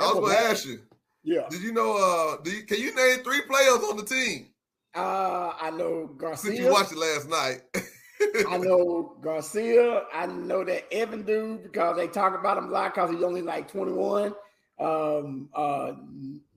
I 0.00 0.12
was 0.12 0.28
gonna 0.28 0.48
ask 0.50 0.66
you. 0.66 0.80
Yeah. 1.22 1.46
Did 1.50 1.62
you 1.62 1.72
know? 1.72 1.96
Uh, 1.96 2.42
do 2.42 2.50
you, 2.50 2.62
can 2.64 2.78
you 2.80 2.94
name 2.94 3.24
three 3.24 3.42
players 3.42 3.78
on 3.90 3.96
the 3.96 4.04
team 4.04 4.48
Uh, 4.94 5.52
I 5.60 5.70
know 5.70 6.06
Garcia. 6.16 6.50
since 6.52 6.58
you 6.60 6.70
watched 6.70 6.92
it 6.92 6.98
last 6.98 7.28
night? 7.28 7.62
I 8.48 8.56
know 8.58 9.16
Garcia. 9.22 10.04
I 10.12 10.26
know 10.26 10.64
that 10.64 10.92
Evan 10.92 11.22
dude 11.22 11.62
because 11.64 11.96
they 11.96 12.08
talk 12.08 12.38
about 12.38 12.58
him 12.58 12.66
a 12.66 12.70
lot 12.70 12.94
because 12.94 13.10
he's 13.10 13.22
only 13.22 13.42
like 13.42 13.70
21. 13.70 14.34
Um, 14.78 15.48
uh, 15.54 15.92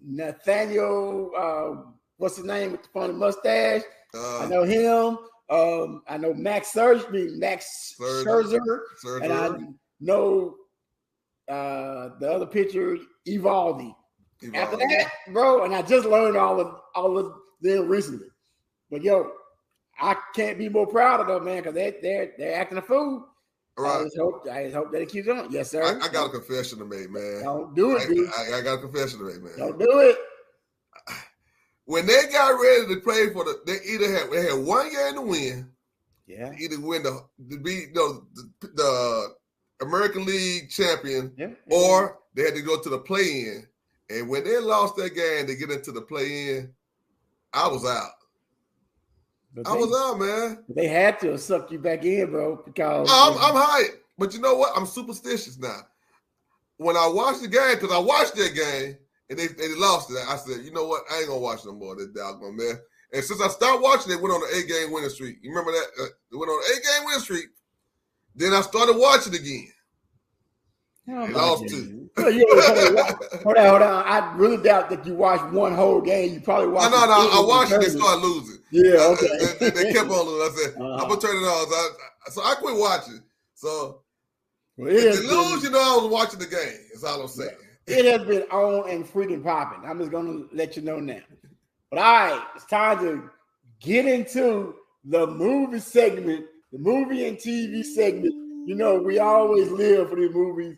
Nathaniel, 0.01 1.31
uh, 1.37 1.81
what's 2.17 2.35
his 2.37 2.45
name 2.45 2.71
with 2.71 2.83
the 2.83 2.89
funny 2.93 3.13
mustache? 3.13 3.81
I 4.15 4.43
Uh, 4.43 4.47
know 4.47 4.63
him. 4.63 5.17
Um, 5.49 6.03
I 6.07 6.17
know 6.17 6.33
Max 6.33 6.73
Scherzer, 6.73 7.37
Max 7.37 7.95
Scherzer. 7.99 8.59
And 9.23 9.33
I 9.33 9.49
know 9.99 10.55
uh, 11.49 12.09
the 12.19 12.31
other 12.31 12.45
pitcher, 12.45 12.97
Eovaldi. 13.27 13.93
After 14.53 14.77
that, 14.77 15.09
bro, 15.33 15.65
and 15.65 15.75
I 15.75 15.81
just 15.81 16.07
learned 16.07 16.37
all 16.37 16.61
of 16.61 16.79
all 16.95 17.17
of 17.17 17.33
them 17.61 17.89
recently. 17.89 18.27
But 18.89 19.03
yo, 19.03 19.31
I 19.99 20.15
can't 20.33 20.57
be 20.57 20.69
more 20.69 20.87
proud 20.87 21.19
of 21.19 21.27
them, 21.27 21.43
man, 21.43 21.57
because 21.57 21.73
they 21.73 21.97
they're 22.01 22.31
they're 22.37 22.55
acting 22.55 22.77
a 22.77 22.81
fool. 22.81 23.27
I 23.77 23.81
right. 23.81 24.03
just 24.03 24.17
hope 24.17 24.47
I 24.49 24.63
just 24.63 24.75
hope 24.75 24.93
that 24.93 25.01
it 25.01 25.09
keeps 25.09 25.27
on. 25.27 25.51
Yes, 25.51 25.71
sir. 25.71 25.83
I, 25.83 26.05
I 26.05 26.09
got 26.09 26.27
a 26.27 26.29
confession 26.29 26.79
to 26.79 26.85
make, 26.85 27.09
man. 27.09 27.41
Don't 27.43 27.75
do 27.75 27.97
I, 27.97 28.03
it, 28.03 28.07
dude. 28.07 28.29
I, 28.29 28.59
I 28.59 28.61
got 28.61 28.75
a 28.75 28.81
confession 28.81 29.19
to 29.19 29.25
make, 29.25 29.43
man. 29.43 29.57
Don't 29.57 29.77
do 29.79 29.99
it. 29.99 30.17
When 31.89 32.05
they 32.05 32.21
got 32.31 32.49
ready 32.61 32.93
to 32.93 33.01
play 33.01 33.31
for 33.33 33.43
the, 33.43 33.61
they 33.65 33.79
either 33.91 34.11
had 34.11 34.29
they 34.31 34.43
had 34.43 34.63
one 34.63 34.91
game 34.93 35.15
to 35.15 35.21
win, 35.21 35.71
Yeah. 36.27 36.51
either 36.59 36.79
win 36.79 37.01
the 37.01 37.25
to 37.49 37.57
be 37.57 37.71
you 37.73 37.93
know, 37.95 38.25
the, 38.35 38.67
the 38.75 39.27
American 39.87 40.23
League 40.23 40.69
champion, 40.69 41.33
Yeah. 41.35 41.53
or 41.71 42.19
they 42.35 42.43
had 42.43 42.53
to 42.53 42.61
go 42.61 42.79
to 42.79 42.89
the 42.89 42.99
play-in. 42.99 43.65
And 44.11 44.29
when 44.29 44.43
they 44.43 44.59
lost 44.59 44.97
that 44.97 45.15
game 45.15 45.47
to 45.47 45.55
get 45.55 45.71
into 45.71 45.91
the 45.91 46.01
play-in, 46.03 46.71
I 47.53 47.67
was 47.67 47.83
out. 47.87 48.11
But 49.55 49.67
I 49.67 49.73
they, 49.73 49.79
was 49.79 50.11
out, 50.11 50.19
man. 50.19 50.63
they 50.69 50.87
had 50.87 51.19
to 51.21 51.39
suck 51.39 51.71
you 51.71 51.79
back 51.79 52.05
in, 52.05 52.29
bro, 52.29 52.61
because 52.63 53.09
I'm, 53.11 53.33
I'm 53.33 53.55
hyped. 53.59 53.95
But 54.15 54.35
you 54.35 54.41
know 54.41 54.53
what? 54.53 54.77
I'm 54.77 54.85
superstitious 54.85 55.57
now. 55.57 55.79
When 56.77 56.95
I 56.95 57.07
watched 57.07 57.41
the 57.41 57.47
game, 57.47 57.79
because 57.79 57.91
I 57.91 57.97
watched 57.97 58.35
that 58.35 58.53
game 58.53 58.97
and 59.29 59.37
they, 59.39 59.47
they 59.47 59.73
lost 59.75 60.09
it, 60.11 60.17
I 60.27 60.35
said, 60.37 60.63
you 60.65 60.71
know 60.71 60.85
what? 60.87 61.03
I 61.11 61.19
ain't 61.19 61.27
gonna 61.27 61.39
watch 61.39 61.65
no 61.65 61.73
more 61.73 61.93
of 61.93 61.99
this 61.99 62.07
doggone 62.09 62.55
man. 62.57 62.79
And 63.13 63.23
since 63.23 63.41
I 63.41 63.47
stopped 63.47 63.81
watching 63.81 64.09
they 64.09 64.21
went 64.21 64.33
on 64.33 64.41
an 64.43 64.49
eight 64.55 64.67
game 64.67 64.91
winning 64.91 65.09
streak. 65.09 65.37
You 65.41 65.49
remember 65.49 65.71
that? 65.71 65.87
Uh, 65.99 66.05
it 66.05 66.35
went 66.37 66.49
on 66.51 66.57
an 66.63 66.71
eight 66.75 66.83
game 66.83 67.05
winning 67.05 67.21
streak. 67.21 67.45
Then 68.35 68.53
I 68.53 68.61
started 68.61 68.95
watching 68.97 69.33
again. 69.35 69.67
Oh, 71.11 71.25
They 71.27 71.33
lost 71.33 71.67
two. 71.67 71.95
Hold, 72.19 73.57
on, 73.57 73.65
hold 73.69 73.81
on. 73.81 74.05
I 74.05 74.33
really 74.35 74.61
doubt 74.61 74.89
that 74.91 75.05
you 75.07 75.13
watched 75.15 75.51
one 75.53 75.73
whole 75.73 76.01
game. 76.01 76.33
You 76.33 76.41
probably 76.41 76.67
No, 76.67 76.73
watched. 76.73 76.91
no, 76.91 77.05
no. 77.05 77.29
I 77.31 77.45
watched 77.47 77.71
it. 77.71 77.79
They 77.79 77.85
and 77.87 77.97
started 77.99 78.21
losing. 78.21 78.57
Yeah, 78.71 79.13
okay. 79.13 79.55
They, 79.59 79.69
they 79.69 79.93
kept 79.93 80.09
on 80.11 80.25
losing. 80.27 80.41
I 80.41 80.55
said, 80.63 80.73
Uh-huh. 80.81 80.93
I'm 81.03 81.07
gonna 81.09 81.21
turn 81.21 81.35
it 81.35 81.39
on. 81.47 81.67
So 81.69 81.75
I, 81.75 81.89
so 82.31 82.41
I 82.43 82.55
quit 82.59 82.75
watching. 82.77 83.21
So 83.55 84.01
Well, 84.77 84.89
if 84.91 85.01
they 85.01 85.27
lose, 85.27 85.63
you 85.63 85.71
know 85.71 85.79
I 85.79 86.03
was 86.03 86.11
watching 86.11 86.39
the 86.39 86.45
game. 86.47 86.77
That's 86.91 87.03
all 87.05 87.21
I'm 87.21 87.27
saying. 87.27 87.49
It 87.89 88.05
has 88.05 88.27
been 88.27 88.43
on 88.51 88.89
and 88.89 89.05
freaking 89.05 89.43
popping. 89.43 89.87
I'm 89.89 89.99
just 89.99 90.11
gonna 90.11 90.43
let 90.53 90.75
you 90.75 90.83
know 90.83 90.99
now. 90.99 91.21
But 91.89 91.99
all 91.99 92.13
right, 92.13 92.43
it's 92.55 92.65
time 92.65 92.99
to 92.99 93.29
get 93.81 94.05
into 94.05 94.75
the 95.05 95.25
movie 95.27 95.79
segment, 95.79 96.45
the 96.71 96.79
movie 96.79 97.27
and 97.27 97.37
TV 97.37 97.83
segment. 97.83 98.33
You 98.67 98.75
know, 98.75 99.01
we 99.01 99.19
always 99.19 99.69
live 99.71 100.09
for 100.09 100.15
the 100.15 100.29
movie 100.29 100.77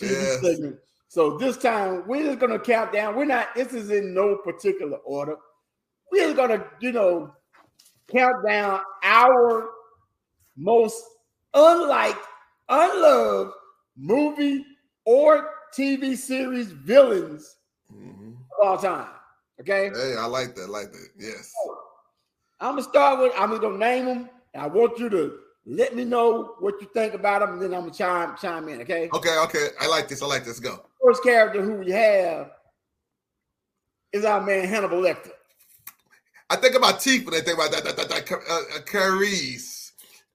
TV 0.00 0.10
Yes. 0.10 0.40
segment. 0.40 0.76
So 1.08 1.38
this 1.38 1.56
time 1.56 2.06
we're 2.06 2.24
just 2.24 2.38
gonna 2.38 2.58
count 2.58 2.92
down. 2.92 3.14
We're 3.16 3.24
not. 3.24 3.54
This 3.54 3.72
is 3.72 3.90
in 3.90 4.12
no 4.14 4.36
particular 4.44 4.98
order. 4.98 5.36
we're 6.10 6.34
gonna, 6.34 6.64
you 6.80 6.90
know, 6.92 7.32
count 8.10 8.34
down 8.46 8.80
our 9.04 9.68
most 10.56 11.02
unlike, 11.54 12.16
unloved 12.68 13.52
movie 13.96 14.64
or 15.04 15.50
TV 15.76 16.16
series 16.16 16.68
villains 16.68 17.56
Mhm. 17.92 18.36
of 18.60 18.66
all 18.66 18.78
time. 18.78 19.10
Okay. 19.60 19.90
Hey, 19.94 20.16
I 20.16 20.26
like 20.26 20.54
that. 20.56 20.62
I 20.62 20.66
like 20.66 20.92
that. 20.92 21.08
Yes. 21.18 21.52
I'm 22.60 22.72
gonna 22.72 22.82
start 22.82 23.20
with. 23.20 23.32
I'm 23.36 23.56
gonna 23.58 23.78
name 23.78 24.06
them. 24.06 24.30
And 24.54 24.62
I 24.62 24.66
want 24.66 24.98
you 24.98 25.08
to 25.10 25.38
let 25.66 25.94
me 25.94 26.04
know 26.04 26.54
what 26.60 26.80
you 26.80 26.88
think 26.94 27.14
about 27.14 27.40
them, 27.40 27.54
and 27.54 27.62
then 27.62 27.74
I'm 27.74 27.80
gonna 27.82 27.92
chime 27.92 28.36
chime 28.40 28.68
in. 28.68 28.80
Okay. 28.82 29.08
Okay, 29.12 29.38
okay. 29.38 29.68
I 29.80 29.86
like 29.88 30.08
this. 30.08 30.22
I 30.22 30.26
like 30.26 30.44
this. 30.44 30.58
Go. 30.60 30.84
First 31.04 31.22
character 31.22 31.62
who 31.62 31.74
we 31.74 31.90
have 31.92 32.50
is 34.12 34.24
our 34.24 34.40
man 34.40 34.66
Hannibal 34.66 35.00
Lecter. 35.02 35.32
I 36.50 36.56
think 36.56 36.74
about 36.74 37.00
teeth 37.00 37.26
when 37.26 37.34
I 37.34 37.40
think 37.40 37.58
about 37.58 37.70
that. 37.72 37.84
that, 37.84 37.96
that, 37.96 38.08
that 38.08 38.32
uh, 38.32 38.54
uh, 38.76 38.80
Clarice. 38.86 39.77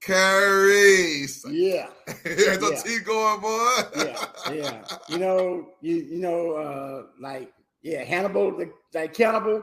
Clarice. 0.06 1.46
Yeah, 1.50 1.88
There's 2.24 2.60
no 2.62 2.72
Yeah. 2.72 2.82
teeth 2.82 3.06
going, 3.06 3.40
boy. 3.42 3.76
yeah, 3.98 4.26
yeah. 4.52 4.84
You 5.10 5.18
know, 5.18 5.70
you 5.82 5.96
you 5.96 6.20
know, 6.20 6.52
uh, 6.54 7.04
like 7.20 7.52
yeah, 7.82 8.04
Hannibal, 8.04 8.56
the, 8.58 8.72
like 8.94 9.14
cannibal. 9.14 9.62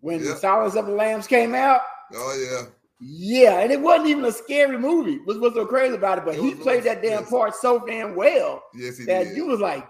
When 0.00 0.22
Yeah. 0.22 0.34
Silence 0.34 0.74
of 0.76 0.86
the 0.86 0.92
Lambs 0.92 1.26
came 1.26 1.54
out, 1.54 1.80
Oh 2.14 2.36
yeah. 2.50 2.66
yeah, 3.00 3.60
and 3.60 3.72
it 3.72 3.80
wasn't 3.80 4.08
even 4.10 4.24
a 4.26 4.32
scary 4.32 4.76
movie. 4.78 5.18
Was 5.26 5.38
what's 5.38 5.54
so 5.56 5.64
crazy 5.66 5.94
about 5.94 6.18
it? 6.18 6.24
But 6.26 6.34
It 6.34 6.42
he 6.42 6.54
played 6.54 6.84
that 6.84 7.02
damn 7.02 7.20
yes. 7.22 7.30
part 7.30 7.54
so 7.54 7.78
damn 7.86 8.14
well. 8.14 8.62
Yes, 8.74 8.98
that 9.06 9.24
did. 9.24 9.36
you 9.36 9.46
was 9.46 9.60
like, 9.60 9.88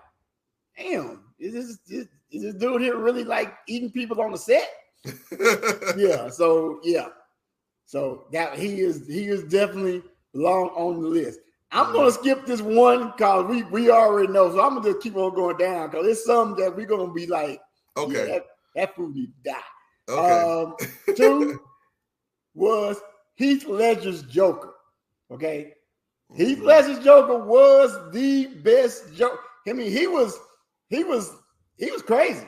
damn, 0.78 1.24
is 1.40 1.52
this 1.52 1.78
is, 1.88 2.06
is 2.30 2.42
this 2.42 2.54
dude 2.54 2.80
here 2.82 2.96
really 2.98 3.24
like 3.24 3.52
eating 3.66 3.90
people 3.90 4.20
on 4.20 4.30
the 4.32 4.38
set? 4.38 4.68
Yeah. 5.96 6.28
So 6.28 6.78
yeah. 6.84 7.08
So 7.90 8.26
that 8.30 8.56
he 8.56 8.82
is 8.82 9.08
he 9.08 9.26
is 9.26 9.42
definitely 9.42 10.00
long 10.32 10.68
on 10.76 11.02
the 11.02 11.08
list. 11.08 11.40
I'm 11.72 11.92
gonna 11.92 12.12
skip 12.12 12.46
this 12.46 12.62
one 12.62 13.10
because 13.10 13.46
we 13.46 13.64
we 13.64 13.90
already 13.90 14.32
know. 14.32 14.48
So 14.52 14.60
I'm 14.64 14.76
gonna 14.76 14.92
just 14.92 15.02
keep 15.02 15.16
on 15.16 15.34
going 15.34 15.56
down 15.56 15.90
because 15.90 16.06
it's 16.06 16.24
something 16.24 16.62
that 16.62 16.76
we're 16.76 16.86
gonna 16.86 17.12
be 17.12 17.26
like, 17.26 17.60
yeah, 17.96 18.02
okay. 18.04 18.26
that, 18.26 18.44
that 18.76 18.94
food 18.94 19.16
need 19.16 19.32
to 19.42 19.50
die. 19.50 19.60
Okay. 20.08 21.12
Um, 21.12 21.16
two 21.16 21.60
was 22.54 23.00
Heath 23.34 23.66
Ledger's 23.66 24.22
Joker. 24.22 24.74
Okay, 25.32 25.74
Heath 26.36 26.58
Mhm. 26.60 26.66
Ledger's 26.66 27.00
Joker 27.00 27.44
was 27.44 28.12
the 28.12 28.46
best 28.62 29.12
joke. 29.14 29.40
I 29.66 29.72
mean, 29.72 29.90
he 29.90 30.06
was 30.06 30.38
he 30.90 31.02
was 31.02 31.32
he 31.76 31.90
was 31.90 32.02
crazy, 32.02 32.46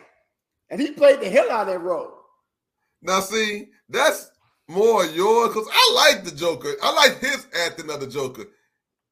and 0.70 0.80
he 0.80 0.92
played 0.92 1.18
the 1.18 1.28
hell 1.28 1.50
out 1.50 1.62
of 1.62 1.74
that 1.74 1.80
role. 1.80 2.12
Now, 3.02 3.18
see, 3.18 3.70
that's 3.88 4.30
more 4.68 5.04
yours 5.04 5.48
because 5.48 5.68
I 5.72 5.92
like 6.14 6.24
the 6.24 6.30
Joker. 6.30 6.72
I 6.82 6.92
like 6.94 7.18
his 7.20 7.46
acting 7.66 7.90
of 7.90 8.00
the 8.00 8.06
Joker. 8.06 8.44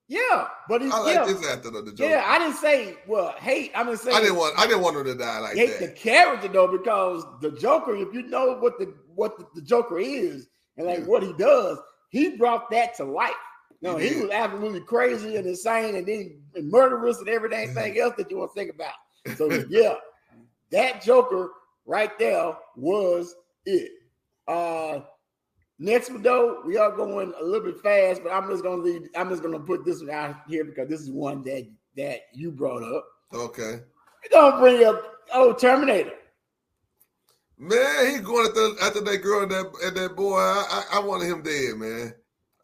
Yeah, 0.09 0.49
but 0.69 0.81
he's 0.83 0.93
I 0.93 0.99
like 0.99 1.15
yeah, 1.15 1.27
his 1.27 1.47
acting 1.47 1.77
of 1.77 1.85
the 1.85 1.93
Joker. 1.93 2.11
yeah. 2.11 2.25
I 2.27 2.39
didn't 2.39 2.57
say 2.57 2.97
well 3.07 3.33
hate. 3.39 3.71
I'm 3.77 3.87
just 3.87 4.03
saying 4.03 4.17
I 4.17 4.21
didn't 4.21 4.37
want. 4.37 4.59
I 4.59 4.67
didn't 4.67 4.83
want 4.83 4.97
him 4.97 5.05
to 5.05 5.15
die 5.15 5.39
like 5.39 5.55
hate 5.57 5.79
the 5.79 5.89
character 5.89 6.49
though 6.49 6.67
because 6.77 7.25
the 7.41 7.53
Joker. 7.53 7.95
If 7.95 8.13
you 8.13 8.23
know 8.23 8.57
what 8.59 8.79
the 8.79 8.93
what 9.15 9.39
the, 9.39 9.47
the 9.55 9.63
Joker 9.63 9.99
is 10.01 10.49
and 10.77 10.87
like 10.87 11.01
Yeah. 11.01 11.05
what 11.05 11.23
he 11.23 11.33
does, 11.35 11.79
he 12.11 12.37
brought 12.37 12.71
that 12.71 12.97
to 12.97 13.05
life. 13.05 13.31
No, 13.83 13.97
He 13.97 14.09
he, 14.09 14.21
was 14.21 14.31
absolutely 14.31 14.81
crazy 14.81 15.37
and 15.37 15.47
insane 15.47 15.95
and 15.95 16.07
then 16.07 16.43
and 16.57 16.69
murderous 16.71 17.19
and 17.21 17.29
everything 17.29 17.99
else 17.99 18.15
that 18.19 18.31
you 18.31 18.39
want 18.39 18.51
to 18.53 18.55
think 18.61 18.71
about. 18.75 18.95
So 19.37 19.49
yeah, 19.71 19.95
that 20.73 21.03
Joker 21.03 21.51
right 21.87 22.19
there 22.19 22.53
was 22.77 23.35
it. 23.65 23.93
Uh 24.49 25.01
next 25.81 26.11
one 26.11 26.23
though, 26.23 26.63
we 26.65 26.77
are 26.77 26.93
going 26.95 27.33
a 27.41 27.45
little 27.45 27.73
bit 27.73 27.81
fast, 27.83 28.23
but 28.23 28.31
I'm 28.33 28.49
just 28.49 28.63
gonna 28.63 28.83
leave. 28.83 29.09
I'm 29.17 29.29
just 29.31 29.43
gonna 29.43 29.59
put 29.61 29.85
this 29.85 30.01
one 30.01 30.11
out 30.11 30.37
here 30.49 30.65
because 30.65 30.89
this 30.89 31.01
is 31.01 31.11
one 31.11 31.43
that 31.45 31.67
that 31.97 32.21
you 32.33 32.53
brought 32.53 32.83
up. 32.85 33.05
Okay, 33.35 33.81
We're 34.23 34.41
gonna 34.41 34.61
bring 34.61 34.85
up 34.85 35.03
oh 35.35 35.53
Terminator. 35.55 36.13
man, 37.59 38.11
he 38.15 38.21
going 38.21 38.47
after 38.49 38.85
after 38.85 39.01
that 39.01 39.19
girl 39.23 39.43
and 39.43 39.51
that 39.51 39.67
and 39.85 39.97
that 39.97 40.17
boy. 40.17 40.37
I, 40.39 40.85
I 40.93 40.97
I 40.97 40.99
wanted 41.01 41.29
him 41.31 41.43
dead, 41.43 41.77
man. 41.77 42.15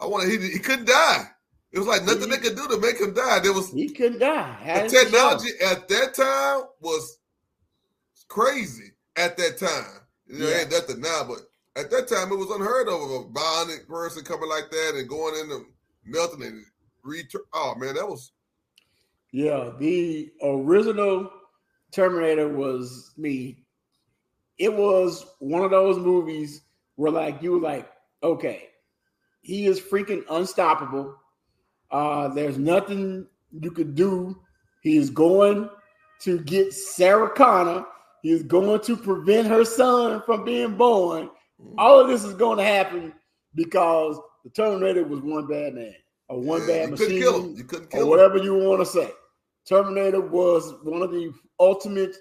I 0.00 0.06
wanted 0.06 0.30
he 0.40 0.48
he 0.50 0.58
couldn't 0.58 0.86
die. 0.86 1.24
It 1.72 1.78
was 1.80 1.88
like 1.88 2.04
nothing 2.04 2.30
they 2.30 2.38
could 2.38 2.56
do 2.56 2.66
to 2.68 2.78
make 2.80 2.98
him 2.98 3.12
die. 3.12 3.40
There 3.40 3.52
was 3.52 3.70
He 3.72 3.88
couldn't 3.90 4.20
die. 4.20 4.56
the 4.58 4.64
Had 4.64 4.86
it 4.86 4.88
to 4.90 4.96
show. 4.96 5.04
technology 5.04 5.50
at 5.64 5.88
that 5.88 6.14
time 6.14 6.62
was 6.80 7.18
crazy. 8.28 8.92
At 9.16 9.36
that 9.38 9.58
time, 9.58 10.00
you 10.26 10.38
know, 10.38 10.48
Yeah. 10.48 10.58
ain't 10.60 10.70
nothing 10.70 11.00
now, 11.00 11.24
but 11.24 11.38
at 11.76 11.90
that 11.90 12.08
time 12.08 12.32
it 12.32 12.36
was 12.36 12.50
unheard 12.50 12.88
of 12.88 13.00
a 13.00 13.28
violent 13.30 13.86
person 13.86 14.24
coming 14.24 14.48
like 14.48 14.70
that 14.70 14.94
and 14.96 15.08
going 15.08 15.38
into 15.40 15.66
melting 16.04 16.42
and 16.42 16.64
return. 17.02 17.42
Oh 17.52 17.74
man, 17.76 17.94
that 17.94 18.08
was 18.08 18.32
Yeah, 19.32 19.70
the 19.78 20.30
original 20.42 21.30
Terminator 21.92 22.48
was 22.48 23.12
me. 23.16 23.58
It 24.58 24.72
was 24.72 25.26
one 25.38 25.62
of 25.62 25.70
those 25.70 25.98
movies 25.98 26.62
where 26.96 27.12
like 27.12 27.42
you 27.42 27.52
were 27.52 27.60
like, 27.60 27.90
okay, 28.22 28.68
he 29.42 29.66
is 29.66 29.80
freaking 29.80 30.24
unstoppable. 30.30 31.14
Uh, 31.90 32.28
there's 32.28 32.58
nothing 32.58 33.26
you 33.52 33.70
could 33.70 33.94
do. 33.94 34.40
He 34.82 34.96
is 34.96 35.10
going 35.10 35.68
to 36.20 36.40
get 36.40 36.72
Sarah 36.72 37.30
Connor. 37.30 37.84
He 38.22 38.30
is 38.30 38.42
going 38.42 38.80
to 38.80 38.96
prevent 38.96 39.46
her 39.46 39.64
son 39.64 40.22
from 40.24 40.44
being 40.44 40.76
born. 40.76 41.30
All 41.78 42.00
of 42.00 42.08
this 42.08 42.24
is 42.24 42.34
going 42.34 42.58
to 42.58 42.64
happen 42.64 43.12
because 43.54 44.18
the 44.44 44.50
Terminator 44.50 45.04
was 45.04 45.20
one 45.20 45.46
bad 45.46 45.74
man 45.74 45.94
or 46.28 46.40
one 46.40 46.60
yeah, 46.62 46.66
bad 46.66 46.90
you 46.90 46.96
couldn't 46.96 47.08
machine 47.08 47.20
kill 47.20 47.42
him. 47.42 47.56
You 47.56 47.64
couldn't 47.64 47.86
or 47.86 47.88
kill 47.88 48.02
him. 48.02 48.08
whatever 48.08 48.38
you 48.38 48.54
want 48.54 48.80
to 48.80 48.86
say. 48.86 49.10
Terminator 49.66 50.20
was 50.20 50.74
one 50.84 51.02
of 51.02 51.10
the 51.10 51.32
ultimate 51.58 52.16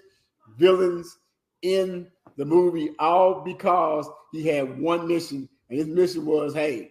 villains 0.58 1.18
in 1.62 2.06
the 2.36 2.44
movie, 2.44 2.90
all 2.98 3.40
because 3.40 4.08
he 4.32 4.46
had 4.46 4.78
one 4.80 5.06
mission, 5.06 5.48
and 5.68 5.78
his 5.78 5.86
mission 5.86 6.26
was, 6.26 6.54
"Hey, 6.54 6.90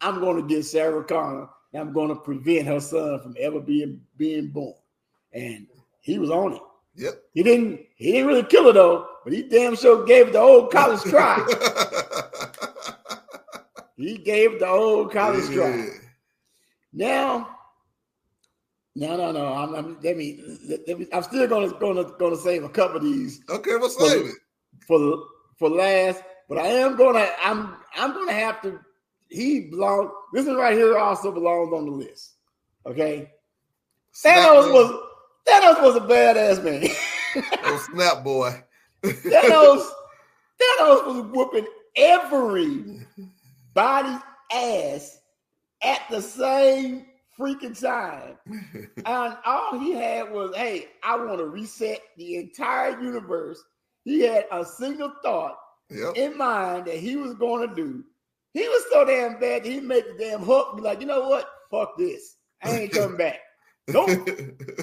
I'm 0.00 0.20
going 0.20 0.36
to 0.36 0.54
get 0.54 0.64
Sarah 0.64 1.04
Connor, 1.04 1.48
and 1.72 1.82
I'm 1.82 1.92
going 1.92 2.08
to 2.08 2.14
prevent 2.14 2.66
her 2.66 2.80
son 2.80 3.20
from 3.20 3.34
ever 3.38 3.60
being 3.60 4.00
being 4.16 4.48
born." 4.48 4.74
And 5.32 5.66
he 6.00 6.18
was 6.18 6.30
on 6.30 6.54
it. 6.54 6.62
Yep. 6.94 7.22
He 7.34 7.42
didn't. 7.42 7.80
He 7.96 8.12
didn't 8.12 8.28
really 8.28 8.44
kill 8.44 8.64
her 8.66 8.72
though, 8.72 9.08
but 9.26 9.32
he 9.34 9.42
damn 9.42 9.74
sure 9.74 10.06
gave 10.06 10.28
it 10.28 10.34
the 10.34 10.38
old 10.38 10.70
college 10.70 11.00
try. 11.02 11.36
he 13.96 14.18
gave 14.18 14.60
the 14.60 14.68
old 14.68 15.10
college 15.12 15.52
try. 15.52 15.88
Now, 16.92 17.48
no, 18.94 19.16
no, 19.16 19.32
no. 19.32 19.46
I'm, 19.52 19.74
I'm 19.74 20.00
let 20.00 20.16
me, 20.16 20.40
let, 20.68 20.96
me. 20.96 21.08
I'm 21.12 21.24
still 21.24 21.48
gonna 21.48 21.76
gonna 21.80 22.04
gonna 22.20 22.36
save 22.36 22.62
a 22.62 22.68
couple 22.68 22.98
of 22.98 23.02
these 23.02 23.40
Okay, 23.50 23.72
we'll 23.74 23.88
For 23.88 24.08
save 24.08 24.22
the- 24.26 24.30
it. 24.30 24.36
for 24.86 25.24
for 25.58 25.70
last, 25.70 26.22
but 26.48 26.58
I 26.58 26.68
am 26.68 26.94
gonna. 26.96 27.28
I'm 27.42 27.74
I'm 27.96 28.12
gonna 28.12 28.32
have 28.32 28.62
to. 28.62 28.78
He 29.28 29.62
belongs. 29.62 30.12
This 30.32 30.46
one 30.46 30.54
right 30.54 30.76
here 30.76 30.96
also 30.98 31.32
belongs 31.32 31.72
on 31.74 31.84
the 31.86 31.90
list. 31.90 32.34
Okay, 32.86 33.28
Snap 34.12 34.36
Thanos 34.38 34.64
man. 34.66 34.72
was 34.72 35.02
Thanos 35.48 35.82
was 35.82 35.96
a 35.96 36.00
badass 36.00 36.62
man. 36.62 36.88
Oh, 37.64 37.86
snap 37.92 38.24
boy. 38.24 38.62
Thanos 39.02 39.88
Thanos 40.60 41.06
was 41.06 41.26
whooping 41.32 41.66
every 41.96 43.06
body's 43.74 44.20
ass 44.52 45.18
at 45.82 46.00
the 46.10 46.20
same 46.20 47.06
freaking 47.38 47.78
time. 47.78 48.36
And 49.04 49.36
all 49.44 49.78
he 49.78 49.92
had 49.92 50.30
was, 50.32 50.54
hey, 50.56 50.88
I 51.02 51.16
want 51.16 51.38
to 51.38 51.46
reset 51.46 52.00
the 52.16 52.36
entire 52.36 52.98
universe. 53.00 53.62
He 54.04 54.20
had 54.20 54.46
a 54.50 54.64
single 54.64 55.12
thought 55.22 55.58
Yep. 55.90 56.16
in 56.16 56.36
mind 56.36 56.86
that 56.86 56.96
he 56.96 57.14
was 57.14 57.34
going 57.34 57.68
to 57.68 57.72
do. 57.74 58.02
He 58.54 58.62
was 58.66 58.84
so 58.90 59.04
damn 59.04 59.38
bad 59.38 59.62
that 59.62 59.70
he 59.70 59.78
made 59.80 60.02
the 60.04 60.16
damn 60.18 60.42
Hulk 60.42 60.76
be 60.76 60.82
like, 60.82 61.00
you 61.00 61.06
know 61.06 61.28
what? 61.28 61.48
Fuck 61.70 61.96
this. 61.96 62.36
I 62.62 62.70
ain't 62.70 62.92
coming 62.92 63.16
back. 63.16 63.40
Nope. 63.88 64.08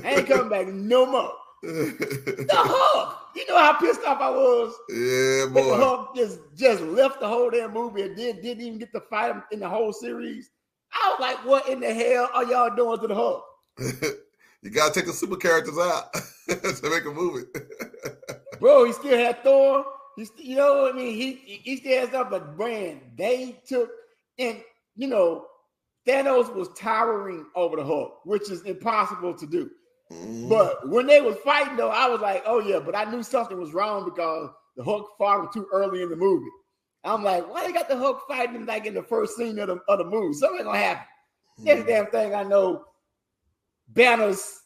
I 0.06 0.16
ain't 0.16 0.28
coming 0.30 0.48
back 0.48 0.68
no 0.68 1.06
more. 1.06 1.34
The 1.64 2.48
Hulk. 2.52 3.18
You 3.36 3.48
know 3.48 3.58
how 3.58 3.74
pissed 3.74 4.04
off 4.06 4.20
I 4.20 4.30
was. 4.30 4.76
yeah, 4.90 5.46
That 5.46 5.52
the 5.54 5.62
boy. 5.62 6.08
Just 6.16 6.40
just 6.56 6.82
left 6.84 7.20
the 7.20 7.28
whole 7.28 7.50
damn 7.50 7.74
movie 7.74 8.02
and 8.04 8.18
then 8.18 8.42
didn't 8.42 8.62
even 8.66 8.80
get 8.80 8.92
to 8.94 9.00
fight 9.02 9.32
him 9.32 9.44
in 9.52 9.60
the 9.62 9.70
whole 9.70 9.94
series. 9.94 10.50
I 10.92 11.10
was 11.10 11.20
like, 11.20 11.46
what 11.46 11.68
in 11.70 11.80
the 11.80 11.94
hell 11.94 12.30
are 12.34 12.44
y'all 12.46 12.76
doing 12.76 13.00
to 13.00 13.08
the 13.08 13.16
Hulk? 13.16 13.44
you 14.62 14.70
gotta 14.70 14.94
take 14.94 15.06
the 15.08 15.14
super 15.14 15.38
characters 15.38 15.78
out 15.78 16.14
to 16.50 16.90
make 16.90 17.06
a 17.06 17.12
movie. 17.12 17.46
Bro, 18.60 18.86
he 18.86 18.94
still 18.94 19.18
had 19.18 19.44
Thor. 19.44 19.86
He, 20.16 20.26
st- 20.26 20.46
you 20.46 20.56
know 20.58 20.84
what 20.84 20.94
I 20.94 20.98
mean? 20.98 21.16
He 21.16 21.62
he 21.64 21.78
still 21.78 22.00
has 22.02 22.10
stuff, 22.10 22.30
but 22.30 22.56
brand 22.58 23.02
they 23.18 23.60
took 23.66 23.90
and 24.38 24.62
you 24.96 25.08
know 25.08 25.46
Thanos 26.08 26.54
was 26.54 26.68
towering 26.78 27.46
over 27.56 27.78
the 27.78 27.84
Hulk, 27.86 28.20
which 28.26 28.52
is 28.52 28.62
impossible 28.64 29.34
to 29.36 29.48
do. 29.48 29.72
Mhm. 30.12 30.50
But 30.50 30.88
when 30.90 31.08
they 31.08 31.22
was 31.22 31.38
fighting, 31.38 31.78
though, 31.78 31.90
I 31.90 32.08
was 32.08 32.22
like, 32.22 32.44
oh 32.46 32.60
yeah, 32.60 32.80
but 32.80 32.96
I 32.96 33.06
knew 33.06 33.24
something 33.24 33.60
was 33.60 33.74
wrong 33.74 34.06
because 34.06 34.50
the 34.76 34.84
Hulk 34.84 35.10
fought 35.18 35.42
him 35.42 35.50
too 35.54 35.68
early 35.72 36.02
in 36.02 36.10
the 36.10 36.16
movie. 36.16 36.50
I'm 37.04 37.24
like, 37.24 37.50
why 37.52 37.66
they 37.66 37.74
got 37.74 37.90
the 37.90 37.98
Hulk 37.98 38.22
fighting 38.28 38.56
him 38.56 38.66
like 38.66 38.86
in 38.86 38.94
the 38.94 39.04
first 39.04 39.36
scene 39.36 39.60
of 39.60 39.68
the, 39.68 39.80
of 39.88 39.98
the 40.00 40.06
movie? 40.06 40.34
Something 40.34 40.66
gonna 40.66 40.78
happen. 40.78 41.06
Next 41.60 41.86
damn 41.86 42.08
thing 42.08 42.34
I 42.34 42.44
know, 42.44 42.86
Banner's 43.90 44.60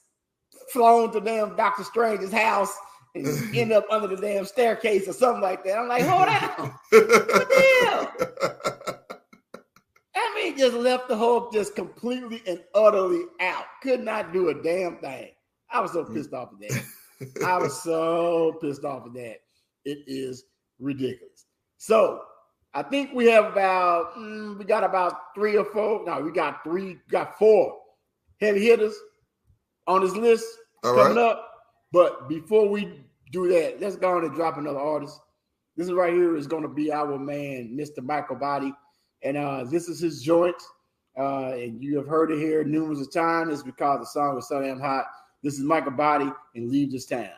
flown 0.72 1.12
to 1.14 1.20
damn 1.22 1.56
Doctor 1.56 1.84
Strange's 1.84 2.32
house 2.32 2.76
and 3.16 3.28
end 3.56 3.72
up 3.72 3.86
under 3.90 4.08
the 4.08 4.18
damn 4.18 4.46
staircase 4.46 5.08
or 5.08 5.14
something 5.14 5.42
like 5.42 5.64
that. 5.64 5.78
I'm 5.78 5.88
like, 5.88 6.04
hold 6.04 6.28
on. 6.28 6.74
What 6.92 7.50
the 7.50 7.78
hell? 7.86 8.77
Just 10.56 10.76
left 10.76 11.08
the 11.08 11.18
Hulk 11.18 11.54
just 11.54 11.76
completely 11.76 12.42
and 12.48 12.64
utterly 12.74 13.24
out. 13.40 13.66
Could 13.82 14.02
not 14.02 14.34
do 14.34 14.50
a 14.50 14.54
damn 14.54 14.98
thing. 14.98 15.32
I 15.72 15.80
was 15.82 15.94
so 15.94 16.06
pissed 16.06 16.34
off 16.34 16.50
at 16.54 16.70
that. 16.70 17.44
I 17.46 17.58
was 17.58 17.82
so 17.82 18.58
pissed 18.62 18.86
off 18.86 19.06
at 19.08 19.14
that. 19.14 19.38
It 19.86 20.00
is 20.08 20.44
ridiculous. 20.80 21.46
So 21.78 22.22
I 22.74 22.84
think 22.84 23.12
we 23.14 23.26
have 23.28 23.46
about 23.46 24.16
mm, 24.16 24.58
we 24.58 24.66
got 24.66 24.84
about 24.84 25.34
three 25.36 25.58
or 25.58 25.66
four. 25.66 26.04
No, 26.06 26.22
we 26.22 26.32
got 26.32 26.64
three, 26.64 26.98
got 27.10 27.38
four 27.38 27.78
heavy 28.40 28.64
hitters 28.66 28.96
on 29.88 30.02
this 30.02 30.16
list 30.16 30.46
All 30.84 30.96
coming 30.96 31.18
right. 31.18 31.32
up. 31.32 31.50
But 31.92 32.28
before 32.28 32.68
we 32.68 33.02
do 33.32 33.48
that, 33.50 33.80
let's 33.82 33.96
go 33.96 34.18
on 34.18 34.26
and 34.26 34.36
drop 34.36 34.58
another 34.58 34.80
artist. 34.80 35.20
This 35.76 35.88
is 35.88 35.94
right 35.94 36.14
here 36.14 36.36
is 36.36 36.48
going 36.48 36.64
to 36.64 36.70
be 36.70 36.92
our 36.92 37.18
man, 37.18 37.78
Mr. 37.80 38.04
Michael 38.04 38.36
Body, 38.36 38.74
and 39.24 39.38
uh, 39.38 39.64
this 39.66 39.88
is 39.88 40.00
his 40.00 40.22
joint. 40.22 40.56
Uh, 41.18 41.54
and 41.54 41.84
you 41.84 41.98
have 41.98 42.08
heard 42.08 42.32
it 42.32 42.38
here 42.38 42.64
numerous 42.64 43.02
of 43.02 43.12
times. 43.12 43.52
It's 43.52 43.64
because 43.64 44.00
the 44.00 44.06
song 44.06 44.36
was 44.36 44.48
so 44.48 44.62
damn 44.62 44.80
hot. 44.80 45.06
This 45.42 45.56
is 45.56 45.62
Michael 45.62 45.92
Body 45.92 46.32
and 46.56 46.70
Leave 46.70 46.92
This 46.92 47.08
Town. 47.08 47.30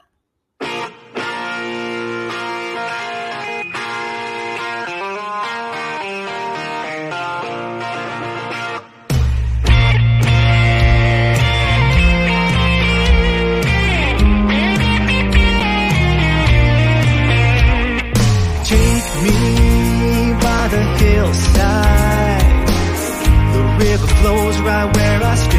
Right 24.86 24.96
where 24.96 25.24
I 25.24 25.36
stand. 25.36 25.59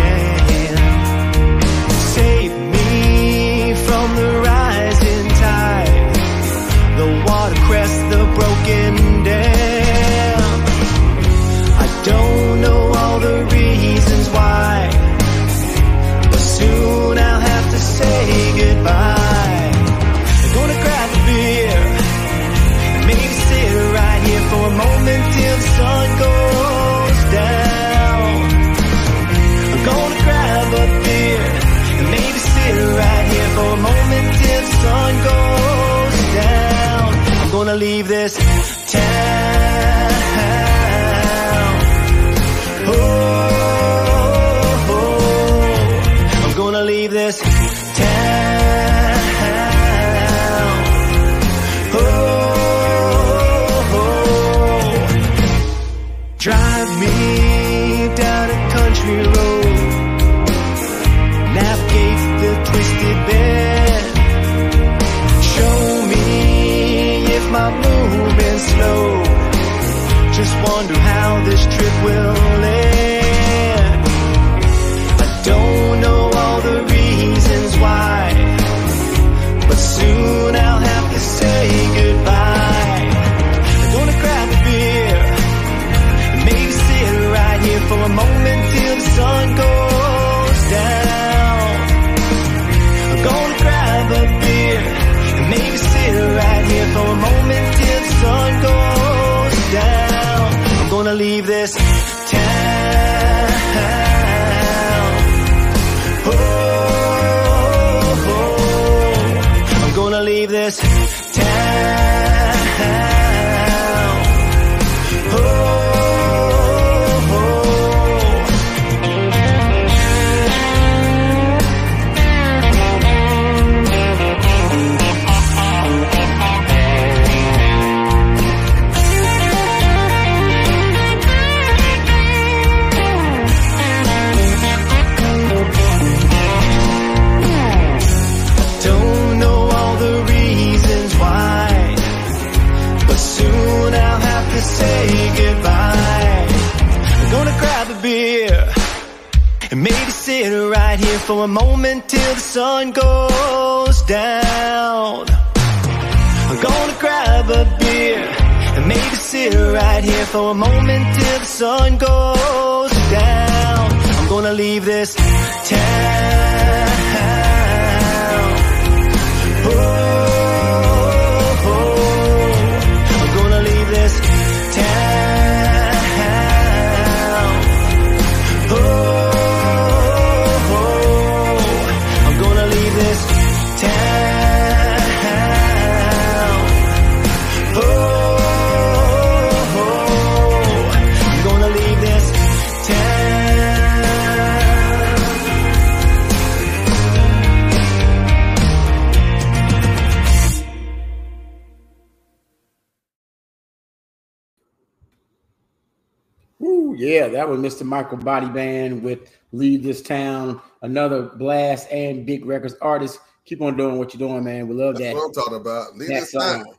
Woo, 206.61 206.95
yeah, 206.95 207.27
that 207.27 207.49
was 207.49 207.59
Mr. 207.59 207.85
Michael 207.85 208.19
Body 208.19 208.47
Band 208.47 209.03
with 209.03 209.35
Leave 209.51 209.83
This 209.83 210.03
Town, 210.03 210.61
another 210.83 211.23
blast 211.23 211.91
and 211.91 212.27
big 212.27 212.45
records 212.45 212.75
artist. 212.83 213.19
Keep 213.47 213.63
on 213.63 213.79
doing 213.79 213.97
what 213.97 214.13
you're 214.13 214.29
doing, 214.29 214.45
man. 214.45 214.69
We 214.69 214.75
love 214.75 214.97
That's 214.97 215.07
that. 215.07 215.15
what 215.15 215.25
I'm 215.25 215.33
talking 215.33 215.57
about. 215.57 215.97
Leave 215.97 216.09
this 216.09 216.33
song. 216.33 216.65
town. 216.65 216.75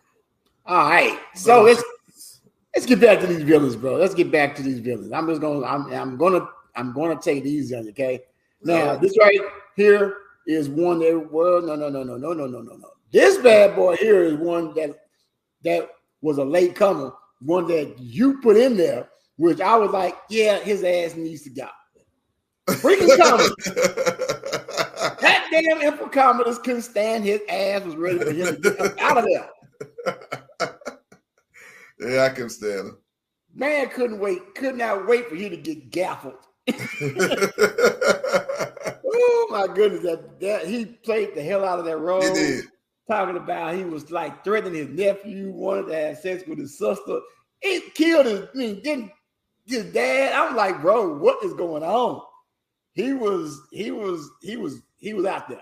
All 0.67 0.87
right. 0.87 1.19
So 1.33 1.65
it's 1.65 1.83
let's 2.75 2.85
get 2.85 3.01
back 3.01 3.19
to 3.21 3.27
these 3.27 3.41
villains, 3.41 3.75
bro. 3.75 3.95
Let's 3.95 4.13
get 4.13 4.31
back 4.31 4.55
to 4.57 4.61
these 4.61 4.79
villains. 4.79 5.11
I'm 5.11 5.27
just 5.27 5.41
gonna, 5.41 5.65
I'm, 5.65 5.91
I'm 5.91 6.15
gonna, 6.15 6.47
I'm 6.75 6.93
gonna 6.93 7.19
take 7.19 7.43
easy 7.43 7.75
on 7.75 7.89
okay? 7.89 8.21
Now, 8.63 8.95
this 8.95 9.17
right 9.19 9.39
here 9.75 10.17
is 10.45 10.69
one 10.69 10.99
that, 10.99 11.27
well, 11.31 11.59
no, 11.59 11.75
no, 11.75 11.89
no, 11.89 12.03
no, 12.03 12.17
no, 12.17 12.33
no, 12.33 12.45
no, 12.45 12.61
no, 12.61 12.75
no. 12.75 12.89
This 13.11 13.37
bad 13.37 13.75
boy 13.75 13.95
here 13.95 14.23
is 14.23 14.35
one 14.35 14.75
that 14.75 14.91
that 15.63 15.89
was 16.21 16.37
a 16.37 16.43
late 16.45 16.75
comer, 16.75 17.11
one 17.39 17.67
that 17.67 17.95
you 17.97 18.39
put 18.41 18.55
in 18.55 18.77
there, 18.77 19.09
which 19.41 19.59
I 19.59 19.75
was 19.75 19.89
like, 19.89 20.15
yeah, 20.29 20.59
his 20.59 20.83
ass 20.83 21.15
needs 21.15 21.41
to 21.43 21.49
go. 21.49 21.67
Freaking 22.69 23.17
Commodus. 23.17 23.55
That 25.19 25.47
damn 25.51 25.81
Emperor 25.81 26.09
couldn't 26.09 26.83
stand 26.83 27.23
his 27.23 27.41
ass, 27.49 27.83
was 27.83 27.95
ready 27.95 28.19
for 28.19 28.31
him 28.31 28.55
to 28.55 28.61
get 28.61 28.99
out 28.99 29.17
of 29.17 29.25
there. 29.25 29.49
yeah, 31.99 32.25
I 32.25 32.29
can 32.29 32.49
stand 32.49 32.89
him. 32.89 32.97
Man 33.53 33.89
couldn't 33.89 34.19
wait, 34.19 34.53
could 34.53 34.77
not 34.77 35.07
wait 35.07 35.27
for 35.27 35.35
him 35.35 35.49
to 35.49 35.57
get 35.57 35.89
gaffled. 35.89 36.35
Oh 39.13 39.47
my 39.51 39.67
goodness, 39.67 40.03
that, 40.03 40.39
that 40.39 40.67
he 40.67 40.85
played 40.85 41.35
the 41.35 41.43
hell 41.43 41.65
out 41.65 41.79
of 41.79 41.85
that 41.85 41.97
role. 41.97 42.21
he 42.21 42.33
did. 42.33 42.65
Talking 43.09 43.35
about 43.35 43.75
he 43.75 43.83
was 43.83 44.09
like 44.09 44.43
threatening 44.43 44.75
his 44.75 44.87
nephew, 44.87 45.51
wanted 45.51 45.87
to 45.87 45.95
have 45.95 46.17
sex 46.19 46.43
with 46.47 46.59
his 46.59 46.77
sister. 46.77 47.19
It 47.61 47.93
killed 47.93 48.25
his, 48.25 48.41
I 48.41 48.57
mean, 48.57 48.81
didn't 48.81 49.11
his 49.71 49.91
dad. 49.93 50.33
I'm 50.33 50.55
like, 50.55 50.81
bro, 50.81 51.17
what 51.17 51.43
is 51.43 51.53
going 51.53 51.83
on? 51.83 52.21
He 52.93 53.13
was, 53.13 53.59
he 53.71 53.91
was, 53.91 54.29
he 54.41 54.57
was, 54.57 54.81
he 54.97 55.13
was 55.13 55.25
out 55.25 55.47
there. 55.49 55.61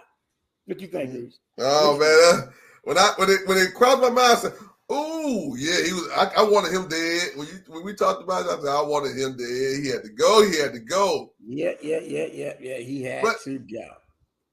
What 0.66 0.80
you 0.82 0.88
think, 0.88 1.12
dude? 1.12 1.34
Oh 1.60 1.98
man, 1.98 2.44
uh, 2.48 2.52
when 2.84 2.98
I 2.98 3.12
when 3.18 3.30
it 3.30 3.40
when 3.48 3.58
it 3.58 3.74
crossed 3.74 4.02
my 4.02 4.10
mind, 4.10 4.32
I 4.32 4.36
said, 4.36 4.54
"Ooh, 4.92 5.56
yeah, 5.58 5.84
he 5.84 5.94
was." 5.94 6.10
I, 6.16 6.32
I 6.38 6.44
wanted 6.44 6.72
him 6.74 6.88
dead. 6.88 7.30
When 7.36 7.48
you 7.48 7.54
when 7.68 7.84
we 7.84 7.94
talked 7.96 8.22
about 8.24 8.46
it, 8.46 8.52
I 8.52 8.60
said, 8.60 8.70
"I 8.70 8.82
wanted 8.82 9.18
him 9.18 9.36
dead. 9.36 9.84
He 9.84 9.90
had 9.90 10.04
to 10.04 10.10
go. 10.10 10.44
He 10.50 10.60
had 10.60 10.74
to 10.74 10.80
go." 10.80 11.34
Yeah, 11.44 11.72
yeah, 11.82 12.00
yeah, 12.02 12.28
yeah, 12.32 12.54
yeah. 12.60 12.78
He 12.78 13.04
had 13.04 13.24
But- 13.24 13.38
to 13.46 13.58
go. 13.60 13.88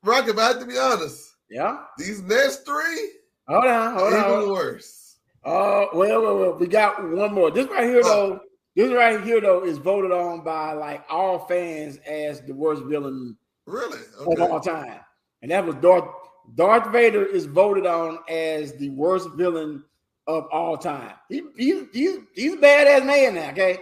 But 0.02 0.12
I 0.38 0.46
have 0.46 0.60
to 0.60 0.66
be 0.66 0.78
honest. 0.78 1.34
Yeah. 1.50 1.78
These 1.98 2.22
next 2.22 2.64
three, 2.64 3.10
Hold 3.48 3.64
on, 3.66 3.98
hold 3.98 4.12
even 4.12 4.24
on. 4.24 4.50
worse. 4.50 5.16
Oh, 5.44 5.88
well, 5.94 6.22
well, 6.22 6.38
well, 6.38 6.52
we 6.58 6.66
got 6.66 7.02
one 7.02 7.32
more. 7.34 7.50
This 7.50 7.68
right 7.68 7.84
here, 7.84 8.02
though, 8.02 8.40
this 8.76 8.92
right 8.92 9.22
here, 9.24 9.40
though, 9.40 9.64
is 9.64 9.78
voted 9.78 10.12
on 10.12 10.44
by 10.44 10.72
like 10.74 11.04
all 11.10 11.40
fans 11.46 11.96
as 12.06 12.42
the 12.42 12.52
worst 12.52 12.82
villain 12.84 13.36
Really? 13.66 13.98
of 14.20 14.40
all 14.40 14.60
time. 14.60 15.00
And 15.42 15.50
that 15.50 15.64
was 15.64 15.74
Darth 15.76 16.08
Darth 16.54 16.92
Vader 16.92 17.24
is 17.24 17.46
voted 17.46 17.86
on 17.86 18.18
as 18.28 18.74
the 18.74 18.90
worst 18.90 19.28
villain 19.34 19.82
of 20.26 20.46
all 20.52 20.76
time. 20.76 21.14
He, 21.28 21.42
he's 21.56 21.84
he's 21.92 22.18
he's 22.34 22.54
a 22.54 22.58
badass 22.58 23.04
man 23.04 23.34
now, 23.34 23.50
okay? 23.50 23.78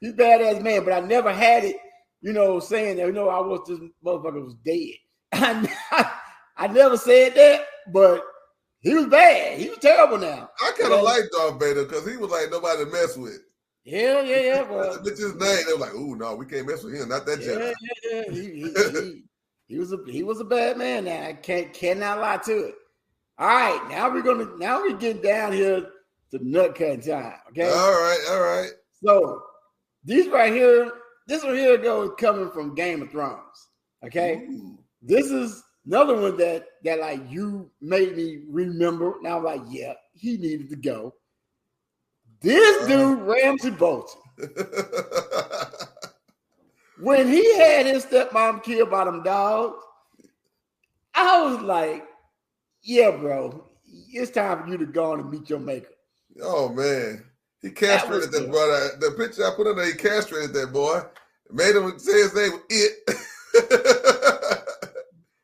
He's 0.00 0.12
a 0.12 0.16
badass 0.16 0.62
man, 0.62 0.84
but 0.84 0.92
I 0.92 1.00
never 1.00 1.32
had 1.32 1.64
it, 1.64 1.76
you 2.20 2.32
know, 2.32 2.60
saying 2.60 2.98
that, 2.98 3.06
you 3.06 3.12
know, 3.12 3.28
I 3.28 3.40
was 3.40 3.60
this 3.66 3.80
motherfucker 4.04 4.44
was 4.44 4.54
dead. 4.64 4.94
I, 5.32 6.12
I 6.56 6.66
never 6.68 6.96
said 6.96 7.34
that, 7.34 7.66
but 7.92 8.22
he 8.80 8.94
was 8.94 9.06
bad. 9.06 9.58
He 9.58 9.68
was 9.70 9.78
terrible 9.78 10.18
now. 10.18 10.50
I 10.62 10.72
kind 10.78 10.92
of 10.92 11.02
like 11.02 11.22
Darth 11.32 11.58
Vader 11.58 11.84
because 11.84 12.06
he 12.08 12.16
was 12.16 12.30
like 12.30 12.50
nobody 12.50 12.84
to 12.84 12.90
mess 12.90 13.16
with. 13.16 13.40
Yeah, 13.84 14.22
yeah, 14.22 14.40
yeah. 14.40 14.54
That's 14.54 14.70
Well, 14.70 14.98
Bitch 14.98 15.18
his 15.18 15.34
name. 15.34 15.66
They 15.66 15.72
were 15.72 15.78
like, 15.78 15.94
"Ooh, 15.94 16.16
no, 16.16 16.34
we 16.34 16.46
can't 16.46 16.66
mess 16.66 16.82
with 16.82 16.94
him. 16.94 17.08
Not 17.08 17.26
that 17.26 17.40
yeah, 17.40 17.46
Jedi." 17.48 17.72
yeah, 17.80 18.22
yeah. 18.26 18.32
He, 18.32 18.40
he, 18.40 19.00
he, 19.00 19.22
he 19.68 19.78
was 19.78 19.92
a 19.92 19.98
he 20.06 20.22
was 20.22 20.40
a 20.40 20.44
bad 20.44 20.78
man. 20.78 21.04
Now 21.04 21.26
I 21.26 21.34
can't 21.34 21.72
cannot 21.72 22.20
lie 22.20 22.38
to 22.38 22.68
it. 22.68 22.74
All 23.38 23.48
right, 23.48 23.86
now 23.90 24.10
we're 24.10 24.22
gonna 24.22 24.56
now 24.58 24.82
we 24.82 24.94
get 24.94 25.22
down 25.22 25.52
here 25.52 25.86
to 26.30 26.38
nut 26.48 26.74
cutting 26.74 27.02
time. 27.02 27.34
Okay, 27.50 27.68
All 27.68 27.92
right, 27.92 28.20
all 28.30 28.40
right. 28.40 28.70
so 29.04 29.42
these 30.04 30.28
right 30.28 30.52
here, 30.52 30.90
this 31.26 31.44
one 31.44 31.54
here 31.54 31.76
goes 31.76 32.12
coming 32.18 32.50
from 32.50 32.74
Game 32.74 33.02
of 33.02 33.10
Thrones. 33.10 33.68
Okay, 34.04 34.46
Ooh. 34.50 34.78
this 35.02 35.30
is 35.30 35.62
another 35.86 36.18
one 36.18 36.36
that 36.38 36.66
that 36.84 37.00
like 37.00 37.20
you 37.30 37.70
made 37.82 38.16
me 38.16 38.44
remember. 38.48 39.14
Now 39.20 39.38
I'm 39.38 39.44
like, 39.44 39.62
yeah, 39.68 39.94
he 40.14 40.38
needed 40.38 40.70
to 40.70 40.76
go. 40.76 41.14
This 42.44 42.86
dude 42.86 43.20
Ramsay 43.20 43.70
Bolton. 43.70 44.20
when 47.00 47.26
he 47.26 47.56
had 47.56 47.86
his 47.86 48.04
stepmom 48.04 48.62
killed 48.62 48.90
by 48.90 49.06
them 49.06 49.22
dogs, 49.22 49.82
I 51.14 51.42
was 51.42 51.62
like, 51.62 52.06
yeah, 52.82 53.12
bro, 53.12 53.64
it's 54.12 54.30
time 54.30 54.62
for 54.62 54.68
you 54.68 54.76
to 54.76 54.84
go 54.84 55.12
on 55.12 55.20
and 55.20 55.30
meet 55.30 55.48
your 55.48 55.58
maker. 55.58 55.88
oh 56.42 56.68
man, 56.68 57.24
he 57.62 57.70
castrated 57.70 58.30
that 58.32 58.40
good. 58.40 58.50
brother. 58.50 58.90
The 59.00 59.12
picture 59.12 59.46
I 59.46 59.54
put 59.56 59.66
in 59.66 59.76
there, 59.76 59.86
he 59.86 59.94
castrated 59.94 60.52
that 60.52 60.70
boy. 60.70 61.00
Made 61.50 61.76
him 61.76 61.98
say 61.98 62.12
his 62.12 62.34
name. 62.34 62.52
Was 62.52 62.60
it. 62.68 63.16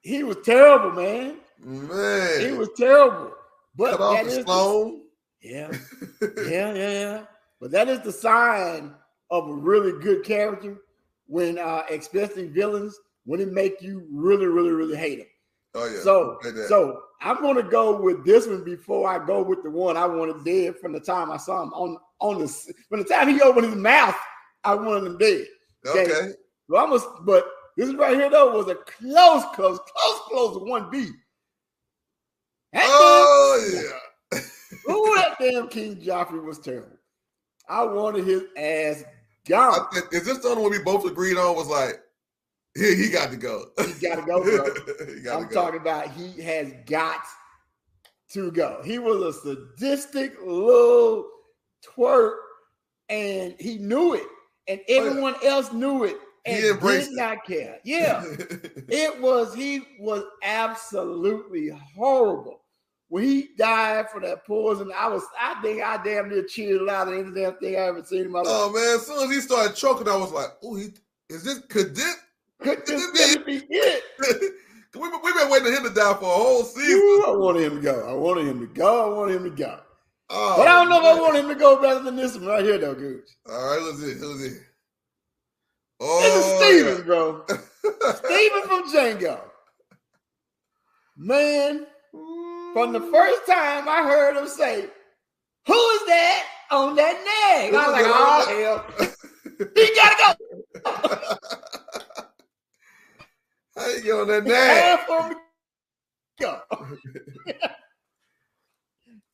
He 0.02 0.24
was 0.24 0.38
terrible, 0.44 0.92
man. 0.92 1.36
man, 1.62 2.40
He 2.40 2.52
was 2.52 2.70
terrible. 2.76 3.32
But 3.76 3.92
cut 3.92 4.00
off 4.00 4.14
that 4.16 4.24
the 4.24 4.42
the-. 4.42 5.00
Yeah, 5.42 5.70
yeah, 6.22 6.74
yeah, 6.74 6.92
yeah. 6.92 7.22
But 7.60 7.70
that 7.72 7.88
is 7.88 8.00
the 8.00 8.12
sign 8.12 8.94
of 9.30 9.48
a 9.48 9.54
really 9.54 10.00
good 10.02 10.24
character 10.24 10.78
when 11.26 11.58
uh 11.58 11.82
especially 11.90 12.48
villains 12.48 12.98
when 13.24 13.40
it 13.40 13.52
make 13.52 13.80
you 13.80 14.06
really, 14.10 14.46
really, 14.46 14.72
really 14.72 14.96
hate 14.96 15.18
them. 15.18 15.26
Oh 15.74 15.86
yeah. 15.86 16.00
So, 16.00 16.38
so 16.66 17.02
I'm 17.20 17.40
gonna 17.40 17.62
go 17.62 18.00
with 18.00 18.24
this 18.24 18.46
one 18.46 18.64
before 18.64 19.08
I 19.08 19.24
go 19.24 19.42
with 19.42 19.62
the 19.62 19.70
one 19.70 19.96
I 19.96 20.06
wanted 20.06 20.44
dead 20.44 20.76
from 20.78 20.92
the 20.92 21.00
time 21.00 21.30
I 21.30 21.36
saw 21.36 21.62
him 21.62 21.72
on 21.74 21.98
on 22.18 22.40
the 22.40 22.48
from 22.88 23.00
the 23.00 23.04
time 23.04 23.28
he 23.28 23.40
opened 23.40 23.66
his 23.66 23.76
mouth, 23.76 24.16
I 24.64 24.74
wanted 24.74 25.06
him 25.06 25.18
dead. 25.18 25.46
okay. 25.86 26.32
So 26.68 26.76
I 26.76 26.84
was, 26.84 27.04
but 27.22 27.46
this 27.76 27.92
right 27.94 28.16
here 28.16 28.30
though 28.30 28.56
was 28.56 28.68
a 28.68 28.76
close, 28.76 29.44
close, 29.54 29.78
close, 29.78 30.20
close 30.28 30.68
one 30.68 30.90
B. 30.90 31.10
That 32.72 32.84
Oh 32.84 33.70
yeah. 33.72 33.98
Ooh, 34.88 35.14
that 35.16 35.36
damn 35.40 35.68
King 35.68 35.96
Joffrey 35.96 36.42
was 36.42 36.58
terrible. 36.58 36.96
I 37.68 37.84
wanted 37.84 38.24
his 38.24 38.44
ass 38.56 39.04
gone. 39.46 39.86
I 39.92 40.00
Is 40.12 40.24
this 40.24 40.38
the 40.38 40.48
only 40.48 40.62
one 40.62 40.70
we 40.72 40.78
both 40.82 41.04
agreed 41.04 41.36
on? 41.36 41.54
Was 41.56 41.68
like, 41.68 42.00
he, 42.74 42.94
he 42.96 43.10
got 43.10 43.30
to 43.30 43.36
go. 43.36 43.66
He 43.78 44.06
gotta 44.06 44.22
go, 44.22 44.42
bro. 44.42 44.66
I'm 45.36 45.48
go. 45.48 45.54
talking 45.54 45.80
about 45.80 46.10
he 46.10 46.40
has 46.42 46.72
got 46.86 47.20
to 48.30 48.50
go. 48.52 48.80
He 48.84 48.98
was 48.98 49.22
a 49.22 49.40
sadistic 49.40 50.34
little 50.44 51.28
twerp, 51.84 52.36
and 53.08 53.54
he 53.58 53.78
knew 53.78 54.14
it, 54.14 54.26
and 54.68 54.80
oh, 54.88 54.94
everyone 54.94 55.34
else 55.44 55.72
knew 55.72 56.04
it, 56.04 56.16
and 56.46 56.56
Oh, 56.64 56.88
He 56.88 56.98
did 56.98 57.08
it. 57.08 57.08
not 57.12 57.44
care. 57.44 57.78
Yeah, 57.84 58.24
it 58.88 59.20
was. 59.20 59.54
He 59.54 59.82
was 59.98 60.24
absolutely 60.42 61.68
horrible. 61.94 62.62
When 63.10 63.24
he 63.24 63.48
died 63.58 64.08
for 64.08 64.20
that 64.20 64.46
poison, 64.46 64.92
I 64.96 65.08
was. 65.08 65.24
I 65.38 65.60
think 65.60 65.82
I 65.82 66.00
damn 66.02 66.28
near 66.28 66.44
cheered 66.44 66.82
louder 66.82 67.10
than 67.10 67.26
any 67.26 67.40
damn 67.42 67.56
thing 67.56 67.74
I 67.74 67.88
ever 67.88 68.04
seen 68.04 68.26
in 68.26 68.30
my 68.30 68.38
oh, 68.38 68.42
life. 68.42 68.52
oh 68.52 68.72
man, 68.72 68.94
as 68.94 69.06
soon 69.06 69.28
as 69.28 69.34
he 69.34 69.40
started 69.40 69.74
choking, 69.74 70.08
I 70.08 70.16
was 70.16 70.30
like, 70.30 70.50
"Oh, 70.62 70.76
he 70.76 70.90
is 71.28 71.42
this? 71.42 71.58
Could 71.68 71.96
this? 71.96 72.16
Could 72.60 72.86
this 72.86 73.04
really 73.12 73.58
be 73.58 73.66
it? 73.68 74.04
we 74.94 75.00
we've 75.00 75.34
been 75.34 75.50
waiting 75.50 75.66
for 75.66 75.72
him 75.72 75.82
to 75.82 75.90
die 75.90 76.14
for 76.14 76.24
a 76.24 76.34
whole 76.34 76.62
season." 76.62 76.98
Ooh, 76.98 77.24
I 77.26 77.36
wanted 77.36 77.64
him 77.64 77.76
to 77.76 77.82
go. 77.82 78.08
I 78.08 78.12
wanted 78.12 78.46
him 78.46 78.60
to 78.60 78.66
go. 78.68 79.12
I 79.12 79.18
wanted 79.18 79.36
him 79.36 79.44
to 79.44 79.50
go. 79.50 79.80
Oh, 80.32 80.54
But 80.58 80.68
I 80.68 80.74
don't 80.74 80.88
know 80.88 81.00
if 81.00 81.04
I 81.04 81.20
want 81.20 81.36
him 81.36 81.48
to 81.48 81.56
go 81.56 81.82
better 81.82 81.98
than 82.04 82.14
this 82.14 82.36
one 82.36 82.46
right 82.46 82.64
here, 82.64 82.78
though, 82.78 82.94
Gooch. 82.94 83.28
All 83.50 83.72
right, 83.72 83.82
let's 83.82 83.98
see. 83.98 84.14
Let's 84.14 84.40
see. 84.40 84.48
This 84.48 84.52
is 84.52 86.44
Oh, 86.46 86.60
Stephen, 86.60 87.04
bro. 87.04 87.44
Stephen 87.48 88.62
from 88.62 88.88
Django. 88.88 89.40
Man, 91.16 91.86
from 92.72 92.92
the 92.92 93.00
first 93.00 93.46
time 93.46 93.88
I 93.88 94.02
heard 94.02 94.36
him 94.36 94.46
say, 94.48 94.86
Who 95.66 95.74
is 95.74 96.06
that 96.06 96.44
on 96.70 96.94
that 96.96 97.14
nag? 97.24 97.74
I 97.74 97.86
was 97.86 97.92
like, 97.92 98.06
Oh, 98.06 98.84
hell. 98.98 99.14
He 99.74 99.94
gotta 99.94 100.16
go. 100.16 100.88
How 103.76 103.88
you 104.02 104.16
on 104.18 104.28
that 104.28 104.44
nag? 104.44 104.98
Time 104.98 105.06
for 105.06 105.22
him 105.28 105.34
to 106.38 106.44
go. 106.44 106.60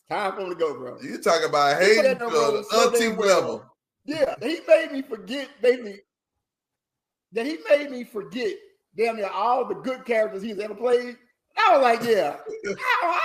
Time 0.09 0.33
for 0.35 0.41
him 0.41 0.49
to 0.51 0.55
go, 0.57 0.75
bro. 0.75 1.01
You 1.01 1.19
talking 1.19 1.49
about 1.49 1.81
hating 1.81 2.03
that 2.03 2.19
to 2.19 2.25
number 2.25 2.39
the 2.39 2.59
on 2.59 2.97
so 2.97 3.21
level? 3.21 3.65
Yeah, 4.05 4.35
he 4.41 4.61
made 4.67 4.93
me 4.93 5.03
forget, 5.03 5.49
me 5.63 6.01
that 7.33 7.47
he 7.47 7.59
made 7.69 7.91
me 7.91 8.05
forget 8.05 8.55
damn 8.97 9.17
near 9.17 9.29
all 9.29 9.67
the 9.67 9.75
good 9.75 10.05
characters 10.05 10.43
he's 10.43 10.59
ever 10.59 10.75
played. 10.75 11.17
I 11.59 11.77
was 11.77 11.83
like, 11.83 12.03
yeah, 12.03 12.37
I, 12.47 12.75
I, 13.03 13.05
I 13.05 13.21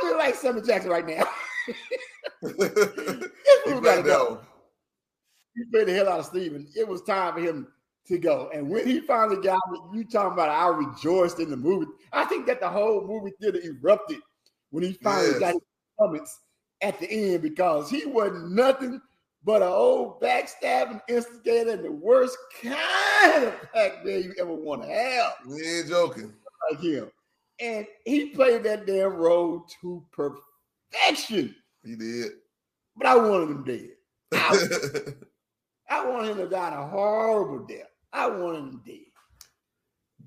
don't 0.00 0.10
really 0.12 0.18
like 0.24 0.34
Samuel 0.34 0.64
Jackson 0.64 0.90
right 0.90 1.06
now. 1.06 1.24
Gotta 2.42 3.80
played 3.80 3.82
that 3.82 4.04
go. 4.04 4.40
he 5.54 5.64
played 5.72 5.88
the 5.88 5.92
hell 5.94 6.08
out 6.08 6.20
of 6.20 6.26
Stephen. 6.26 6.66
It 6.76 6.86
was 6.86 7.02
time 7.02 7.34
for 7.34 7.40
him 7.40 7.68
to 8.08 8.18
go. 8.18 8.50
And 8.52 8.68
when 8.68 8.86
he 8.86 9.00
finally 9.00 9.40
got 9.42 9.58
it, 9.72 9.80
you 9.96 10.04
talking 10.04 10.32
about 10.32 10.48
I 10.48 10.68
rejoiced 10.68 11.38
in 11.40 11.50
the 11.50 11.56
movie. 11.56 11.86
I 12.12 12.24
think 12.24 12.46
that 12.46 12.60
the 12.60 12.68
whole 12.68 13.06
movie 13.06 13.32
theater 13.40 13.60
erupted 13.62 14.18
when 14.70 14.82
he 14.84 14.92
finally 14.94 15.30
Yes. 15.32 15.40
got 15.40 15.52
his 15.54 15.62
comments 16.00 16.40
at 16.80 16.98
the 16.98 17.10
end 17.10 17.42
because 17.42 17.88
he 17.90 18.06
wasn't 18.06 18.50
nothing 18.52 19.00
but 19.44 19.62
an 19.62 19.68
old 19.68 20.20
backstabbing 20.20 21.00
instigator 21.08 21.70
and 21.72 21.84
the 21.84 21.90
worst 21.92 22.36
kind 22.62 23.44
of 23.44 23.54
Pac-Man 23.72 24.22
you 24.22 24.34
ever 24.40 24.52
want 24.54 24.82
to 24.82 24.88
have 24.88 25.32
We 25.46 25.62
ain't 25.64 25.88
joking. 25.88 26.32
like 26.70 26.80
him. 26.80 27.10
And 27.62 27.86
he 28.04 28.30
played 28.30 28.64
that 28.64 28.86
damn 28.86 29.14
role 29.14 29.64
to 29.80 30.04
perfection. 30.12 31.54
He 31.84 31.94
did. 31.94 32.32
But 32.96 33.06
I 33.06 33.14
wanted 33.16 33.50
him 33.50 33.64
dead. 33.64 33.90
I, 34.34 34.66
I 35.90 36.08
wanted 36.08 36.32
him 36.32 36.36
to 36.38 36.48
die 36.48 36.74
a 36.74 36.86
horrible 36.88 37.64
death. 37.64 37.86
I 38.12 38.26
wanted 38.28 38.58
him 38.58 38.82
dead. 38.84 38.98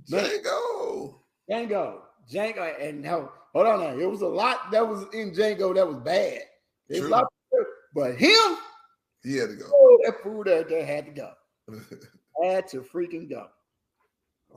Django. 0.09 1.15
Django, 1.51 1.99
Django, 2.31 2.73
and 2.81 3.01
no, 3.01 3.31
hold 3.53 3.67
on 3.67 3.79
now. 3.81 3.97
It 3.99 4.09
was 4.09 4.21
a 4.21 4.27
lot 4.27 4.71
that 4.71 4.87
was 4.87 5.05
in 5.13 5.31
Django 5.31 5.75
that 5.75 5.87
was 5.87 5.97
bad. 5.97 6.41
There's 6.87 7.01
True. 7.01 7.09
lot, 7.09 7.25
but 7.93 8.15
him, 8.15 8.57
He 9.23 9.35
had 9.37 9.49
to 9.49 9.55
go. 9.55 9.65
oh, 9.71 9.99
that 10.05 10.21
fool 10.23 10.43
that 10.45 10.69
there 10.69 10.85
had 10.85 11.05
to 11.07 11.11
go. 11.11 11.31
Had 12.43 12.67
to 12.67 12.81
freaking 12.81 13.29
go. 13.29 13.47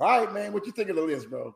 All 0.00 0.24
right, 0.24 0.32
man. 0.34 0.52
What 0.52 0.66
you 0.66 0.72
think 0.72 0.90
of 0.90 0.96
the 0.96 1.02
list, 1.02 1.30
bro? 1.30 1.54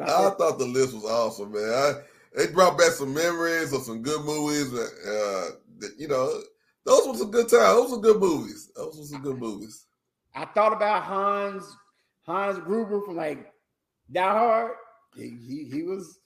I 0.00 0.30
thought 0.30 0.58
the 0.58 0.66
list 0.66 0.94
was 0.94 1.04
awesome, 1.04 1.52
man. 1.52 1.62
I, 1.62 1.92
it 2.40 2.52
brought 2.52 2.76
back 2.78 2.90
some 2.90 3.14
memories 3.14 3.72
of 3.72 3.82
some 3.82 4.02
good 4.02 4.24
movies. 4.24 4.72
Uh, 4.72 5.50
that, 5.78 5.92
you 5.98 6.08
know, 6.08 6.40
those 6.84 7.06
were 7.06 7.14
some 7.14 7.30
good 7.30 7.48
times. 7.48 7.74
Those 7.74 7.90
were 7.92 8.00
good 8.02 8.20
movies. 8.20 8.70
Those 8.74 8.98
were 8.98 9.04
some 9.04 9.22
good 9.22 9.38
movies. 9.38 9.86
I 10.34 10.44
thought 10.46 10.72
about 10.72 11.04
Hans 11.04 11.64
Hans 12.26 12.58
Gruber 12.58 13.00
from 13.02 13.16
like 13.16 13.52
Die 14.10 14.20
Hard. 14.20 14.72
He, 15.16 15.36
he, 15.46 15.64
he 15.70 15.82
was 15.84 16.18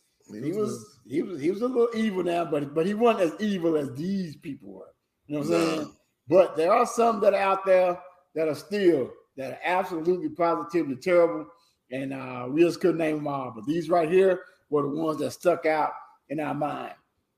he 0.42 0.52
was 0.52 0.98
he 1.06 1.22
was 1.22 1.40
he 1.40 1.50
was 1.50 1.62
a 1.62 1.66
little 1.68 1.88
evil 1.94 2.22
now, 2.24 2.44
but 2.44 2.74
but 2.74 2.86
he 2.86 2.94
wasn't 2.94 3.32
as 3.32 3.40
evil 3.40 3.76
as 3.76 3.92
these 3.94 4.36
people 4.36 4.72
were. 4.72 4.94
You 5.26 5.34
know 5.36 5.40
what 5.40 5.46
I'm 5.46 5.52
Nah. 5.52 5.76
saying? 5.76 5.92
But 6.28 6.56
there 6.56 6.72
are 6.72 6.86
some 6.86 7.20
that 7.20 7.34
are 7.34 7.40
out 7.40 7.64
there 7.66 7.98
that 8.34 8.48
are 8.48 8.54
still 8.54 9.10
that 9.36 9.52
are 9.52 9.58
absolutely 9.64 10.30
positively 10.30 10.96
terrible, 10.96 11.46
and 11.90 12.12
uh, 12.12 12.46
we 12.48 12.62
just 12.62 12.80
couldn't 12.80 12.98
name 12.98 13.16
them 13.16 13.28
all. 13.28 13.52
But 13.54 13.66
these 13.66 13.88
right 13.88 14.10
here 14.10 14.42
were 14.70 14.82
the 14.82 14.88
ones 14.88 15.18
that 15.18 15.30
stuck 15.32 15.66
out 15.66 15.92
in 16.28 16.40
our 16.40 16.54
mind. 16.54 16.92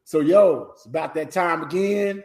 So 0.05 0.21
yo, 0.21 0.71
it's 0.75 0.87
about 0.87 1.15
that 1.15 1.31
time 1.31 1.63
again. 1.63 2.25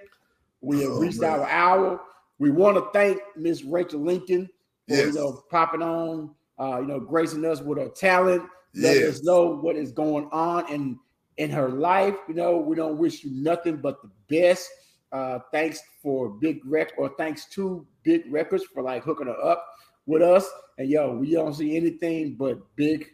We 0.61 0.81
have 0.81 0.91
Oh, 0.93 0.99
reached 0.99 1.21
man. 1.21 1.39
our 1.39 1.45
hour. 1.47 2.01
We 2.39 2.49
want 2.51 2.77
to 2.77 2.87
thank 2.91 3.19
Miss 3.35 3.63
Rachel 3.63 4.01
Lincoln 4.01 4.49
for 4.87 4.95
Yes. 4.95 5.07
you 5.07 5.13
know 5.13 5.43
popping 5.51 5.81
on, 5.81 6.33
uh, 6.59 6.79
you 6.79 6.87
know, 6.87 6.99
gracing 6.99 7.45
us 7.45 7.61
with 7.61 7.77
her 7.77 7.89
talent 7.89 8.43
let 8.77 8.97
Yes. 8.97 9.19
us 9.19 9.23
know 9.23 9.55
what 9.55 9.75
is 9.77 9.91
going 9.91 10.27
on 10.31 10.69
in 10.71 10.99
in 11.37 11.49
her 11.49 11.69
life. 11.69 12.15
You 12.27 12.33
know, 12.33 12.57
we 12.57 12.75
don't 12.75 12.97
wish 12.97 13.23
you 13.23 13.31
nothing 13.31 13.77
but 13.77 14.01
the 14.01 14.09
best. 14.29 14.69
Uh, 15.11 15.39
thanks 15.53 15.81
for 16.01 16.29
Big 16.29 16.59
Rec 16.65 16.91
or 16.97 17.09
thanks 17.17 17.45
to 17.51 17.85
Big 18.03 18.23
Records 18.31 18.63
for 18.65 18.81
like 18.83 19.03
hooking 19.03 19.27
her 19.27 19.41
up 19.41 19.65
with 20.05 20.21
us. 20.21 20.49
And 20.77 20.89
yo, 20.89 21.15
we 21.15 21.31
don't 21.31 21.53
see 21.53 21.75
anything 21.75 22.35
but 22.35 22.59
big, 22.75 23.07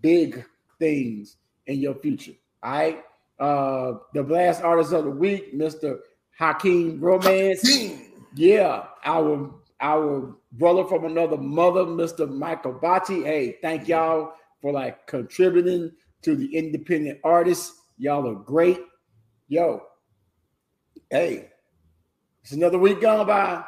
big 0.00 0.44
things 0.78 1.36
in 1.66 1.78
your 1.78 1.94
future. 1.94 2.32
All 2.62 2.72
right. 2.72 3.04
Uh, 3.38 3.98
the 4.12 4.22
blast 4.22 4.62
artist 4.62 4.92
of 4.92 5.04
the 5.04 5.10
week, 5.10 5.54
Mr. 5.54 5.98
Hakeem 6.38 7.00
Romance. 7.00 7.68
Yeah, 8.34 8.86
our 9.04 9.54
our 9.80 10.36
brother 10.52 10.84
from 10.84 11.04
another 11.04 11.36
mother, 11.36 11.84
Mr. 11.84 12.28
Michael 12.30 12.72
Batti. 12.72 13.22
Hey, 13.22 13.58
thank 13.60 13.88
y'all 13.88 14.34
for 14.60 14.72
like 14.72 15.06
contributing 15.06 15.92
to 16.22 16.36
the 16.36 16.56
independent 16.56 17.18
artists. 17.22 17.80
Y'all 17.98 18.28
are 18.28 18.34
great. 18.34 18.80
Yo, 19.48 19.82
hey, 21.10 21.50
it's 22.42 22.52
another 22.52 22.78
week 22.78 23.00
gone 23.00 23.26
by. 23.26 23.64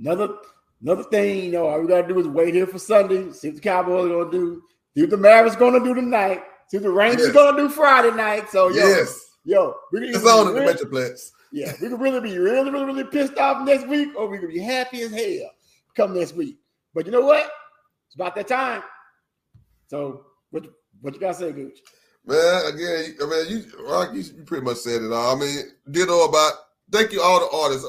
Another 0.00 0.36
another 0.84 1.02
thing, 1.04 1.44
you 1.46 1.50
know, 1.52 1.66
all 1.66 1.80
we 1.80 1.88
gotta 1.88 2.06
do 2.06 2.18
is 2.20 2.28
wait 2.28 2.54
here 2.54 2.66
for 2.66 2.78
Sunday, 2.78 3.32
see 3.32 3.48
what 3.48 3.56
the 3.56 3.60
Cowboys 3.60 4.06
are 4.10 4.24
gonna 4.24 4.30
do, 4.30 4.62
see 4.94 5.00
what 5.02 5.10
the 5.10 5.16
Mavericks 5.16 5.56
gonna 5.56 5.82
do 5.82 5.94
tonight, 5.94 6.42
see 6.68 6.76
what 6.76 6.84
the 6.84 6.90
Rangers 6.90 7.26
Yes. 7.26 7.34
gonna 7.34 7.56
do 7.56 7.68
Friday 7.68 8.14
night. 8.16 8.50
So 8.50 8.68
yo, 8.68 8.76
yes. 8.86 9.24
yo, 9.44 9.74
we 9.90 10.00
can 10.00 10.10
It's 10.10 10.26
on 10.26 10.48
in 10.48 10.54
the 10.54 10.60
Metroplex. 10.60 11.30
yeah, 11.52 11.72
we 11.80 11.88
could 11.88 12.00
really 12.00 12.20
be 12.20 12.38
really, 12.38 12.70
really, 12.70 12.84
really 12.84 13.04
pissed 13.04 13.36
off 13.38 13.66
next 13.66 13.88
week, 13.88 14.10
or 14.16 14.28
we 14.28 14.38
could 14.38 14.50
be 14.50 14.60
happy 14.60 15.02
as 15.02 15.10
hell 15.12 15.50
come 15.96 16.14
next 16.14 16.34
week. 16.34 16.58
But 16.94 17.06
you 17.06 17.12
know 17.12 17.20
what? 17.22 17.50
It's 18.06 18.14
about 18.14 18.34
that 18.36 18.48
time. 18.48 18.82
So 19.88 20.26
what 20.50 20.66
what 21.00 21.14
you 21.14 21.20
gotta 21.20 21.34
say, 21.34 21.52
Gooch? 21.52 21.78
Man, 22.26 22.66
again, 22.72 23.16
I 23.22 23.26
mean, 23.26 23.46
you, 23.50 23.86
Rock, 23.86 24.14
you, 24.14 24.22
you 24.22 24.42
pretty 24.44 24.64
much 24.64 24.78
said 24.78 25.02
it 25.02 25.12
all. 25.12 25.36
I 25.36 25.38
mean, 25.38 25.58
ditto 25.90 26.24
about 26.24 26.52
thank 26.90 27.12
you 27.12 27.20
all 27.20 27.40
the 27.40 27.56
artists. 27.56 27.86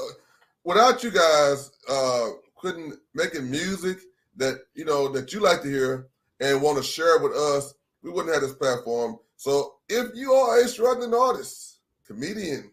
Without 0.64 1.02
you 1.02 1.10
guys, 1.10 1.70
uh, 1.88 2.28
couldn't 2.66 2.98
making 3.14 3.50
music 3.50 3.98
that 4.36 4.58
you 4.74 4.84
know 4.84 5.08
that 5.08 5.32
you 5.32 5.40
like 5.40 5.62
to 5.62 5.68
hear 5.68 6.08
and 6.40 6.60
want 6.60 6.76
to 6.78 6.82
share 6.84 7.18
with 7.20 7.32
us, 7.32 7.74
we 8.02 8.10
wouldn't 8.10 8.32
have 8.34 8.42
this 8.42 8.54
platform. 8.54 9.18
So 9.36 9.76
if 9.88 10.14
you 10.14 10.32
are 10.32 10.60
a 10.60 10.68
struggling 10.68 11.14
artist, 11.14 11.78
comedian, 12.06 12.70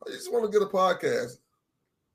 or 0.00 0.10
you 0.10 0.16
just 0.18 0.32
want 0.32 0.50
to 0.50 0.58
get 0.58 0.66
a 0.66 0.70
podcast, 0.70 1.38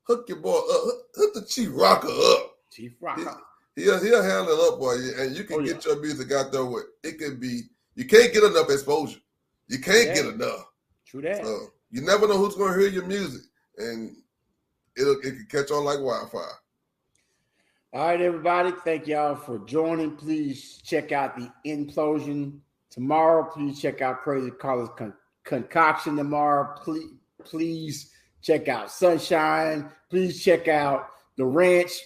hook 0.04 0.26
your 0.28 0.38
boy 0.38 0.56
up, 0.58 0.64
hook, 0.68 1.02
hook 1.14 1.34
the 1.34 1.44
Chief 1.46 1.68
Rocker 1.72 2.08
up. 2.08 2.56
Chief 2.70 2.92
Rocker. 3.00 3.36
He'll 3.74 4.02
he'll 4.02 4.22
handle 4.22 4.54
it 4.54 4.72
up 4.72 4.78
for 4.78 4.96
you, 4.96 5.12
and 5.18 5.36
you 5.36 5.44
can 5.44 5.56
Oh, 5.56 5.60
yeah. 5.60 5.72
get 5.74 5.84
your 5.84 6.00
music 6.00 6.32
out 6.32 6.52
there. 6.52 6.64
With 6.64 6.84
it 7.02 7.18
can 7.18 7.38
be 7.38 7.62
you 7.94 8.04
can't 8.06 8.32
get 8.32 8.44
enough 8.44 8.70
exposure. 8.70 9.20
You 9.68 9.78
can't 9.80 10.14
get 10.14 10.26
enough. 10.26 10.66
True 11.06 11.22
that. 11.22 11.44
So 11.44 11.68
you 11.90 12.02
never 12.02 12.26
know 12.28 12.38
who's 12.38 12.54
going 12.56 12.72
to 12.74 12.78
hear 12.78 12.88
your 12.88 13.06
music, 13.06 13.42
and 13.78 14.16
it'll 14.96 15.16
it 15.20 15.22
can 15.22 15.46
catch 15.50 15.70
on 15.70 15.84
like 15.84 15.98
wildfire. 16.00 16.42
All 17.96 18.08
right, 18.08 18.20
everybody. 18.20 18.72
Thank 18.84 19.06
y'all 19.06 19.34
for 19.34 19.58
joining. 19.60 20.16
Please 20.16 20.82
check 20.84 21.12
out 21.12 21.34
the 21.34 21.50
implosion 21.64 22.58
tomorrow. 22.90 23.44
Please 23.44 23.80
check 23.80 24.02
out 24.02 24.20
Crazy 24.20 24.50
Carlos 24.50 24.90
Con- 24.98 25.14
Concoction 25.44 26.14
tomorrow. 26.14 26.74
Please, 26.76 27.14
please 27.42 28.10
check 28.42 28.68
out 28.68 28.90
Sunshine. 28.90 29.90
Please 30.10 30.44
check 30.44 30.68
out 30.68 31.08
the 31.38 31.46
Ranch. 31.46 32.02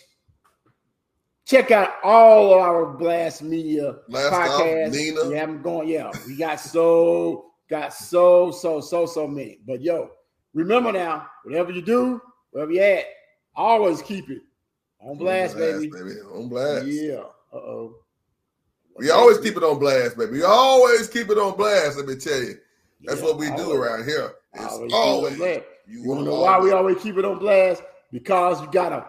Check 1.45 1.73
out 1.73 1.95
all 2.05 2.55
of 2.55 2.61
our 2.61 2.87
Blast 2.97 3.43
Media 3.43 3.97
Last 4.07 4.33
off, 4.33 4.61
podcasts. 4.61 5.29
We 5.29 5.35
have 5.35 5.49
them 5.49 5.61
going. 5.61 5.89
Yeah, 5.89 6.13
we 6.25 6.37
got 6.37 6.61
so 6.61 7.47
got 7.69 7.93
so 7.93 8.53
so 8.53 8.81
so 8.81 9.07
so 9.07 9.27
many. 9.27 9.59
But 9.67 9.81
yo, 9.81 10.13
remember 10.55 10.93
now, 10.93 11.27
whatever 11.43 11.73
you 11.73 11.83
do, 11.83 12.23
wherever 12.53 12.71
you 12.71 12.81
at, 12.81 13.07
always 13.57 14.03
keep 14.03 14.31
it 14.31 14.43
on 15.01 15.17
blast, 15.19 15.57
baby. 15.57 15.89
baby. 15.89 16.21
On 16.35 16.49
blast. 16.49 16.87
Yeah. 16.87 17.23
Uh 17.53 17.57
oh. 17.57 17.95
We 18.97 19.11
always 19.11 19.39
keep 19.39 19.57
it 19.57 19.63
on 19.63 19.79
blast, 19.79 20.17
baby. 20.19 20.33
We 20.33 20.43
always 20.43 21.09
keep 21.09 21.31
it 21.31 21.39
on 21.39 21.57
blast. 21.57 21.97
Let 21.97 22.07
me 22.07 22.17
tell 22.17 22.41
you, 22.43 22.55
that's 23.05 23.23
what 23.23 23.39
we 23.39 23.47
do 23.57 23.73
around 23.73 24.05
here. 24.05 24.33
It's 24.55 24.65
Always 24.65 24.93
always, 24.93 25.33
keep 25.35 25.43
it 25.43 25.45
on 25.45 25.55
blast. 25.55 25.67
you 25.87 26.03
You 26.03 26.09
want 26.09 26.25
to 26.25 26.31
wanna 26.31 26.37
know 26.37 26.41
why 26.43 26.59
we 26.61 26.73
always- 26.73 26.97
always 26.97 27.03
keep 27.03 27.17
it 27.17 27.25
on 27.25 27.39
blast? 27.39 27.83
Because 28.13 28.61
you 28.61 28.69
gotta. 28.71 29.07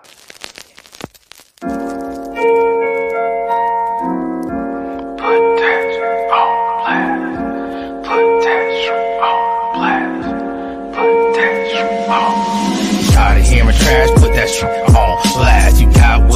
Put 5.22 5.42
that 5.62 6.32
on 6.32 6.54
blast. 6.82 8.08
Put 8.08 8.44
that 8.44 9.22
on 9.22 9.74
blast. 9.74 10.96
Put 10.96 11.36
that 11.36 12.10
on. 12.10 13.14
Tired 13.14 13.40
of 13.42 13.46
hearing 13.48 13.76
trash, 13.78 14.10
put 14.16 14.34
that 14.34 14.50
shit 14.50 14.70
on 14.96 15.22
blast 15.34 15.61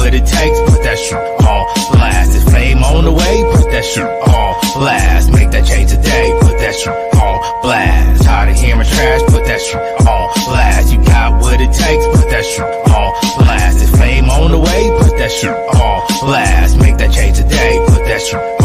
what 0.06 0.14
it 0.14 0.24
takes, 0.24 0.58
put 0.70 0.82
that 0.86 0.98
shit 0.98 1.18
on 1.18 1.62
blast. 1.90 2.30
It's 2.36 2.46
fame 2.54 2.78
on 2.78 3.04
the 3.04 3.10
way, 3.10 3.34
put 3.58 3.70
that 3.72 3.84
shit 3.84 4.06
on 4.06 4.54
blast. 4.78 5.32
Make 5.32 5.50
that 5.50 5.66
change 5.66 5.90
today, 5.90 6.26
put 6.40 6.56
that 6.62 6.74
shit 6.78 6.94
on 6.94 7.36
blast. 7.62 8.22
Tired 8.22 8.50
of 8.50 8.56
hearing 8.56 8.86
trash, 8.86 9.22
put 9.26 9.44
that 9.50 9.60
shit 9.60 9.82
on 10.06 10.24
blast. 10.46 10.92
You 10.92 11.02
got 11.02 11.42
what 11.42 11.60
it 11.60 11.72
takes, 11.74 12.04
put 12.14 12.30
that 12.30 12.44
shit 12.46 12.70
on 12.94 13.10
blast. 13.42 13.82
It's 13.82 13.98
fame 13.98 14.30
on 14.30 14.52
the 14.52 14.60
way, 14.60 14.82
put 15.02 15.18
that 15.18 15.32
shit 15.32 15.50
on 15.50 15.98
blast. 16.22 16.78
Make 16.78 16.98
that 16.98 17.10
change 17.10 17.38
today, 17.38 17.72
put 17.88 18.04
that 18.06 18.22
shit 18.22 18.55